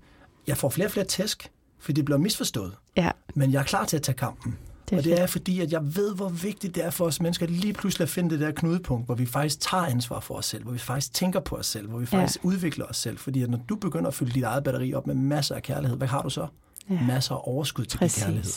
[0.47, 2.73] jeg får flere og flere tæsk, for det bliver misforstået.
[2.97, 4.57] ja, Men jeg er klar til at tage kampen.
[4.89, 7.47] det og det er fordi, at jeg ved, hvor vigtigt det er for os mennesker
[7.47, 10.63] lige pludselig at finde det der knudepunkt, hvor vi faktisk tager ansvar for os selv,
[10.63, 12.47] hvor vi faktisk tænker på os selv, hvor vi faktisk ja.
[12.47, 13.17] udvikler os selv.
[13.17, 15.97] Fordi at når du begynder at fylde dit eget batteri op med masser af kærlighed,
[15.97, 16.47] hvad har du så?
[16.89, 17.01] Ja.
[17.01, 18.15] Masser af overskud til Præcis.
[18.15, 18.51] din kærlighed.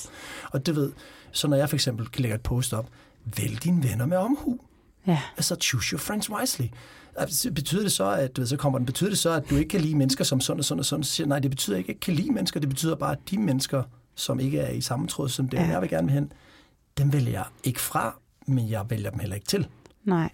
[0.51, 0.93] Og det ved,
[1.33, 2.89] så når jeg for eksempel lægger et post op,
[3.37, 4.61] vælg dine venner med omhu.
[5.09, 5.21] Ja.
[5.37, 6.67] Altså, choose your friends wisely.
[7.17, 9.57] Altså, Betyder det så, at, du ved, så kommer den, betyder det så, at du
[9.57, 11.05] ikke kan lide mennesker som sådan og sådan og sådan?
[11.05, 12.61] Så siger Nej, det betyder ikke, at jeg ikke kan lide mennesker.
[12.61, 13.83] Det betyder bare, at de mennesker,
[14.15, 15.67] som ikke er i samme tråd som dem, Ja.
[15.67, 16.33] jeg vil gerne vil hen,
[16.99, 19.67] dem vælger jeg ikke fra, men jeg vælger dem heller ikke til.
[20.05, 20.31] Nej.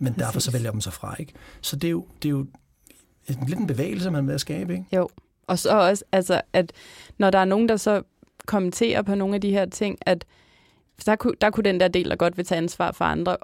[0.00, 0.24] Men Præcis.
[0.26, 1.32] derfor så vælger jeg dem så fra, ikke?
[1.60, 2.46] Så det er jo, det er jo
[3.28, 4.84] en, lidt en bevægelse, man er ved at skabe, ikke?
[4.96, 5.08] Jo.
[5.46, 6.72] Og så også, altså, at
[7.18, 8.02] når der er nogen, der så
[8.46, 10.24] kommenterer på nogle af de her ting, at
[11.06, 13.36] der kunne, der kunne den der del, der godt vil tage ansvar for andre,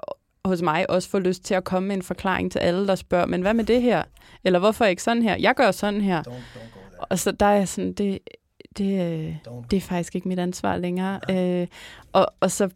[0.45, 3.25] hos mig også få lyst til at komme med en forklaring til alle, der spørger,
[3.25, 4.03] men hvad med det her?
[4.43, 5.35] Eller hvorfor ikke sådan her?
[5.35, 6.23] Jeg gør sådan her.
[6.23, 7.05] Don't, don't.
[7.09, 8.19] Og så der er sådan, det,
[8.77, 9.67] det, Don't.
[9.71, 11.19] det er faktisk ikke mit ansvar længere.
[11.29, 11.67] Øh,
[12.13, 12.69] og, og så,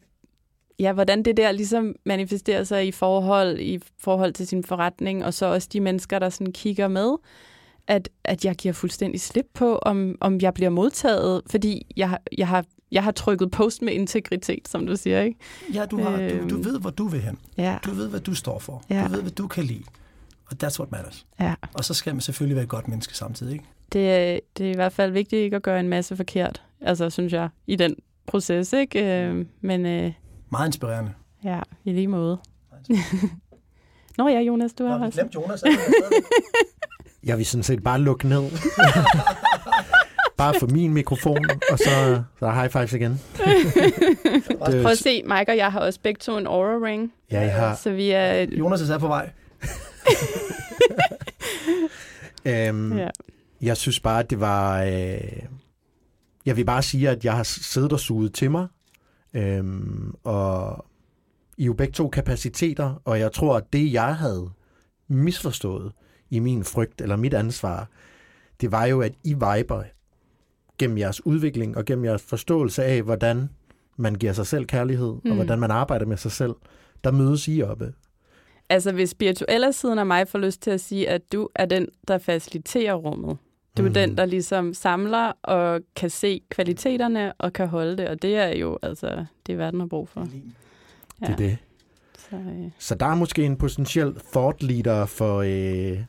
[0.79, 5.33] ja, hvordan det der ligesom manifesterer sig i forhold, i forhold til sin forretning, og
[5.33, 7.15] så også de mennesker, der sådan kigger med,
[7.87, 12.47] at, at jeg giver fuldstændig slip på, om, om jeg bliver modtaget, fordi jeg, jeg,
[12.47, 15.39] har, jeg har trykket post med integritet, som du siger, ikke?
[15.73, 16.49] Ja, du, har, du, Øhm.
[16.49, 17.37] du ved, hvor du vil hen.
[17.57, 18.83] Ja, Du ved, hvad du står for.
[18.89, 19.03] Ja.
[19.07, 19.83] Du ved, hvad du kan lide.
[20.45, 21.25] Og that's what matters.
[21.39, 21.55] ja.
[21.73, 23.65] Og så skal man selvfølgelig være et godt menneske samtidig, ikke?
[23.93, 27.09] Det, er- det er i hvert fald vigtigt ikke at gøre en masse forkert, altså
[27.09, 27.95] synes jeg, i den
[28.27, 29.23] proces, ikke?
[29.23, 30.11] Øh, men øh,
[30.51, 31.11] Meget inspirerende.
[31.43, 32.37] ja, i lige måde.
[34.17, 35.19] Nå ja, Jonas, du har Nå, vi også.
[35.19, 35.63] glemte Jonas.
[37.23, 38.43] Jeg vil sådan set bare lukke ned.
[40.37, 43.11] bare for min mikrofon, og så, så high fives igen.
[43.37, 47.39] Det- Prøv at se, Mike og jeg har også begge to en aura ring, Ja,
[47.41, 47.75] jeg har.
[47.75, 48.33] så vi er...
[48.51, 49.29] Jonas er så på vej.
[52.45, 53.09] Øhm, Ja.
[53.61, 54.83] Jeg synes bare, at det var...
[54.83, 55.19] Øh,
[56.45, 58.67] jeg vil bare sige, at jeg har siddet og suget til mig.
[59.33, 60.85] Øhm, og
[61.57, 64.49] I er jo begge to kapaciteter, og jeg tror, at det, jeg havde
[65.07, 65.91] misforstået
[66.29, 67.87] i min frygt eller mit ansvar,
[68.61, 69.83] det var jo, at I viber
[70.77, 73.49] gennem jeres udvikling og gennem jeres forståelse af, hvordan
[73.97, 75.21] man giver sig selv kærlighed, mm.
[75.23, 75.29] Mm.
[75.31, 76.53] og hvordan man arbejder med sig selv.
[77.03, 77.93] Der mødes I oppe.
[78.69, 81.87] Altså, hvis spirituelle siden af mig får lyst til at sige, at du er den,
[82.07, 83.37] der faciliterer rummet.
[83.77, 83.93] Du er Mhm.
[83.93, 88.47] den, der ligesom samler og kan se kvaliteterne og kan holde det, og det er
[88.57, 90.21] jo, altså, det verden har brug for.
[91.19, 91.57] Det er det.
[92.29, 95.99] Så, øh, Så der er måske en potentiel thought leader for øh,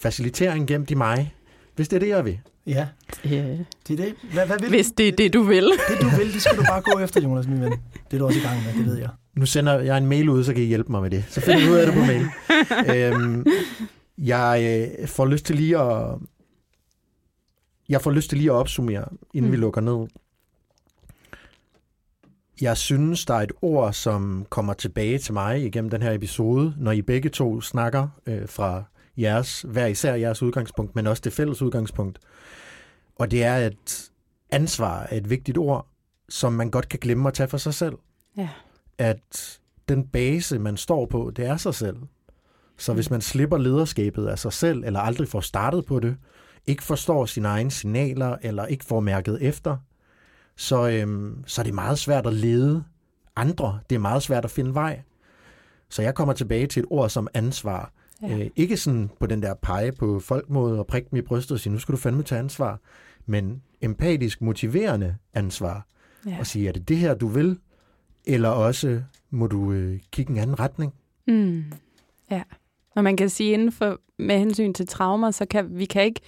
[0.00, 1.34] facilitering gemt i mig,
[1.76, 2.40] hvis det er det, jeg vil.
[2.70, 2.86] Ja,
[3.26, 3.58] yeah.
[3.88, 4.14] det er det.
[4.32, 4.92] Hvad, hvad vil Hvis du?
[4.98, 5.64] det er det, du vil.
[5.64, 7.70] Det, du vil, det skal du bare gå efter, Jonas, min ven.
[7.70, 9.08] Det er du også i gang med, det ved jeg.
[9.34, 11.24] Nu sender jeg en mail ud, så kan I hjælpe mig med det.
[11.28, 12.26] Så finder vi ud af det på mail.
[12.96, 13.46] øhm,
[14.18, 16.16] jeg øh, får lyst til lige at...
[17.88, 19.52] Jeg får lyst til lige at opsummere, inden mm.
[19.52, 20.08] vi lukker ned.
[22.60, 26.74] Jeg synes, der er et ord, som kommer tilbage til mig igennem den her episode,
[26.78, 28.84] når I begge to snakker øh, fra
[29.18, 32.18] jeres, hver især jeres udgangspunkt, men også det fælles udgangspunkt.
[33.20, 34.10] Og det er, at
[34.50, 35.86] ansvar er et vigtigt ord,
[36.28, 37.94] som man godt kan glemme at tage for sig selv
[38.36, 38.48] Ja.
[38.98, 41.96] at den base, man står på, det er sig selv.
[42.78, 46.16] Så hvis man slipper lederskabet af sig selv, eller aldrig får startet på det,
[46.66, 49.76] ikke forstår sine egne signaler, eller ikke får mærket efter,
[50.56, 52.84] så, øhm, så er det meget svært at lede
[53.36, 53.80] andre.
[53.90, 55.02] Det er meget svært at finde vej.
[55.88, 57.92] Så jeg kommer tilbage til et ord som ansvar.
[58.22, 58.38] Ja.
[58.38, 61.52] Øh, ikke sådan på den der pege på folk måde og prikke dem i brystet
[61.54, 62.80] og sige, nu skal du fandme tage ansvar,
[63.26, 65.86] men empatisk motiverende ansvar.
[66.26, 66.36] Ja.
[66.38, 67.58] Og sige, er det det her, du vil?
[68.24, 70.94] Eller også må du øh, kigge en anden retning.
[71.26, 71.64] Mm.
[72.30, 72.42] Ja.
[72.96, 76.20] Og man kan sige, inden for, med hensyn til traumer, så kan vi kan ikke,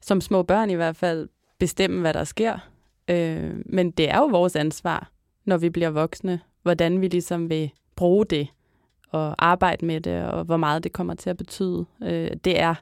[0.00, 1.28] som små børn i hvert fald,
[1.58, 2.58] bestemme, hvad der sker.
[3.08, 5.10] Øh, men det er jo vores ansvar,
[5.44, 8.48] når vi bliver voksne, hvordan vi ligesom vil bruge det
[9.10, 11.86] og arbejde med det, og hvor meget det kommer til at betyde.
[12.02, 12.74] Øh, det er,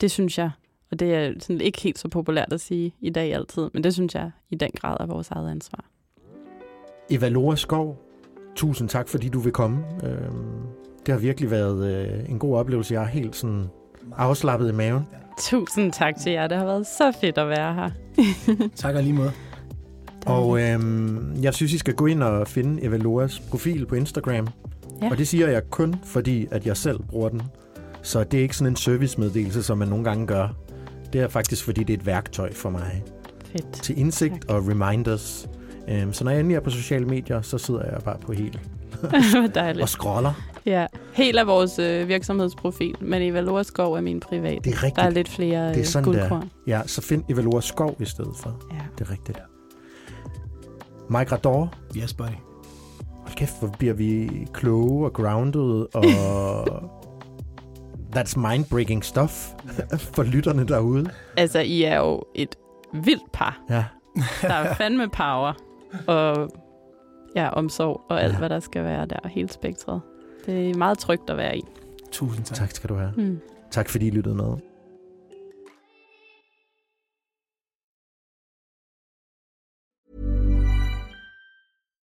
[0.00, 0.50] det synes jeg,
[0.90, 3.94] og det er sådan ikke helt så populært at sige i dag altid, men det
[3.94, 5.84] synes jeg i den grad er vores eget ansvar.
[7.10, 7.98] Eva Lora Skov,
[8.56, 9.84] tusind tak, fordi du vil komme.
[10.04, 10.60] Øhm,
[11.06, 12.94] det har virkelig været øh, en god oplevelse.
[12.94, 13.66] Jeg er helt sådan
[14.16, 15.02] afslappet i maven.
[15.38, 16.46] Tusind tak til jer.
[16.46, 17.90] Det har været så fedt at være her.
[18.76, 19.32] Tak og lige måde.
[20.26, 24.48] Og øhm, jeg synes, I skal gå ind og finde Eva Loras profil på Instagram.
[25.02, 25.10] Ja.
[25.10, 27.42] Og det siger jeg kun, fordi at jeg selv bruger den.
[28.02, 30.48] Så det er ikke sådan en servicemeddelelse, som man nogle gange gør.
[31.12, 33.02] Det er faktisk, fordi det er et værktøj for mig
[33.44, 33.72] Fedt.
[33.72, 35.48] til indsigt og reminders.
[36.04, 38.60] Um, så når jeg endelig er på sociale medier, så sidder jeg bare på helt
[39.00, 39.88] Hvor og dejligt.
[39.88, 40.32] scroller.
[40.66, 40.86] Ja.
[41.12, 44.64] Helt af vores øh, virksomhedsprofil, men Evalora Skov er min privat.
[44.64, 44.96] Det er rigtigt.
[44.96, 46.40] Der er lidt flere det er øh, sådan, guldkorn.
[46.40, 46.46] der.
[46.66, 48.62] Ja, så find Evalora Skov i stedet for.
[48.72, 48.78] Ja.
[48.98, 49.38] Det er rigtigt.
[51.10, 52.28] Mike Rador, Yes, buddy.
[53.16, 56.04] hold kæft, hvor bliver vi kloge og grounded, og
[58.16, 59.48] that's mind-breaking stuff
[59.98, 61.10] for lytterne derude.
[61.36, 62.56] Altså, I er jo et
[62.92, 63.60] vildt par.
[63.70, 63.84] Ja,
[64.42, 65.52] Der er fandme power
[66.06, 66.50] og
[67.36, 68.38] ja, omsorg og alt, Ja.
[68.38, 69.28] hvad der skal være der.
[69.28, 70.00] Helt spektret.
[70.46, 71.62] Det er meget trygt at være i.
[72.12, 72.56] Tusind tak.
[72.58, 73.12] tak skal du have.
[73.16, 73.40] Mm.
[73.70, 74.56] Tak fordi I lyttede med.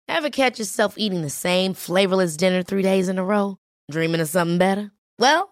[0.09, 3.57] Ever catch yourself eating the same flavorless dinner three days in a row?
[3.91, 4.91] Dreaming of something better?
[5.19, 5.52] Well,